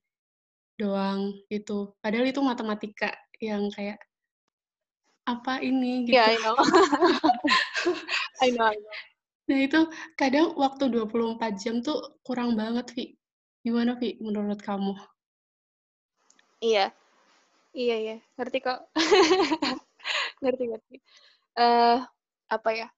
doang 0.80 1.36
gitu 1.52 1.94
padahal 2.00 2.26
itu 2.28 2.40
matematika 2.40 3.12
yang 3.42 3.68
kayak 3.74 4.00
apa 5.22 5.62
ini 5.62 6.10
gitu. 6.10 6.18
Yeah, 6.18 6.34
I 6.34 6.38
know. 6.42 6.56
I 8.42 8.48
know, 8.50 8.66
I 8.66 8.78
know. 8.78 8.94
Nah 9.46 9.58
itu 9.62 9.80
kadang 10.18 10.58
waktu 10.58 10.90
24 10.90 11.62
jam 11.62 11.78
tuh 11.78 12.18
kurang 12.26 12.58
banget, 12.58 12.90
Vi. 12.90 13.14
Gimana, 13.62 13.94
Vi, 13.94 14.18
menurut 14.18 14.58
kamu? 14.58 14.98
Iya, 16.58 16.90
Iya 17.72 17.96
ya, 18.04 18.16
ngerti 18.36 18.58
kok. 18.60 18.80
ngerti 20.44 20.64
ngerti. 20.68 20.96
Uh, 21.56 22.04
apa 22.52 22.70
ya? 22.76 22.88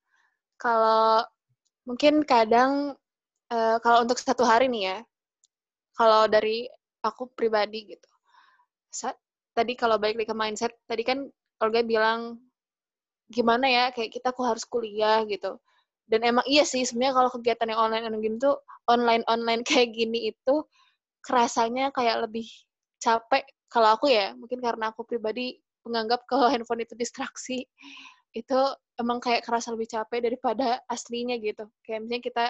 Kalau 0.59 1.23
mungkin 1.87 2.27
kadang 2.27 2.99
uh, 3.55 3.77
kalau 3.79 4.03
untuk 4.03 4.19
satu 4.19 4.43
hari 4.43 4.67
nih 4.67 4.83
ya, 4.91 4.99
kalau 5.95 6.27
dari 6.27 6.67
aku 7.05 7.29
pribadi 7.37 7.93
gitu. 7.93 8.09
Sa 8.89 9.13
tadi 9.53 9.77
kalau 9.77 10.01
balik 10.01 10.25
lagi 10.25 10.31
ke 10.33 10.37
mindset, 10.37 10.73
tadi 10.89 11.05
kan 11.05 11.29
Olga 11.63 11.85
bilang 11.85 12.41
gimana 13.31 13.67
ya, 13.69 13.85
kayak 13.95 14.11
kita 14.17 14.33
kok 14.33 14.47
harus 14.49 14.65
kuliah 14.67 15.23
gitu. 15.29 15.61
Dan 16.05 16.25
emang 16.25 16.45
iya 16.49 16.65
sih, 16.67 16.85
sebenarnya 16.85 17.15
kalau 17.17 17.31
kegiatan 17.33 17.69
yang 17.71 17.81
online 17.81 18.05
online 18.09 18.37
tuh 18.41 18.57
online 18.89 19.25
online 19.29 19.63
kayak 19.69 19.93
gini 19.93 20.33
itu 20.33 20.65
kerasanya 21.25 21.89
kayak 21.93 22.29
lebih 22.29 22.45
capek 23.01 23.45
kalau 23.73 23.97
aku 23.97 24.13
ya 24.13 24.37
mungkin 24.37 24.61
karena 24.61 24.93
aku 24.93 25.03
pribadi 25.09 25.59
menganggap 25.85 26.25
kalau 26.29 26.49
handphone 26.53 26.85
itu 26.85 26.95
distraksi 26.97 27.65
itu 28.35 28.59
emang 28.99 29.23
kayak 29.23 29.47
kerasa 29.47 29.73
lebih 29.73 29.89
capek 29.89 30.21
daripada 30.21 30.83
aslinya 30.91 31.39
gitu 31.39 31.65
kayak 31.87 32.05
misalnya 32.05 32.23
kita 32.23 32.45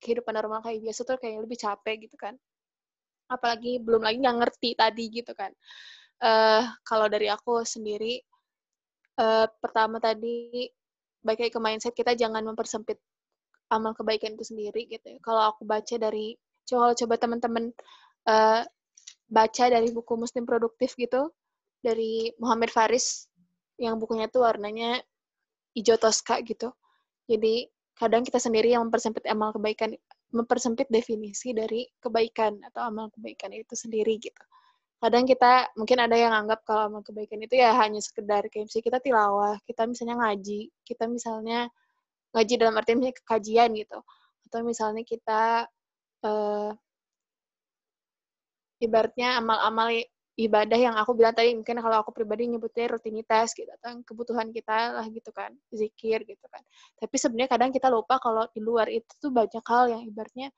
kehidupan 0.00 0.34
normal 0.36 0.60
kayak 0.64 0.82
biasa 0.82 1.00
tuh 1.04 1.16
kayak 1.20 1.44
lebih 1.44 1.58
capek 1.60 2.08
gitu 2.08 2.16
kan 2.16 2.34
apalagi 3.26 3.82
belum 3.82 4.02
lagi 4.06 4.22
nggak 4.22 4.38
ngerti 4.42 4.70
tadi 4.78 5.04
gitu 5.10 5.32
kan 5.34 5.50
uh, 6.22 6.62
kalau 6.86 7.06
dari 7.10 7.26
aku 7.30 7.66
sendiri 7.66 8.22
uh, 9.20 9.46
pertama 9.60 9.98
tadi 9.98 10.68
baik 11.26 11.50
ke 11.50 11.60
mindset 11.60 11.94
kita 11.96 12.14
jangan 12.14 12.46
mempersempit 12.46 13.02
amal 13.74 13.98
kebaikan 13.98 14.38
itu 14.38 14.54
sendiri 14.54 14.86
gitu 14.86 15.02
ya. 15.02 15.18
Kalau 15.18 15.42
aku 15.50 15.66
baca 15.66 15.96
dari 15.98 16.38
coba 16.66 16.94
coba 16.94 17.14
teman-teman 17.18 17.74
uh, 18.30 18.62
baca 19.26 19.64
dari 19.66 19.90
buku 19.90 20.14
Muslim 20.14 20.46
Produktif 20.46 20.94
gitu 20.94 21.34
dari 21.82 22.30
Muhammad 22.38 22.70
Faris 22.70 23.26
yang 23.78 23.98
bukunya 23.98 24.30
tuh 24.30 24.46
warnanya 24.46 25.02
hijau 25.74 25.98
toska 25.98 26.40
gitu. 26.46 26.70
Jadi 27.26 27.66
kadang 27.98 28.22
kita 28.22 28.38
sendiri 28.38 28.70
yang 28.70 28.86
mempersempit 28.86 29.26
amal 29.26 29.50
kebaikan, 29.50 29.98
mempersempit 30.34 30.90
definisi 30.90 31.54
dari 31.54 31.86
kebaikan 32.02 32.58
atau 32.66 32.86
amal 32.86 33.12
kebaikan 33.14 33.54
itu 33.54 33.74
sendiri 33.78 34.18
gitu. 34.18 34.42
Kadang 34.96 35.28
kita 35.28 35.70
mungkin 35.76 35.98
ada 36.02 36.16
yang 36.16 36.32
anggap 36.32 36.64
kalau 36.64 36.88
amal 36.88 37.02
kebaikan 37.04 37.38
itu 37.44 37.60
ya 37.60 37.76
hanya 37.76 38.00
sekedar 38.00 38.48
kayak 38.48 38.66
misalnya 38.66 38.86
kita 38.88 38.98
tilawah, 39.04 39.54
kita 39.68 39.82
misalnya 39.84 40.16
ngaji, 40.24 40.60
kita 40.82 41.04
misalnya 41.06 41.68
ngaji 42.32 42.54
dalam 42.56 42.74
arti 42.80 42.90
misalnya 42.96 43.16
kajian 43.28 43.70
gitu, 43.76 43.98
atau 44.48 44.58
misalnya 44.64 45.02
kita 45.04 45.42
uh, 46.24 46.70
ibaratnya 48.80 49.40
amal-amal 49.40 49.92
ibadah 50.36 50.76
yang 50.76 50.94
aku 51.00 51.16
bilang 51.16 51.32
tadi 51.32 51.56
mungkin 51.56 51.80
kalau 51.80 52.04
aku 52.04 52.12
pribadi 52.12 52.44
nyebutnya 52.44 52.92
rutinitas 52.92 53.56
gitu 53.56 53.72
atau 53.80 54.04
kebutuhan 54.04 54.52
kita 54.52 54.92
lah 55.00 55.06
gitu 55.08 55.32
kan 55.32 55.56
zikir 55.72 56.28
gitu 56.28 56.46
kan. 56.52 56.60
Tapi 57.00 57.16
sebenarnya 57.16 57.50
kadang 57.56 57.70
kita 57.72 57.88
lupa 57.88 58.20
kalau 58.20 58.44
di 58.52 58.60
luar 58.60 58.92
itu 58.92 59.08
tuh 59.16 59.32
banyak 59.32 59.64
hal 59.64 59.84
yang 59.96 60.02
ibaratnya 60.04 60.52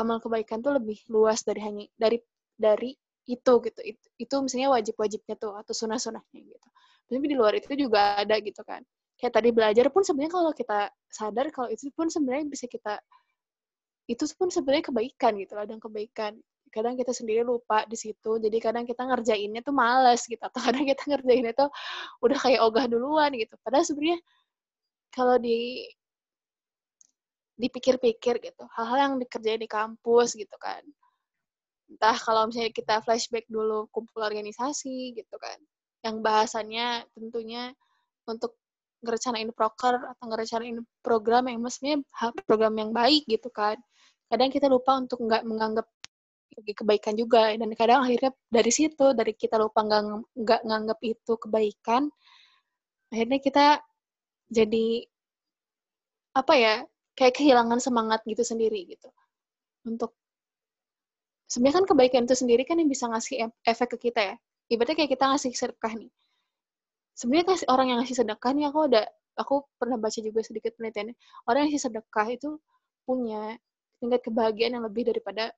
amal 0.00 0.16
kebaikan 0.16 0.64
tuh 0.64 0.80
lebih 0.80 0.96
luas 1.12 1.44
dari 1.44 1.60
hanya 1.60 1.84
dari 2.00 2.18
dari 2.56 2.96
itu 3.28 3.52
gitu. 3.68 3.80
Itu, 3.84 4.04
itu 4.16 4.34
misalnya 4.40 4.68
wajib-wajibnya 4.80 5.34
tuh 5.36 5.52
atau 5.60 5.72
sunah-sunahnya 5.76 6.40
gitu. 6.40 6.68
Tapi 7.12 7.26
di 7.28 7.36
luar 7.36 7.52
itu 7.60 7.68
juga 7.76 8.16
ada 8.16 8.40
gitu 8.40 8.64
kan. 8.64 8.80
Kayak 9.20 9.32
tadi 9.38 9.48
belajar 9.52 9.86
pun 9.92 10.02
sebenarnya 10.02 10.32
kalau 10.32 10.50
kita 10.56 10.88
sadar 11.12 11.52
kalau 11.52 11.68
itu 11.68 11.92
pun 11.92 12.08
sebenarnya 12.08 12.48
bisa 12.48 12.64
kita 12.64 12.96
itu 14.10 14.24
pun 14.34 14.50
sebenarnya 14.50 14.90
kebaikan 14.90 15.38
gitu 15.38 15.54
ada 15.54 15.78
kebaikan 15.78 16.34
kadang 16.72 16.96
kita 16.96 17.12
sendiri 17.12 17.44
lupa 17.44 17.84
di 17.84 17.94
situ 18.00 18.40
jadi 18.40 18.56
kadang 18.58 18.88
kita 18.88 19.04
ngerjainnya 19.04 19.60
tuh 19.60 19.76
males 19.76 20.24
gitu 20.24 20.40
atau 20.40 20.60
kadang 20.66 20.88
kita 20.88 21.02
ngerjainnya 21.06 21.52
tuh 21.52 21.68
udah 22.24 22.38
kayak 22.40 22.60
ogah 22.64 22.88
duluan 22.88 23.30
gitu. 23.36 23.54
Padahal 23.60 23.84
sebenarnya 23.84 24.18
kalau 25.12 25.36
di 25.36 25.84
dipikir-pikir 27.60 28.40
gitu 28.42 28.64
hal-hal 28.74 28.98
yang 28.98 29.14
dikerjain 29.20 29.60
di 29.60 29.70
kampus 29.70 30.34
gitu 30.34 30.56
kan 30.56 30.82
entah 31.92 32.16
kalau 32.16 32.48
misalnya 32.48 32.72
kita 32.72 33.04
flashback 33.04 33.44
dulu 33.46 33.86
kumpul 33.92 34.24
organisasi 34.24 35.12
gitu 35.12 35.36
kan 35.36 35.60
yang 36.02 36.24
bahasannya 36.24 37.04
tentunya 37.12 37.70
untuk 38.24 38.56
ngerencanain 39.04 39.50
proker 39.52 40.00
atau 40.00 40.24
ngerencanain 40.26 40.80
program 41.04 41.46
yang 41.46 41.60
mestinya 41.60 42.00
program 42.48 42.74
yang 42.80 42.90
baik 42.90 43.28
gitu 43.28 43.52
kan 43.52 43.76
kadang 44.32 44.48
kita 44.48 44.66
lupa 44.66 44.96
untuk 44.96 45.20
nggak 45.20 45.44
menganggap 45.44 45.86
kebaikan 46.52 47.14
juga 47.16 47.52
dan 47.56 47.70
kadang 47.72 48.04
akhirnya 48.04 48.30
dari 48.52 48.72
situ 48.72 49.16
dari 49.16 49.32
kita 49.32 49.56
lupa 49.56 49.80
nggak 49.82 50.60
nganggap 50.68 50.98
itu 51.00 51.32
kebaikan 51.40 52.12
akhirnya 53.08 53.38
kita 53.40 53.66
jadi 54.52 55.08
apa 56.32 56.54
ya 56.56 56.74
kayak 57.16 57.36
kehilangan 57.36 57.80
semangat 57.80 58.20
gitu 58.24 58.44
sendiri 58.44 58.88
gitu 58.88 59.08
untuk 59.88 60.16
sebenarnya 61.52 61.84
kan 61.84 61.86
kebaikan 61.92 62.22
itu 62.24 62.32
sendiri 62.32 62.64
kan 62.64 62.80
yang 62.80 62.88
bisa 62.88 63.04
ngasih 63.12 63.52
efek 63.68 63.98
ke 63.98 64.08
kita 64.08 64.20
ya. 64.32 64.36
Ibaratnya 64.72 65.04
kayak 65.04 65.10
kita 65.12 65.24
ngasih 65.28 65.52
sedekah 65.52 65.92
nih. 66.00 66.08
Sebenarnya 67.12 67.46
kasih 67.52 67.68
orang 67.68 67.86
yang 67.92 67.98
ngasih 68.00 68.16
sedekah 68.24 68.50
nih 68.56 68.64
aku 68.72 68.80
ada 68.88 69.02
aku 69.36 69.54
pernah 69.76 70.00
baca 70.00 70.16
juga 70.16 70.40
sedikit 70.40 70.72
penelitiannya. 70.80 71.12
Orang 71.44 71.58
yang 71.60 71.68
ngasih 71.68 71.84
sedekah 71.92 72.26
itu 72.32 72.56
punya 73.04 73.60
tingkat 74.00 74.24
kebahagiaan 74.24 74.80
yang 74.80 74.84
lebih 74.88 75.04
daripada 75.12 75.52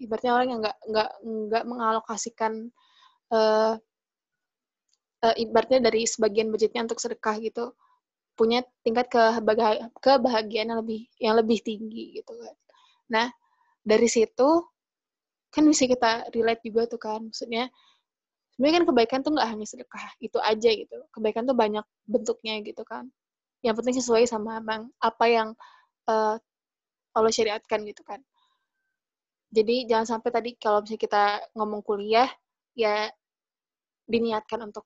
ibaratnya 0.00 0.32
orang 0.34 0.48
yang 0.50 0.60
nggak 0.64 0.78
nggak 0.90 1.10
nggak 1.22 1.64
mengalokasikan 1.70 2.52
uh, 3.30 3.74
uh, 5.24 5.34
ibaratnya 5.38 5.80
dari 5.88 6.04
sebagian 6.04 6.50
budgetnya 6.50 6.84
untuk 6.84 7.00
sedekah 7.00 7.38
gitu 7.40 7.72
punya 8.34 8.66
tingkat 8.82 9.06
kebahagiaan 10.02 10.74
yang 10.74 10.80
lebih 10.82 11.00
yang 11.22 11.34
lebih 11.38 11.62
tinggi 11.62 12.18
gitu 12.18 12.34
kan. 12.34 12.56
Nah, 13.06 13.26
dari 13.86 14.10
situ 14.10 14.48
kan 15.54 15.62
bisa 15.70 15.86
kita 15.86 16.26
relate 16.34 16.62
juga 16.66 16.82
tuh 16.90 16.98
kan. 16.98 17.30
Maksudnya 17.30 17.70
sebenarnya 18.54 18.74
kan 18.82 18.84
kebaikan 18.90 19.18
tuh 19.22 19.32
nggak 19.38 19.48
hanya 19.54 19.66
sedekah 19.70 20.04
itu 20.18 20.38
aja 20.42 20.70
gitu. 20.74 20.98
Kebaikan 21.14 21.46
tuh 21.46 21.54
banyak 21.54 21.86
bentuknya 22.10 22.58
gitu 22.66 22.82
kan. 22.82 23.06
Yang 23.62 23.74
penting 23.80 23.94
sesuai 24.02 24.26
sama 24.26 24.58
bang 24.58 24.90
apa 24.98 25.24
yang 25.30 25.48
uh, 26.10 26.34
Allah 27.14 27.30
syariatkan 27.30 27.86
gitu 27.86 28.02
kan 28.02 28.18
jadi 29.54 29.74
jangan 29.86 30.18
sampai 30.18 30.30
tadi 30.34 30.50
kalau 30.58 30.82
misalnya 30.82 31.02
kita 31.06 31.22
ngomong 31.54 31.80
kuliah 31.86 32.26
ya 32.74 33.06
diniatkan 34.10 34.66
untuk 34.68 34.84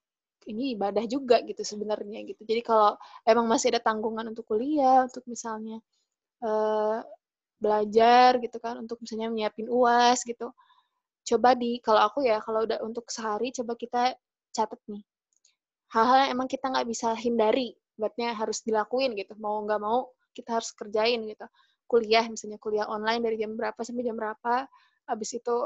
ini 0.49 0.77
ibadah 0.77 1.05
juga 1.09 1.41
gitu 1.45 1.61
sebenarnya 1.61 2.25
gitu. 2.29 2.41
Jadi 2.45 2.61
kalau 2.65 2.97
emang 3.25 3.47
masih 3.49 3.73
ada 3.73 3.81
tanggungan 3.85 4.29
untuk 4.33 4.45
kuliah 4.49 5.05
untuk 5.09 5.25
misalnya 5.29 5.81
uh, 6.45 7.01
belajar 7.59 8.39
gitu 8.41 8.57
kan 8.63 8.79
untuk 8.81 9.01
misalnya 9.03 9.29
menyiapin 9.33 9.67
uas 9.67 10.23
gitu 10.23 10.55
coba 11.29 11.53
di 11.59 11.83
kalau 11.85 12.01
aku 12.09 12.25
ya 12.25 12.41
kalau 12.41 12.65
udah 12.65 12.81
untuk 12.87 13.11
sehari 13.13 13.53
coba 13.53 13.73
kita 13.77 14.03
catat 14.55 14.81
nih. 14.89 15.05
Hal-hal 15.93 16.29
yang 16.29 16.31
emang 16.37 16.49
kita 16.49 16.69
nggak 16.69 16.89
bisa 16.89 17.13
hindari 17.17 17.73
buatnya 17.99 18.33
harus 18.37 18.63
dilakuin 18.63 19.17
gitu 19.19 19.35
mau 19.43 19.59
nggak 19.67 19.81
mau 19.83 20.09
kita 20.33 20.61
harus 20.61 20.71
kerjain 20.71 21.27
gitu 21.27 21.47
kuliah 21.89 22.29
misalnya 22.29 22.61
kuliah 22.61 22.87
online 22.87 23.25
dari 23.25 23.41
jam 23.41 23.57
berapa 23.57 23.81
sampai 23.81 24.05
jam 24.05 24.15
berapa 24.15 24.69
habis 25.09 25.31
itu 25.33 25.57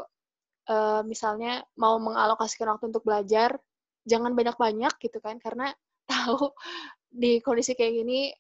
uh, 0.71 1.03
misalnya 1.03 1.67
mau 1.75 1.99
mengalokasikan 1.99 2.71
waktu 2.71 2.95
untuk 2.95 3.03
belajar 3.03 3.59
jangan 4.07 4.33
banyak-banyak 4.33 4.95
gitu 5.03 5.19
kan 5.19 5.43
karena 5.43 5.75
tahu 6.11 6.55
di 7.13 7.43
kondisi 7.43 7.75
kayak 7.75 7.93
gini 8.03 8.31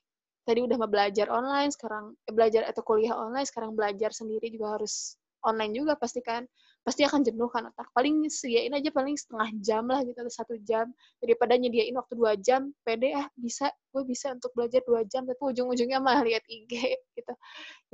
tadi 0.42 0.62
udah 0.62 0.76
mau 0.78 0.90
belajar 0.90 1.30
online 1.30 1.70
sekarang 1.70 2.14
eh, 2.26 2.34
belajar 2.34 2.66
atau 2.66 2.82
kuliah 2.82 3.14
online 3.14 3.46
sekarang 3.46 3.74
belajar 3.74 4.10
sendiri 4.10 4.50
juga 4.50 4.78
harus 4.78 5.18
online 5.42 5.74
juga 5.74 5.94
pasti 5.94 6.22
kan 6.22 6.46
pasti 6.82 7.06
akan 7.06 7.22
jenuh 7.22 7.46
kan 7.46 7.70
otak. 7.70 7.86
Paling 7.94 8.26
sediain 8.26 8.74
aja 8.74 8.90
paling 8.90 9.14
setengah 9.14 9.48
jam 9.62 9.86
lah 9.86 10.02
gitu 10.02 10.18
atau 10.18 10.34
satu 10.34 10.54
jam. 10.66 10.90
Daripada 11.22 11.54
nyediain 11.54 11.94
waktu 11.94 12.14
dua 12.18 12.34
jam 12.34 12.74
pede 12.82 13.14
ah 13.14 13.26
bisa 13.38 13.70
gue 13.94 14.02
bisa 14.02 14.34
untuk 14.34 14.50
belajar 14.54 14.82
dua 14.82 15.06
jam 15.06 15.22
tapi 15.22 15.38
ujung-ujungnya 15.38 16.02
malah 16.02 16.26
lihat 16.26 16.42
IG 16.50 16.72
gitu. 17.18 17.34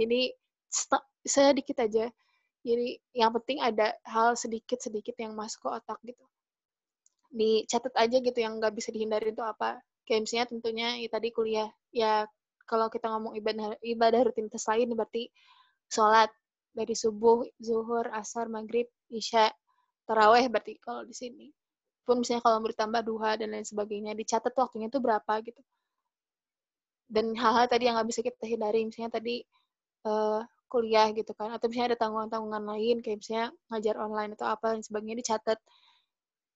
Jadi 0.01 0.21
sedikit 1.25 1.77
aja. 1.85 2.09
Jadi 2.65 2.89
yang 3.13 3.31
penting 3.37 3.61
ada 3.61 3.93
hal 4.09 4.35
sedikit 4.35 4.81
sedikit 4.81 5.15
yang 5.21 5.37
masuk 5.37 5.69
ke 5.69 5.69
otak 5.69 5.99
gitu. 6.05 6.25
Dicatat 7.29 7.93
aja 7.93 8.17
gitu 8.25 8.39
yang 8.41 8.57
nggak 8.57 8.73
bisa 8.73 8.89
dihindari 8.89 9.37
itu 9.37 9.45
apa. 9.45 9.85
Kayak 10.09 10.21
misalnya 10.25 10.47
tentunya 10.49 10.89
ya 10.97 11.09
tadi 11.13 11.29
kuliah. 11.29 11.69
Ya 11.93 12.25
kalau 12.65 12.89
kita 12.89 13.09
ngomong 13.13 13.37
ibadah 13.37 13.77
ibadah 13.85 14.21
rutinitas 14.29 14.65
lain 14.69 14.93
berarti 14.97 15.29
sholat 15.89 16.29
dari 16.73 16.95
subuh, 16.95 17.45
zuhur, 17.59 18.07
asar, 18.15 18.47
maghrib, 18.49 18.87
isya, 19.11 19.51
taraweh 20.09 20.47
berarti 20.49 20.79
kalau 20.81 21.05
di 21.05 21.15
sini. 21.17 21.47
Pun 22.07 22.25
misalnya 22.25 22.41
kalau 22.45 22.65
bertambah 22.65 23.05
duha 23.05 23.37
dan 23.37 23.53
lain 23.53 23.67
sebagainya, 23.67 24.17
dicatat 24.17 24.53
waktunya 24.57 24.89
itu 24.89 24.99
berapa 25.01 25.33
gitu. 25.45 25.61
Dan 27.09 27.37
hal-hal 27.37 27.69
tadi 27.69 27.89
yang 27.89 27.97
nggak 28.01 28.09
bisa 28.09 28.21
kita 28.25 28.45
hindari, 28.49 28.85
misalnya 28.85 29.21
tadi 29.21 29.45
uh, 30.09 30.41
kuliah 30.69 31.09
gitu 31.13 31.33
kan, 31.37 31.53
atau 31.53 31.69
misalnya 31.69 31.97
ada 31.97 31.99
tanggungan-tanggungan 32.05 32.65
lain, 32.65 32.97
kayak 33.05 33.19
misalnya 33.21 33.47
ngajar 33.73 33.95
online 34.01 34.33
atau 34.37 34.47
apa 34.49 34.67
dan 34.77 34.83
sebagainya 34.85 35.17
dicatat. 35.21 35.59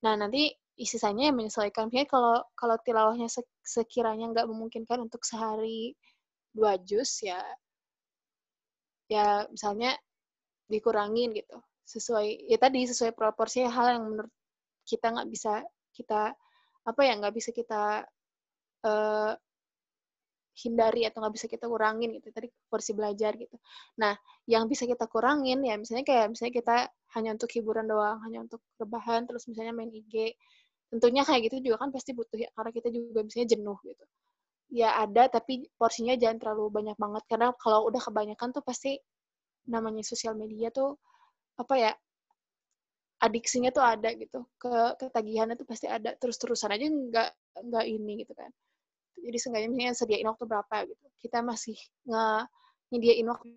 Nah, 0.04 0.14
nanti 0.16 0.52
sisanya 0.76 1.28
yang 1.32 1.36
menyesuaikan. 1.36 1.88
Misalnya 1.88 2.08
kalau 2.08 2.36
kalau 2.56 2.76
tilawahnya 2.80 3.28
sekiranya 3.64 4.32
nggak 4.32 4.46
memungkinkan 4.48 4.98
untuk 5.04 5.24
sehari 5.24 5.96
dua 6.52 6.76
jus 6.80 7.24
ya 7.24 7.40
ya 9.12 9.44
misalnya 9.52 9.92
dikurangin 10.72 11.36
gitu. 11.36 11.56
Sesuai 11.84 12.48
ya 12.48 12.56
tadi 12.56 12.88
sesuai 12.88 13.12
proporsi 13.12 13.64
hal 13.68 13.86
yang 13.98 14.04
menurut 14.08 14.32
kita 14.88 15.12
nggak 15.12 15.28
bisa 15.28 15.60
kita 15.92 16.32
apa 16.82 17.00
ya 17.04 17.12
nggak 17.20 17.34
bisa 17.36 17.50
kita 17.52 18.08
uh, 18.88 19.32
hindari 20.52 21.08
atau 21.08 21.24
nggak 21.24 21.34
bisa 21.36 21.46
kita 21.52 21.64
kurangin 21.68 22.16
gitu. 22.16 22.28
Tadi 22.32 22.48
porsi 22.72 22.92
belajar 22.96 23.36
gitu. 23.36 23.56
Nah 24.00 24.16
yang 24.48 24.64
bisa 24.66 24.88
kita 24.88 25.04
kurangin 25.12 25.60
ya 25.60 25.76
misalnya 25.76 26.04
kayak 26.08 26.26
misalnya 26.32 26.54
kita 26.56 26.76
hanya 27.14 27.30
untuk 27.36 27.50
hiburan 27.52 27.84
doang 27.84 28.18
hanya 28.24 28.48
untuk 28.48 28.64
rebahan 28.80 29.28
terus 29.28 29.44
misalnya 29.48 29.76
main 29.76 29.92
IG 29.92 30.32
tentunya 30.92 31.24
kayak 31.24 31.48
gitu 31.48 31.72
juga 31.72 31.84
kan 31.84 31.90
pasti 31.92 32.12
butuh 32.12 32.36
ya 32.36 32.48
karena 32.52 32.70
kita 32.72 32.88
juga 32.92 33.20
misalnya 33.24 33.48
jenuh 33.56 33.78
gitu 33.84 34.04
ya 34.72 34.88
ada 35.04 35.28
tapi 35.34 35.68
porsinya 35.78 36.14
jangan 36.22 36.38
terlalu 36.42 36.64
banyak 36.82 36.96
banget. 37.04 37.22
Karena 37.30 37.48
kalau 37.62 37.80
udah 37.88 38.00
kebanyakan 38.02 38.48
tuh 38.56 38.64
pasti 38.64 38.96
namanya 39.68 40.02
sosial 40.06 40.34
media 40.38 40.68
tuh 40.74 40.96
apa 41.60 41.74
ya 41.78 41.92
adiksinya 43.22 43.70
tuh 43.76 43.84
ada 43.84 44.10
gitu. 44.18 44.40
Ke 44.60 44.96
ketagihannya 45.00 45.54
tuh 45.60 45.66
pasti 45.68 45.86
ada. 45.86 46.10
Terus-terusan 46.18 46.70
aja 46.74 46.86
nggak 46.90 47.28
nggak 47.70 47.84
ini 47.86 48.12
gitu 48.26 48.32
kan. 48.34 48.50
Jadi 49.18 49.38
seenggaknya 49.40 49.68
misalnya 49.72 49.94
sediain 49.98 50.28
waktu 50.30 50.44
berapa 50.50 50.76
gitu. 50.90 51.06
Kita 51.22 51.38
masih 51.44 51.76
nge 52.10 52.24
nyediain 52.94 53.28
waktu 53.32 53.48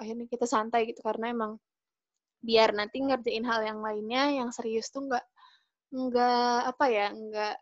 akhirnya 0.00 0.26
kita 0.32 0.46
santai 0.48 0.82
gitu. 0.90 1.00
Karena 1.04 1.32
emang 1.34 1.52
biar 2.42 2.70
nanti 2.76 2.98
ngerjain 3.02 3.44
hal 3.50 3.60
yang 3.66 3.80
lainnya 3.86 4.22
yang 4.38 4.50
serius 4.54 4.88
tuh 4.94 5.02
nggak 5.08 5.24
nggak 5.94 6.58
apa 6.72 6.84
ya 6.90 7.06
nggak 7.14 7.54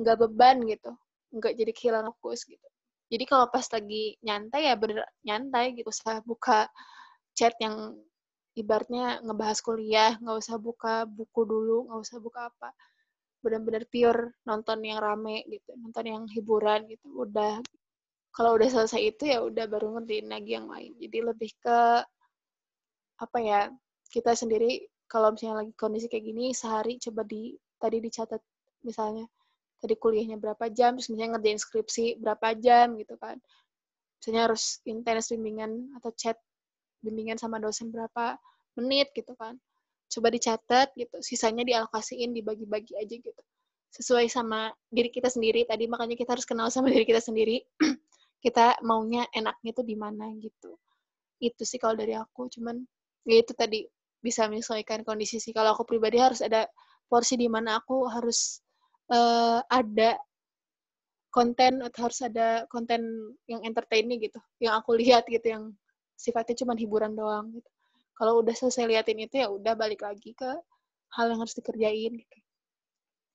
nggak 0.00 0.16
beban 0.22 0.56
gitu 0.72 0.90
nggak 1.34 1.54
jadi 1.56 1.72
kehilangan 1.74 2.12
fokus 2.18 2.46
gitu. 2.46 2.68
Jadi 3.10 3.24
kalau 3.26 3.50
pas 3.50 3.66
lagi 3.66 4.14
nyantai 4.22 4.70
ya 4.70 4.74
bener 4.78 5.02
nyantai 5.26 5.74
gitu 5.74 5.90
usah 5.90 6.22
buka 6.22 6.70
chat 7.34 7.54
yang 7.58 7.98
ibaratnya 8.54 9.18
ngebahas 9.26 9.58
kuliah 9.62 10.14
nggak 10.22 10.38
usah 10.38 10.56
buka 10.58 11.06
buku 11.06 11.40
dulu 11.46 11.90
nggak 11.90 12.00
usah 12.06 12.18
buka 12.22 12.40
apa. 12.50 12.70
Benar-benar 13.42 13.84
pure 13.90 14.38
nonton 14.46 14.78
yang 14.84 15.00
rame 15.02 15.42
gitu 15.50 15.74
nonton 15.78 16.04
yang 16.06 16.22
hiburan 16.30 16.86
gitu 16.86 17.06
udah. 17.26 17.58
Kalau 18.30 18.54
udah 18.54 18.68
selesai 18.70 19.02
itu 19.02 19.26
ya 19.26 19.42
udah 19.42 19.66
baru 19.66 19.98
ngertiin 19.98 20.30
lagi 20.30 20.54
yang 20.54 20.70
lain. 20.70 20.94
Jadi 21.02 21.18
lebih 21.18 21.50
ke 21.58 21.78
apa 23.20 23.38
ya 23.42 23.60
kita 24.08 24.32
sendiri 24.38 24.86
kalau 25.10 25.34
misalnya 25.34 25.66
lagi 25.66 25.74
kondisi 25.74 26.06
kayak 26.06 26.24
gini 26.30 26.54
sehari 26.54 26.96
coba 27.02 27.26
di 27.26 27.58
tadi 27.76 27.98
dicatat 27.98 28.38
misalnya 28.86 29.26
tadi 29.80 29.96
kuliahnya 29.96 30.36
berapa 30.36 30.68
jam 30.70 30.94
terus 31.00 31.08
misalnya 31.08 31.36
ngerjain 31.36 31.58
skripsi 31.58 32.04
berapa 32.20 32.52
jam 32.60 32.94
gitu 33.00 33.16
kan. 33.16 33.40
Misalnya 34.20 34.52
harus 34.52 34.84
intens 34.84 35.32
bimbingan 35.32 35.96
atau 35.96 36.12
chat 36.12 36.36
bimbingan 37.00 37.40
sama 37.40 37.56
dosen 37.56 37.88
berapa 37.88 38.36
menit 38.76 39.10
gitu 39.16 39.32
kan. 39.40 39.56
Coba 40.12 40.28
dicatat 40.28 40.92
gitu 40.94 41.16
sisanya 41.24 41.64
dialokasiin 41.64 42.36
dibagi-bagi 42.36 42.94
aja 43.00 43.14
gitu. 43.16 43.42
Sesuai 43.90 44.28
sama 44.30 44.70
diri 44.92 45.10
kita 45.10 45.32
sendiri 45.32 45.66
tadi 45.66 45.88
makanya 45.88 46.14
kita 46.14 46.36
harus 46.36 46.44
kenal 46.44 46.68
sama 46.68 46.88
diri 46.94 47.08
kita 47.08 47.24
sendiri. 47.24 47.64
Kita 48.40 48.80
maunya 48.88 49.28
enaknya 49.36 49.76
tuh 49.76 49.84
di 49.84 50.00
mana 50.00 50.32
gitu. 50.40 50.80
Itu 51.44 51.68
sih 51.68 51.76
kalau 51.76 51.92
dari 51.92 52.16
aku 52.16 52.48
cuman 52.48 52.80
ya 53.28 53.36
itu 53.36 53.52
tadi 53.52 53.84
bisa 54.16 54.48
menyesuaikan 54.48 55.04
kondisi 55.04 55.36
sih. 55.36 55.52
Kalau 55.52 55.76
aku 55.76 55.84
pribadi 55.84 56.16
harus 56.16 56.40
ada 56.40 56.64
porsi 57.04 57.36
di 57.36 57.52
mana 57.52 57.84
aku 57.84 58.08
harus 58.08 58.64
uh, 59.10 59.60
ada 59.68 60.16
konten 61.30 61.78
atau 61.86 62.10
harus 62.10 62.20
ada 62.26 62.66
konten 62.66 63.00
yang 63.46 63.62
entertaining 63.62 64.18
gitu 64.18 64.42
yang 64.58 64.74
aku 64.82 64.98
lihat 64.98 65.22
gitu 65.30 65.46
yang 65.46 65.64
sifatnya 66.18 66.58
cuma 66.58 66.74
hiburan 66.76 67.14
doang 67.14 67.54
gitu. 67.54 67.70
Kalau 68.18 68.44
udah 68.44 68.52
selesai 68.52 68.84
liatin 68.84 69.24
itu 69.24 69.40
ya 69.40 69.48
udah 69.48 69.72
balik 69.72 70.04
lagi 70.04 70.36
ke 70.36 70.50
hal 71.16 71.26
yang 71.32 71.40
harus 71.40 71.56
dikerjain 71.56 72.12
gitu. 72.20 72.38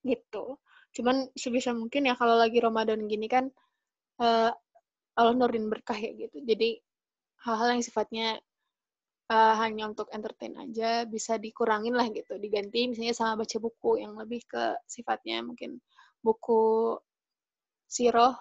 Gitu. 0.05 0.45
Cuman 0.95 1.25
sebisa 1.33 1.73
mungkin 1.73 2.05
ya 2.05 2.13
kalau 2.13 2.37
lagi 2.37 2.61
Ramadan 2.61 3.09
gini 3.09 3.25
kan 3.25 3.49
uh, 4.21 4.51
Allah 5.15 5.33
nurin 5.33 5.71
berkah 5.71 5.97
ya 5.97 6.13
gitu. 6.13 6.43
Jadi 6.45 6.77
hal-hal 7.47 7.79
yang 7.79 7.83
sifatnya 7.83 8.37
uh, 9.31 9.53
hanya 9.61 9.89
untuk 9.89 10.09
entertain 10.11 10.55
aja 10.57 11.05
bisa 11.07 11.37
dikurangin 11.39 11.93
lah 11.95 12.07
gitu 12.11 12.35
diganti 12.37 12.89
misalnya 12.89 13.15
sama 13.15 13.45
baca 13.45 13.57
buku 13.61 14.01
yang 14.01 14.17
lebih 14.19 14.43
ke 14.45 14.63
sifatnya 14.85 15.41
mungkin 15.45 15.81
buku 16.21 16.97
siroh 17.85 18.33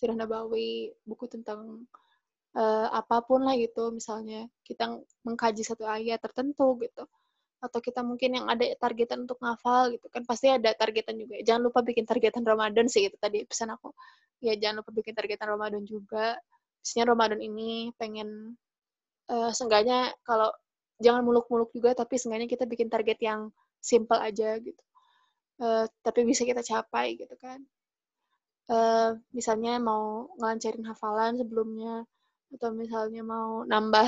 sirah 0.00 0.16
nabawi 0.16 0.96
buku 1.04 1.28
tentang 1.28 1.84
uh, 2.56 2.88
apa 2.90 3.22
pun 3.22 3.44
lah 3.44 3.54
gitu. 3.58 3.92
Misalnya 3.94 4.48
kita 4.66 4.98
mengkaji 5.26 5.62
satu 5.62 5.84
ayat 5.86 6.18
tertentu 6.22 6.78
gitu. 6.80 7.04
Atau 7.60 7.84
kita 7.84 8.00
mungkin 8.00 8.40
yang 8.40 8.46
ada 8.48 8.64
targetan 8.80 9.28
untuk 9.28 9.36
ngafal 9.44 9.92
gitu 9.92 10.08
kan 10.08 10.24
pasti 10.24 10.48
ada 10.48 10.72
targetan 10.72 11.20
juga. 11.20 11.36
Jangan 11.44 11.62
lupa 11.68 11.84
bikin 11.84 12.08
targetan 12.08 12.42
Ramadan 12.42 12.88
sih 12.88 13.12
itu 13.12 13.16
tadi 13.20 13.44
pesan 13.44 13.76
aku. 13.76 13.92
Ya 14.40 14.56
jangan 14.56 14.80
lupa 14.80 14.90
bikin 14.96 15.12
targetan 15.12 15.48
Ramadan 15.52 15.84
juga. 15.84 16.40
Misalnya 16.80 17.12
Ramadan 17.12 17.40
ini 17.44 17.92
pengen 18.00 18.56
uh, 19.30 19.50
seenggaknya 19.54 20.10
kalau 20.26 20.50
jangan 21.00 21.24
muluk-muluk 21.24 21.72
juga 21.72 21.96
tapi 21.96 22.20
seenggaknya 22.20 22.50
kita 22.50 22.68
bikin 22.68 22.92
target 22.92 23.18
yang 23.22 23.48
simple 23.80 24.18
aja 24.20 24.58
gitu. 24.60 24.82
Uh, 25.60 25.84
tapi 26.04 26.26
bisa 26.28 26.44
kita 26.44 26.60
capai 26.60 27.16
gitu 27.16 27.32
kan. 27.40 27.62
Uh, 28.70 29.18
misalnya 29.34 29.80
mau 29.82 30.30
ngelancarin 30.38 30.86
hafalan 30.86 31.40
sebelumnya 31.40 32.06
atau 32.54 32.70
misalnya 32.74 33.22
mau 33.24 33.64
nambah 33.64 34.06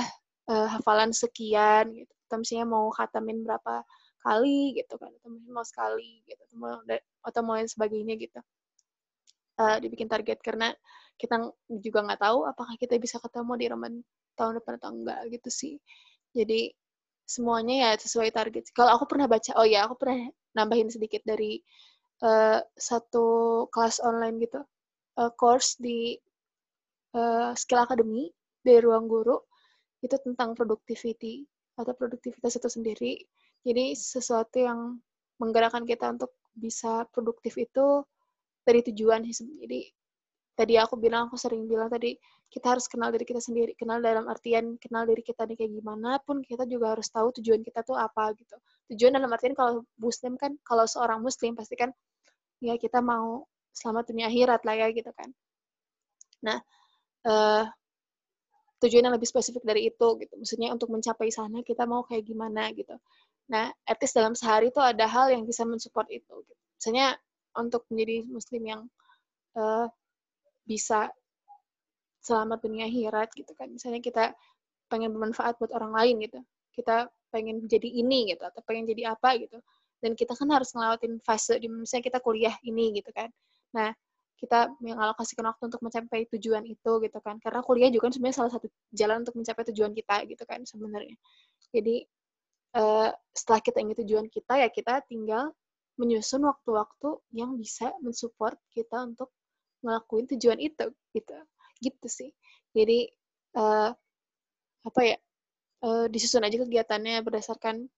uh, 0.53 0.69
hafalan 0.79 1.11
sekian 1.15 1.93
gitu. 1.95 2.13
Atau 2.29 2.37
misalnya 2.43 2.67
mau 2.69 2.93
khatamin 2.93 3.45
berapa 3.47 3.85
kali 4.23 4.79
gitu 4.79 4.95
kan 5.03 5.11
atau 5.19 5.35
misalnya 5.35 5.51
mau 5.51 5.67
sekali 5.67 6.23
gitu 6.31 6.39
atau 6.47 6.57
mau, 6.63 6.79
atau 7.27 7.41
mau 7.43 7.57
yang 7.59 7.71
sebagainya 7.71 8.15
gitu. 8.21 8.41
Uh, 9.61 9.77
dibikin 9.83 10.09
target 10.09 10.41
karena 10.41 10.73
kita 11.21 11.53
juga 11.69 12.01
nggak 12.09 12.21
tahu 12.25 12.49
apakah 12.49 12.75
kita 12.81 12.97
bisa 12.97 13.21
ketemu 13.21 13.53
di 13.61 13.67
Ramadan 13.69 13.95
tahun 14.35 14.61
depan 14.61 14.81
atau 14.81 14.91
enggak 14.95 15.21
gitu 15.31 15.49
sih 15.51 15.75
jadi 16.33 16.73
semuanya 17.25 17.75
ya 17.89 17.91
sesuai 17.97 18.35
target 18.35 18.69
kalau 18.75 18.99
aku 18.99 19.09
pernah 19.09 19.31
baca 19.31 19.57
oh 19.57 19.67
ya 19.67 19.87
aku 19.87 19.97
pernah 20.01 20.29
nambahin 20.53 20.91
sedikit 20.93 21.23
dari 21.25 21.63
uh, 22.25 22.61
satu 22.77 23.67
kelas 23.73 24.03
online 24.05 24.37
gitu 24.43 24.61
uh, 25.19 25.31
course 25.33 25.77
di 25.81 26.17
uh, 27.17 27.53
skill 27.57 27.85
academy 27.85 28.33
dari 28.63 28.81
ruang 28.81 29.09
guru 29.09 29.37
itu 30.03 30.17
tentang 30.19 30.59
productivity 30.59 31.47
atau 31.79 31.95
produktivitas 31.95 32.59
itu 32.59 32.69
sendiri. 32.69 33.13
Jadi 33.63 33.95
sesuatu 33.95 34.59
yang 34.59 34.99
menggerakkan 35.39 35.87
kita 35.87 36.11
untuk 36.11 36.35
bisa 36.53 37.07
produktif 37.15 37.55
itu 37.57 38.03
dari 38.67 38.83
tujuan 38.83 39.23
sih. 39.31 39.63
Jadi 39.63 39.81
tadi 40.59 40.75
aku 40.77 40.99
bilang, 40.99 41.31
aku 41.31 41.39
sering 41.39 41.71
bilang 41.71 41.87
tadi, 41.87 42.19
kita 42.53 42.77
harus 42.77 42.85
kenal 42.85 43.09
diri 43.09 43.25
kita 43.25 43.41
sendiri. 43.41 43.73
Kenal 43.73 44.05
dalam 44.05 44.29
artian, 44.29 44.77
kenal 44.77 45.09
diri 45.09 45.25
kita 45.25 45.49
nih 45.49 45.57
kayak 45.57 45.73
gimana 45.73 46.21
pun, 46.21 46.45
kita 46.45 46.69
juga 46.69 46.93
harus 46.93 47.09
tahu 47.09 47.33
tujuan 47.41 47.65
kita 47.65 47.81
tuh 47.81 47.97
apa 47.97 48.37
gitu. 48.37 48.57
Tujuan 48.93 49.17
dalam 49.17 49.33
artian 49.33 49.57
kalau 49.57 49.89
muslim 49.97 50.37
kan, 50.37 50.53
kalau 50.61 50.85
seorang 50.85 51.25
muslim 51.25 51.57
pasti 51.57 51.81
kan, 51.81 51.89
ya 52.61 52.77
kita 52.77 53.01
mau 53.01 53.49
selamat 53.73 54.13
dunia 54.13 54.29
akhirat 54.29 54.61
lah 54.69 54.75
ya 54.77 54.87
gitu 54.93 55.09
kan. 55.17 55.33
Nah, 56.45 56.61
uh, 57.25 57.65
tujuan 58.85 59.09
yang 59.09 59.17
lebih 59.17 59.33
spesifik 59.33 59.65
dari 59.65 59.89
itu 59.89 60.09
gitu. 60.21 60.35
Maksudnya 60.37 60.77
untuk 60.77 60.93
mencapai 60.93 61.33
sana 61.33 61.65
kita 61.65 61.89
mau 61.89 62.05
kayak 62.05 62.29
gimana 62.29 62.69
gitu. 62.77 63.01
Nah, 63.49 63.73
etis 63.89 64.13
dalam 64.13 64.37
sehari 64.37 64.69
itu 64.69 64.79
ada 64.79 65.09
hal 65.09 65.33
yang 65.33 65.49
bisa 65.49 65.65
mensupport 65.65 66.05
itu. 66.13 66.35
Gitu. 66.45 66.63
Misalnya 66.77 67.17
untuk 67.57 67.89
menjadi 67.89 68.29
muslim 68.29 68.63
yang 68.69 68.81
uh, 69.57 69.89
bisa 70.69 71.09
selamat 72.23 72.59
dunia 72.63 72.87
akhirat 72.87 73.35
gitu 73.35 73.53
kan. 73.59 73.69
Misalnya 73.69 74.01
kita 74.01 74.33
pengen 74.87 75.11
bermanfaat 75.13 75.59
buat 75.59 75.75
orang 75.75 75.93
lain 75.93 76.15
gitu. 76.25 76.39
Kita 76.73 77.11
pengen 77.35 77.65
jadi 77.67 77.89
ini 77.89 78.33
gitu 78.33 78.47
atau 78.47 78.63
pengen 78.65 78.89
jadi 78.89 79.13
apa 79.13 79.37
gitu. 79.43 79.59
Dan 79.99 80.15
kita 80.15 80.35
kan 80.35 80.49
harus 80.51 80.71
ngelawatin 80.75 81.19
fase 81.23 81.59
di 81.59 81.67
misalnya 81.71 82.09
kita 82.09 82.19
kuliah 82.23 82.55
ini 82.63 82.95
gitu 82.99 83.11
kan. 83.15 83.31
Nah, 83.75 83.95
kita 84.43 84.75
mengalokasikan 84.83 85.47
waktu 85.47 85.71
untuk 85.71 85.81
mencapai 85.87 86.27
tujuan 86.35 86.67
itu 86.67 86.93
gitu 86.99 87.19
kan 87.23 87.39
karena 87.39 87.63
kuliah 87.63 87.87
juga 87.95 88.11
kan 88.11 88.13
sebenarnya 88.19 88.37
salah 88.43 88.53
satu 88.59 88.67
jalan 88.91 89.23
untuk 89.23 89.39
mencapai 89.39 89.63
tujuan 89.71 89.95
kita 89.95 90.17
gitu 90.27 90.43
kan 90.43 90.67
sebenarnya 90.67 91.15
jadi 91.71 92.03
uh, 92.75 93.15
setelah 93.31 93.63
kita 93.63 93.79
ingin 93.87 93.97
tujuan 94.03 94.27
kita 94.27 94.67
ya 94.67 94.67
kita 94.67 94.99
tinggal 95.07 95.55
menyusun 95.95 96.43
waktu-waktu 96.43 97.23
yang 97.39 97.55
bisa 97.55 97.95
mensupport 98.03 98.59
kita 98.75 99.07
untuk 99.07 99.31
ngelakuin 99.87 100.27
tujuan 100.35 100.59
itu 100.59 100.91
gitu 101.15 101.39
gitu 101.83 102.07
sih. 102.07 102.31
Jadi 102.71 103.11
uh, 103.59 103.91
apa 104.83 105.01
ya 105.03 105.17
uh, 105.83 106.07
disusun 106.07 106.47
aja 106.47 106.57
kegiatannya 106.63 107.21
berdasarkan 107.27 107.91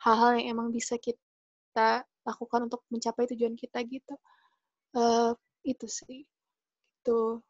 hal-hal 0.00 0.40
yang 0.40 0.56
emang 0.56 0.68
bisa 0.72 0.96
kita 0.96 2.08
lakukan 2.24 2.68
untuk 2.68 2.80
mencapai 2.88 3.28
tujuan 3.36 3.54
kita 3.54 3.84
gitu. 3.84 4.16
Uh, 4.96 5.36
itu 5.64 5.86
sih. 5.86 6.24
Itu 7.00 7.44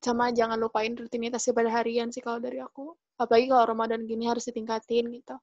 sama 0.00 0.30
jangan 0.30 0.56
lupain 0.60 0.94
rutinitas 0.94 1.50
pada 1.50 1.68
harian 1.68 2.08
sih 2.08 2.24
kalau 2.24 2.40
dari 2.40 2.60
aku. 2.62 2.96
Apalagi 3.16 3.48
kalau 3.48 3.64
Ramadan 3.64 4.04
gini 4.04 4.28
harus 4.28 4.48
ditingkatin 4.48 5.08
gitu. 5.12 5.36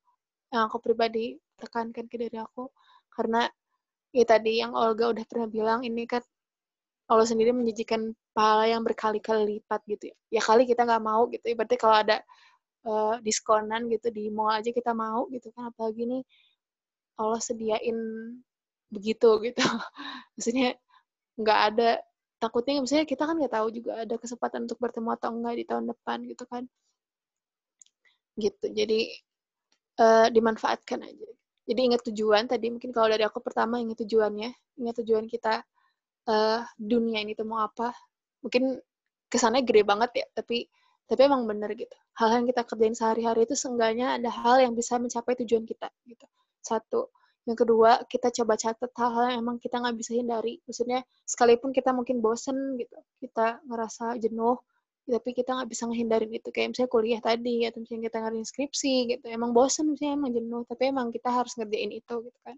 Yang 0.54 0.62
aku 0.70 0.78
pribadi 0.82 1.38
tekankan 1.58 2.06
ke 2.10 2.16
diri 2.18 2.38
aku. 2.38 2.70
Karena 3.10 3.46
ya 4.14 4.26
tadi 4.26 4.62
yang 4.62 4.78
Olga 4.78 5.10
udah 5.10 5.26
pernah 5.26 5.50
bilang 5.50 5.82
ini 5.82 6.06
kan 6.06 6.22
Allah 7.12 7.28
sendiri 7.28 7.52
menjanjikan 7.52 8.16
pahala 8.32 8.66
yang 8.72 8.82
berkali-kali 8.82 9.60
lipat 9.60 9.82
gitu 9.88 10.12
ya. 10.12 10.16
Ya 10.40 10.42
kali 10.42 10.64
kita 10.64 10.88
nggak 10.88 11.04
mau 11.04 11.28
gitu. 11.30 11.46
Berarti 11.54 11.76
kalau 11.76 11.96
ada 12.00 12.18
uh, 12.88 13.20
diskonan 13.20 13.92
gitu 13.92 14.08
di 14.10 14.32
mall 14.32 14.56
aja 14.56 14.72
kita 14.72 14.96
mau 14.96 15.28
gitu 15.30 15.52
kan. 15.52 15.70
Apalagi 15.72 16.04
nih 16.08 16.24
Allah 17.20 17.42
sediain 17.44 17.98
begitu 18.90 19.30
gitu. 19.44 19.62
Maksudnya 20.36 20.80
nggak 21.40 21.60
ada 21.74 21.90
takutnya 22.44 22.84
misalnya 22.84 23.08
kita 23.08 23.24
kan 23.24 23.36
nggak 23.40 23.54
tahu 23.56 23.68
juga 23.72 23.92
ada 24.04 24.16
kesempatan 24.20 24.68
untuk 24.68 24.80
bertemu 24.84 25.10
atau 25.16 25.30
enggak 25.32 25.56
di 25.56 25.66
tahun 25.66 25.86
depan 25.96 26.18
gitu 26.28 26.44
kan 26.44 26.64
gitu 28.36 28.66
jadi 28.68 29.00
uh, 30.04 30.28
dimanfaatkan 30.28 31.02
aja 31.06 31.30
Jadi 31.64 31.80
ingat 31.80 32.04
tujuan 32.12 32.44
tadi 32.44 32.68
mungkin 32.68 32.92
kalau 32.92 33.08
dari 33.08 33.24
aku 33.24 33.40
pertama 33.40 33.80
ingat 33.80 34.04
tujuannya, 34.04 34.52
ingat 34.84 34.96
tujuan 35.00 35.32
kita 35.32 35.64
uh, 36.28 36.62
dunia 36.78 37.24
ini 37.24 37.34
tuh 37.36 37.48
mau 37.48 37.64
apa. 37.64 37.92
Mungkin 38.44 38.78
kesannya 39.32 39.64
gede 39.66 39.82
banget 39.88 40.12
ya, 40.14 40.26
tapi 40.36 40.68
tapi 41.04 41.22
emang 41.28 41.44
bener 41.50 41.72
gitu. 41.76 41.96
Hal 42.16 42.32
yang 42.42 42.46
kita 42.48 42.64
kerjain 42.64 42.96
sehari-hari 42.96 43.44
itu 43.44 43.56
seenggaknya 43.58 44.16
ada 44.16 44.30
hal 44.32 44.64
yang 44.64 44.74
bisa 44.74 44.96
mencapai 44.96 45.36
tujuan 45.44 45.68
kita 45.68 45.92
gitu. 46.08 46.26
Satu. 46.64 47.12
Yang 47.44 47.68
kedua, 47.68 48.08
kita 48.08 48.32
coba 48.32 48.56
catat 48.56 48.92
hal-hal 48.96 49.36
yang 49.36 49.40
emang 49.44 49.58
kita 49.60 49.76
nggak 49.84 50.00
bisa 50.00 50.16
hindari. 50.16 50.64
Maksudnya, 50.64 51.04
sekalipun 51.28 51.76
kita 51.76 51.92
mungkin 51.92 52.24
bosen 52.24 52.80
gitu, 52.80 52.96
kita 53.20 53.60
ngerasa 53.68 54.16
jenuh, 54.16 54.64
tapi 55.04 55.36
kita 55.36 55.52
nggak 55.52 55.68
bisa 55.68 55.84
ngehindarin 55.92 56.32
itu. 56.32 56.48
Kayak 56.56 56.72
misalnya 56.72 56.92
kuliah 56.96 57.20
tadi, 57.20 57.68
atau 57.68 57.84
misalnya 57.84 58.08
kita 58.08 58.18
ngerjain 58.24 58.48
skripsi 58.48 58.96
gitu. 59.12 59.26
Emang 59.28 59.52
bosen, 59.52 59.92
misalnya 59.92 60.24
emang 60.24 60.32
jenuh, 60.32 60.64
tapi 60.64 60.84
emang 60.88 61.12
kita 61.12 61.30
harus 61.36 61.52
ngerjain 61.60 61.92
itu 61.92 62.16
gitu 62.24 62.40
kan. 62.48 62.56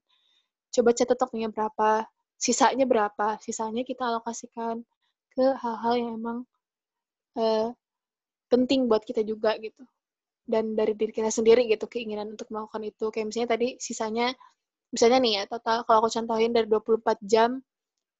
Coba 0.70 0.89
catat 0.93 1.18
waktunya 1.18 1.49
berapa, 1.49 1.89
sisanya 2.38 2.86
berapa, 2.88 3.39
sisanya 3.41 3.83
kita 3.88 4.03
alokasikan 4.07 4.83
ke 5.36 5.45
hal-hal 5.59 5.93
yang 5.99 6.11
emang 6.19 6.38
uh, 7.39 7.71
penting 8.51 8.88
buat 8.88 9.03
kita 9.03 9.21
juga 9.25 9.55
gitu. 9.59 9.83
Dan 10.45 10.77
dari 10.77 10.93
diri 10.93 11.09
kita 11.11 11.33
sendiri 11.33 11.65
gitu 11.65 11.89
keinginan 11.89 12.33
untuk 12.33 12.47
melakukan 12.53 12.83
itu. 12.86 13.09
Kayak 13.09 13.33
misalnya 13.33 13.49
tadi 13.57 13.67
sisanya 13.81 14.27
misalnya 14.93 15.17
nih 15.19 15.33
ya 15.41 15.43
total 15.49 15.83
kalau 15.83 16.05
aku 16.05 16.09
contohin 16.13 16.51
dari 16.55 16.67
24 16.69 17.19
jam 17.25 17.59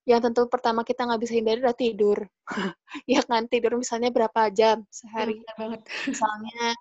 yang 0.05 0.22
tentu 0.22 0.45
pertama 0.45 0.86
kita 0.86 1.01
nggak 1.05 1.22
bisa 1.22 1.34
hindari 1.38 1.59
adalah 1.61 1.78
tidur. 1.78 2.20
Ya 3.09 3.22
kan? 3.26 3.45
Tidur 3.51 3.76
misalnya 3.78 4.09
berapa 4.13 4.49
jam 4.53 4.86
sehari? 4.89 5.41
Ya, 5.41 5.53
banget. 5.59 5.82
Misalnya 6.07 6.74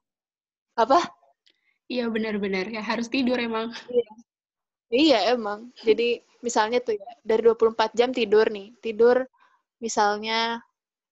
apa? 0.79 0.99
Iya 1.89 2.09
benar-benar 2.09 2.65
ya 2.73 2.81
harus 2.81 3.09
tidur 3.13 3.37
emang. 3.37 3.73
Iya. 3.93 4.14
Iya 4.95 5.19
emang. 5.35 5.75
Jadi 5.83 6.23
misalnya 6.47 6.79
tuh 6.79 6.95
ya 6.95 7.11
dari 7.27 7.43
24 7.43 7.99
jam 7.99 8.11
tidur 8.15 8.47
nih. 8.47 8.71
Tidur 8.79 9.27
misalnya 9.83 10.63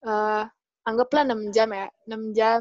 uh, 0.07 0.45
anggaplah 0.87 1.27
6 1.27 1.51
jam 1.51 1.69
ya. 1.75 1.87
6 2.07 2.39
jam. 2.39 2.61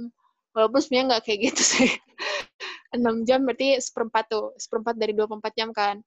Walaupun 0.52 0.80
sebenarnya 0.82 1.06
nggak 1.16 1.24
kayak 1.24 1.40
gitu 1.54 1.64
sih. 1.64 1.92
6 2.98 3.28
jam 3.30 3.40
berarti 3.46 3.78
seperempat 3.78 4.26
tuh. 4.34 4.52
Seperempat 4.58 4.96
dari 4.98 5.14
24 5.14 5.58
jam 5.60 5.70
kan. 5.72 6.02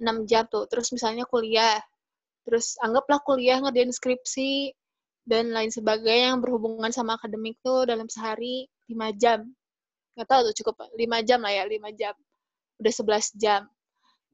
6 0.00 0.30
jam 0.30 0.42
tuh. 0.48 0.64
Terus 0.72 0.88
misalnya 0.96 1.28
kuliah. 1.28 1.78
Terus 2.48 2.80
anggaplah 2.80 3.20
kuliah 3.24 3.60
ngerjain 3.60 3.92
skripsi 3.92 4.72
dan 5.24 5.52
lain 5.56 5.72
sebagainya 5.72 6.36
yang 6.36 6.40
berhubungan 6.44 6.92
sama 6.92 7.16
akademik 7.16 7.56
tuh 7.64 7.88
dalam 7.88 8.08
sehari 8.08 8.68
5 8.88 9.20
jam. 9.20 9.44
Nggak 10.16 10.28
tahu 10.28 10.40
tuh 10.50 10.54
cukup 10.64 10.74
5 10.92 11.28
jam 11.28 11.40
lah 11.44 11.52
ya 11.52 11.64
5 11.64 11.92
jam. 12.00 12.14
Udah 12.80 12.92
11 12.92 13.40
jam 13.40 13.62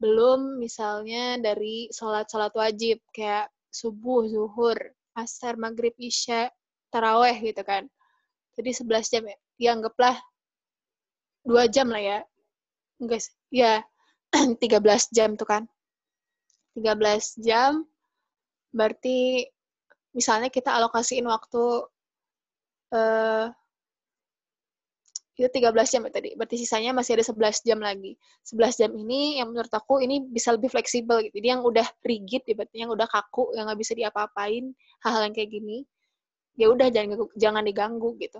belum 0.00 0.56
misalnya 0.56 1.36
dari 1.36 1.92
sholat-sholat 1.92 2.56
wajib 2.56 3.04
kayak 3.12 3.52
subuh, 3.68 4.24
zuhur, 4.26 4.76
asar, 5.12 5.60
maghrib, 5.60 5.92
isya, 6.00 6.48
taraweh 6.88 7.36
gitu 7.38 7.60
kan. 7.62 7.86
Jadi 8.56 8.70
11 8.80 9.12
jam 9.12 9.24
ya. 9.28 9.36
Anggaplah 9.76 10.16
2 11.44 11.68
jam 11.68 11.92
lah 11.92 12.00
ya. 12.00 12.18
Enggak 12.96 13.28
ya 13.52 13.84
13 14.60 15.16
jam 15.16 15.36
tuh 15.36 15.46
kan. 15.46 15.68
13 16.74 17.44
jam 17.44 17.84
berarti 18.72 19.44
misalnya 20.14 20.48
kita 20.48 20.70
alokasiin 20.74 21.26
waktu 21.26 21.64
uh, 22.94 23.46
itu 25.40 25.48
13 25.48 25.72
jam 25.88 26.04
ya 26.04 26.12
tadi. 26.12 26.30
Berarti 26.36 26.60
sisanya 26.60 26.92
masih 26.92 27.16
ada 27.16 27.24
11 27.24 27.64
jam 27.64 27.80
lagi. 27.80 28.12
11 28.44 28.76
jam 28.76 28.90
ini 28.92 29.40
yang 29.40 29.48
menurut 29.48 29.72
aku 29.72 30.04
ini 30.04 30.20
bisa 30.28 30.52
lebih 30.52 30.68
fleksibel 30.68 31.24
gitu. 31.24 31.40
Jadi 31.40 31.48
yang 31.48 31.64
udah 31.64 31.88
rigid, 32.04 32.44
ya, 32.44 32.52
berarti 32.52 32.76
yang 32.84 32.92
udah 32.92 33.08
kaku, 33.08 33.56
yang 33.56 33.64
nggak 33.72 33.80
bisa 33.80 33.96
diapa-apain, 33.96 34.76
hal-hal 35.00 35.22
yang 35.24 35.34
kayak 35.34 35.48
gini, 35.48 35.88
ya 36.60 36.68
udah 36.68 36.92
jangan 36.92 37.16
jangan 37.40 37.62
diganggu 37.64 38.20
gitu 38.20 38.36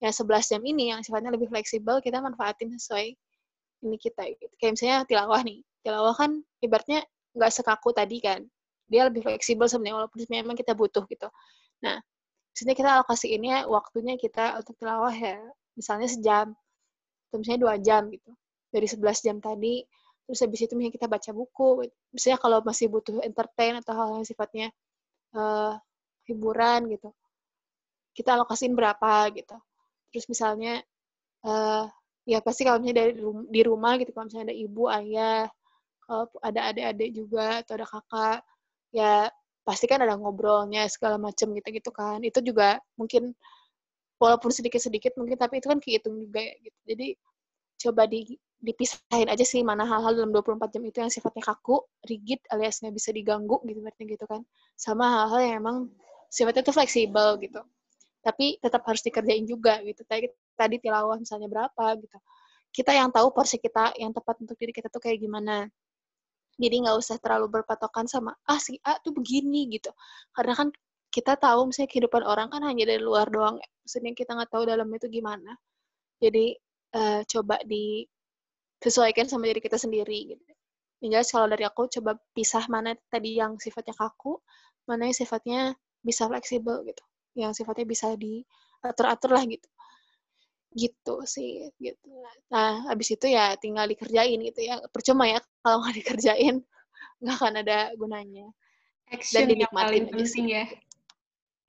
ya 0.00 0.10
11 0.10 0.50
jam 0.56 0.62
ini 0.64 0.90
yang 0.90 1.00
sifatnya 1.04 1.30
lebih 1.30 1.46
fleksibel 1.52 2.00
kita 2.00 2.18
manfaatin 2.24 2.72
sesuai 2.72 3.12
ini 3.84 3.96
kita 4.00 4.26
gitu 4.32 4.50
kayak 4.56 4.72
misalnya 4.74 4.98
tilawah 5.04 5.40
nih 5.44 5.60
tilawah 5.84 6.14
kan 6.16 6.40
ibaratnya 6.64 7.04
nggak 7.36 7.52
sekaku 7.52 7.92
tadi 7.92 8.18
kan 8.18 8.40
dia 8.90 9.06
lebih 9.06 9.22
fleksibel 9.22 9.68
sebenarnya 9.68 10.02
walaupun 10.02 10.18
memang 10.26 10.56
kita 10.56 10.72
butuh 10.72 11.04
gitu 11.06 11.28
nah 11.84 12.00
misalnya 12.50 12.74
kita 12.74 12.90
alokasi 12.98 13.26
ini 13.36 13.54
ya, 13.54 13.68
waktunya 13.68 14.16
kita 14.16 14.58
untuk 14.58 14.74
tilawah 14.80 15.12
ya 15.12 15.38
misalnya 15.80 16.08
sejam 16.12 16.52
atau 17.30 17.36
misalnya 17.40 17.60
dua 17.64 17.74
jam 17.80 18.12
gitu. 18.12 18.30
Dari 18.70 18.86
11 18.86 19.26
jam 19.26 19.36
tadi 19.42 19.82
terus 20.28 20.46
habis 20.46 20.62
itu 20.62 20.78
misalnya 20.78 20.94
kita 20.94 21.06
baca 21.10 21.30
buku 21.34 21.90
misalnya 22.14 22.38
kalau 22.38 22.62
masih 22.62 22.86
butuh 22.86 23.18
entertain 23.26 23.82
atau 23.82 23.92
hal 23.98 24.08
yang 24.14 24.22
sifatnya 24.22 24.70
uh, 25.34 25.74
hiburan 26.30 26.86
gitu 26.86 27.10
kita 28.14 28.36
alokasin 28.36 28.74
berapa 28.74 29.30
gitu. 29.34 29.56
Terus 30.10 30.26
misalnya 30.26 30.82
uh, 31.46 31.86
ya 32.26 32.38
pasti 32.42 32.66
kalau 32.66 32.82
misalnya 32.82 32.98
dari 33.08 33.12
di 33.48 33.60
rumah 33.64 33.96
gitu 33.98 34.10
kalau 34.12 34.28
misalnya 34.28 34.52
ada 34.52 34.56
ibu 34.56 34.82
ayah 34.90 35.42
kalau 36.04 36.24
ada 36.42 36.60
adik-adik 36.74 37.10
juga 37.14 37.62
atau 37.62 37.72
ada 37.78 37.86
kakak 37.86 38.38
ya 38.90 39.30
pasti 39.62 39.86
kan 39.86 40.02
ada 40.02 40.18
ngobrolnya 40.18 40.90
segala 40.90 41.16
macam 41.16 41.54
gitu 41.54 41.68
gitu 41.70 41.90
kan. 41.94 42.18
Itu 42.26 42.42
juga 42.42 42.82
mungkin 42.98 43.32
walaupun 44.20 44.52
sedikit-sedikit 44.52 45.16
mungkin 45.16 45.40
tapi 45.40 45.64
itu 45.64 45.66
kan 45.72 45.80
kehitung 45.80 46.20
juga 46.20 46.44
ya 46.44 46.54
gitu. 46.60 46.78
Jadi 46.84 47.06
coba 47.80 48.04
di 48.04 48.36
dipisahin 48.60 49.32
aja 49.32 49.40
sih 49.40 49.64
mana 49.64 49.88
hal-hal 49.88 50.12
dalam 50.12 50.36
24 50.36 50.68
jam 50.76 50.84
itu 50.84 51.00
yang 51.00 51.08
sifatnya 51.08 51.40
kaku, 51.40 51.80
rigid 52.04 52.44
alias 52.52 52.84
nggak 52.84 52.92
bisa 52.92 53.08
diganggu 53.16 53.56
gitu 53.64 53.80
berarti 53.80 54.04
gitu 54.04 54.24
kan. 54.28 54.44
Sama 54.76 55.24
hal-hal 55.24 55.40
yang 55.40 55.56
emang 55.64 55.76
sifatnya 56.28 56.60
itu 56.68 56.72
fleksibel 56.76 57.40
gitu. 57.40 57.60
Tapi 58.20 58.60
tetap 58.60 58.84
harus 58.84 59.00
dikerjain 59.00 59.48
juga 59.48 59.80
gitu. 59.80 60.04
Tadi 60.04 60.28
tadi 60.60 60.76
tilawah 60.76 61.16
misalnya 61.16 61.48
berapa 61.48 61.84
gitu. 62.04 62.18
Kita 62.70 62.92
yang 62.92 63.08
tahu 63.08 63.32
porsi 63.32 63.56
kita 63.56 63.96
yang 63.96 64.12
tepat 64.12 64.44
untuk 64.44 64.54
diri 64.60 64.76
kita 64.76 64.92
tuh 64.92 65.00
kayak 65.00 65.24
gimana. 65.24 65.66
Jadi 66.60 66.84
nggak 66.84 66.96
usah 67.00 67.16
terlalu 67.16 67.64
berpatokan 67.64 68.04
sama 68.04 68.36
ah 68.44 68.60
si 68.60 68.76
A 68.84 69.00
tuh 69.00 69.16
begini 69.16 69.72
gitu. 69.72 69.88
Karena 70.36 70.52
kan 70.52 70.68
kita 71.10 71.34
tahu 71.34 71.68
misalnya 71.68 71.90
kehidupan 71.90 72.22
orang 72.22 72.48
kan 72.54 72.62
hanya 72.62 72.86
dari 72.86 73.02
luar 73.02 73.26
doang 73.26 73.58
ya. 73.58 73.68
maksudnya 73.82 74.14
kita 74.14 74.30
nggak 74.38 74.50
tahu 74.54 74.62
dalamnya 74.62 74.98
itu 75.02 75.08
gimana. 75.10 75.52
Jadi 76.22 76.54
uh, 76.94 77.20
coba 77.26 77.58
disesuaikan 77.66 79.26
sama 79.26 79.50
diri 79.50 79.58
kita 79.58 79.74
sendiri 79.74 80.38
gitu. 80.38 80.44
Tinggal 81.02 81.26
kalau 81.26 81.46
dari 81.50 81.66
aku 81.66 81.90
coba 81.90 82.14
pisah 82.30 82.62
mana 82.70 82.94
tadi 83.10 83.34
yang 83.42 83.58
sifatnya 83.58 83.96
kaku 83.98 84.38
mana 84.86 85.10
yang 85.10 85.16
sifatnya 85.18 85.60
bisa 86.06 86.30
fleksibel 86.30 86.86
gitu. 86.86 87.02
Yang 87.34 87.62
sifatnya 87.62 87.86
bisa 87.90 88.14
diatur-atur 88.14 89.34
lah 89.34 89.42
gitu. 89.50 89.68
Gitu 90.70 91.14
sih 91.26 91.74
gitu. 91.82 92.10
Nah 92.54 92.86
habis 92.86 93.10
itu 93.10 93.26
ya 93.26 93.58
tinggal 93.58 93.90
dikerjain 93.90 94.38
gitu 94.46 94.60
ya. 94.62 94.78
Percuma 94.94 95.26
ya 95.26 95.42
kalau 95.66 95.82
nggak 95.82 95.96
dikerjain 96.06 96.62
nggak 97.18 97.34
akan 97.34 97.54
ada 97.66 97.90
gunanya. 97.98 98.46
Action 99.10 99.42
dan 99.42 99.50
dinikmatin 99.50 99.66
yang 99.66 99.74
paling 99.74 100.06
penting 100.14 100.46
ya 100.54 100.64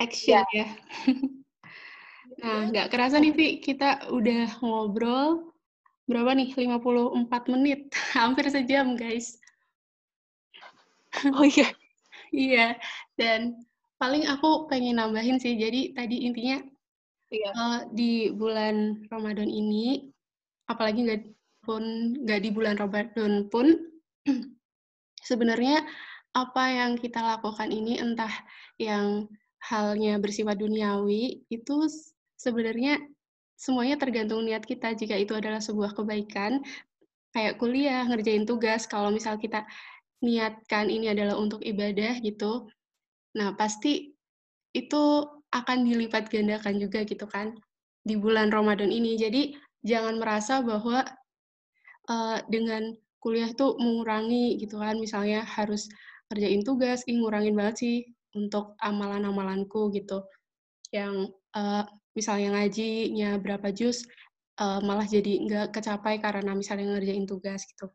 action 0.02 0.42
ya, 0.50 0.66
ya. 0.66 0.68
nah 2.42 2.60
nggak 2.74 2.90
kerasa 2.90 3.22
nih 3.22 3.34
Vi 3.38 3.48
kita 3.62 4.10
udah 4.10 4.58
ngobrol 4.66 5.54
berapa 6.10 6.34
nih 6.34 6.58
54 6.58 7.54
menit 7.54 7.94
hampir 8.18 8.50
sejam 8.50 8.98
guys 8.98 9.38
oh 11.38 11.46
iya 11.46 11.70
iya 12.34 12.68
dan 13.14 13.62
paling 14.02 14.26
aku 14.26 14.66
pengen 14.66 14.98
nambahin 14.98 15.38
sih. 15.38 15.54
Jadi 15.54 15.94
tadi 15.94 16.26
intinya 16.26 16.58
iya. 17.30 17.50
uh, 17.54 17.80
di 17.94 18.34
bulan 18.34 19.06
Ramadan 19.14 19.46
ini, 19.46 20.10
apalagi 20.66 21.06
nggak 21.06 21.22
pun 21.62 22.18
nggak 22.26 22.42
di 22.42 22.50
bulan 22.50 22.82
Ramadan 22.82 23.46
pun, 23.54 23.78
sebenarnya 25.30 25.86
apa 26.34 26.64
yang 26.74 26.98
kita 26.98 27.22
lakukan 27.22 27.70
ini 27.70 28.02
entah 28.02 28.34
yang 28.82 29.30
halnya 29.62 30.18
bersifat 30.18 30.58
duniawi 30.58 31.46
itu 31.54 31.76
sebenarnya 32.36 32.98
semuanya 33.56 33.96
tergantung 34.02 34.42
niat 34.42 34.66
kita. 34.66 34.98
Jika 34.98 35.16
itu 35.16 35.38
adalah 35.38 35.62
sebuah 35.62 35.94
kebaikan, 35.94 36.66
kayak 37.32 37.62
kuliah, 37.62 38.04
ngerjain 38.10 38.44
tugas, 38.50 38.90
kalau 38.90 39.14
misal 39.14 39.38
kita 39.38 39.64
niatkan 40.22 40.90
ini 40.90 41.14
adalah 41.14 41.38
untuk 41.38 41.62
ibadah 41.62 42.18
gitu, 42.22 42.70
Nah, 43.38 43.56
pasti 43.56 44.12
itu 44.76 45.04
akan 45.52 45.78
dilipat 45.88 46.32
gandakan 46.32 46.80
juga 46.80 47.04
gitu 47.04 47.28
kan 47.28 47.56
di 48.04 48.16
bulan 48.20 48.52
Ramadan 48.52 48.92
ini. 48.92 49.16
Jadi 49.20 49.56
jangan 49.84 50.20
merasa 50.20 50.60
bahwa 50.64 51.04
uh, 52.12 52.38
dengan 52.48 52.96
kuliah 53.22 53.52
tuh 53.56 53.78
mengurangi 53.80 54.60
gitu 54.60 54.80
kan, 54.80 55.00
misalnya 55.00 55.44
harus 55.46 55.88
kerjain 56.32 56.64
tugas, 56.64 57.04
ih 57.08 57.20
ngurangin 57.20 57.56
banget 57.56 57.76
sih 57.84 57.96
untuk 58.36 58.76
amalan-amalanku 58.80 59.92
gitu. 59.96 60.24
Yang 60.92 61.36
uh, 61.56 61.84
misalnya 62.16 62.60
ngajinya 62.60 63.40
berapa 63.40 63.72
jus, 63.72 64.04
uh, 64.60 64.80
malah 64.84 65.08
jadi 65.08 65.42
nggak 65.48 65.68
kecapai 65.76 66.20
karena 66.20 66.52
misalnya 66.56 66.96
ngerjain 66.96 67.26
tugas 67.28 67.64
gitu. 67.68 67.92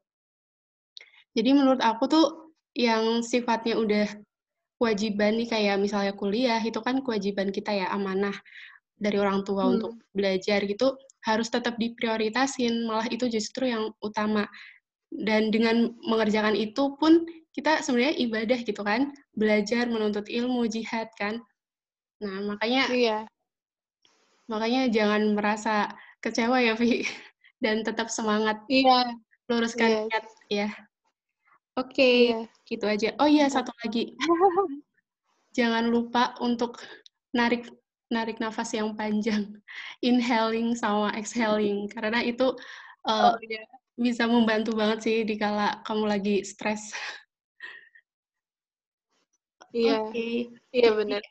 Jadi 1.37 1.51
menurut 1.53 1.84
aku 1.84 2.09
tuh 2.09 2.26
yang 2.72 3.20
sifatnya 3.20 3.76
udah 3.76 4.09
kewajiban 4.76 5.41
nih 5.41 5.49
kayak 5.49 5.76
misalnya 5.80 6.12
kuliah 6.12 6.61
itu 6.61 6.80
kan 6.84 7.01
kewajiban 7.01 7.49
kita 7.49 7.72
ya 7.72 7.89
amanah 7.93 8.37
dari 8.97 9.16
orang 9.20 9.45
tua 9.45 9.68
Hmm. 9.68 9.80
untuk 9.80 9.93
belajar 10.12 10.64
gitu 10.64 10.97
harus 11.24 11.49
tetap 11.49 11.76
diprioritasin 11.80 12.84
malah 12.84 13.09
itu 13.09 13.28
justru 13.28 13.68
yang 13.68 13.93
utama 14.05 14.49
dan 15.12 15.49
dengan 15.49 15.93
mengerjakan 16.05 16.57
itu 16.57 16.97
pun 17.01 17.24
kita 17.57 17.80
sebenarnya 17.80 18.20
ibadah 18.20 18.59
gitu 18.61 18.84
kan 18.84 19.16
belajar 19.32 19.88
menuntut 19.88 20.28
ilmu 20.28 20.68
jihad 20.68 21.09
kan 21.16 21.40
nah 22.20 22.36
makanya 22.44 22.84
Iya. 22.92 23.18
makanya 24.46 24.92
jangan 24.92 25.22
merasa 25.32 25.90
kecewa 26.20 26.61
ya 26.61 26.76
Vi 26.76 27.02
dan 27.64 27.80
tetap 27.80 28.12
semangat 28.12 28.61
Iya. 28.68 29.16
luruskan 29.48 29.88
Iya. 29.88 30.00
niat 30.12 30.24
ya 30.52 30.68
oke 31.80 31.96
Iya. 32.30 32.40
gitu 32.68 32.84
aja 32.84 33.09
oh 33.16 33.28
iya 33.28 33.48
satu 33.48 33.72
lagi 33.84 34.12
jangan 35.57 35.88
lupa 35.88 36.36
untuk 36.44 36.76
narik 37.32 37.72
narik 38.12 38.38
nafas 38.38 38.70
yang 38.70 38.94
panjang 38.94 39.50
inhaling 39.98 40.76
sama 40.78 41.11
exhaling 41.18 41.88
karena 41.90 42.22
itu 42.22 42.54
uh, 43.09 43.32
Oh 43.32 43.36
iya. 43.42 43.64
bisa 43.96 44.28
membantu 44.28 44.76
banget 44.76 44.98
sih 45.02 45.16
dikala 45.24 45.80
kamu 45.88 46.04
lagi 46.07 46.44
stres 46.46 46.92
Iya. 49.76 49.94
oke. 50.08 50.28
Iya 50.72 50.90
benar. 50.96 51.22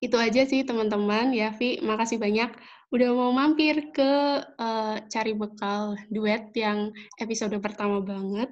itu 0.00 0.16
aja 0.16 0.42
sih 0.48 0.64
teman-teman. 0.64 1.28
Ya 1.36 1.52
Vi 1.52 1.84
makasih 1.84 2.16
banyak. 2.16 2.48
Udah 2.88 3.08
mau 3.12 3.36
mampir 3.36 3.92
ke 3.92 4.12
uh, 4.56 4.96
cari 5.12 5.36
bekal 5.36 5.92
duet 6.08 6.48
yang 6.56 6.88
episode 7.20 7.52
pertama 7.60 8.00
banget. 8.00 8.48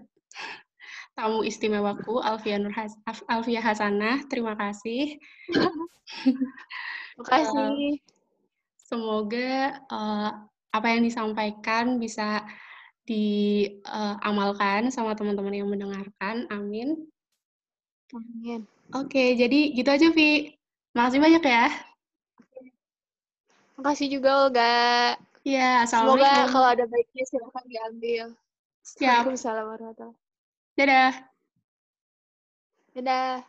Tamu 1.16 1.40
istimewaku 1.42 2.20
Alfia 2.20 2.60
Nur 2.60 2.76
Has 2.76 2.92
Alfia 3.32 3.64
Hasanah. 3.64 4.28
Terima 4.28 4.54
kasih. 4.60 5.16
Makasih. 7.18 7.98
semoga 8.88 9.84
uh, 9.92 10.30
apa 10.72 10.86
yang 10.96 11.04
disampaikan 11.04 12.00
bisa 12.00 12.44
diamalkan 13.08 14.92
sama 14.92 15.16
teman-teman 15.16 15.56
yang 15.56 15.68
mendengarkan. 15.72 16.44
Amin 16.52 17.08
Amin. 18.14 18.64
oke 18.94 19.24
jadi 19.36 19.58
gitu 19.76 19.88
aja 19.88 20.08
Vi 20.12 20.56
makasih 20.96 21.20
banyak 21.20 21.44
ya 21.44 21.66
Makasih 23.78 24.10
juga 24.10 24.30
Olga. 24.42 24.74
ya 25.46 25.86
Semoga 25.86 25.86
assalamualaikum 25.86 26.50
kalau 26.50 26.68
ada 26.74 26.84
baiknya 26.90 27.24
silahkan 27.30 27.64
diambil. 27.70 28.24
siap 28.82 29.22
Waalaikumsalam 29.22 29.64
warahmatullahi 29.70 30.18
dadah 30.74 31.12
Dadah. 32.98 33.46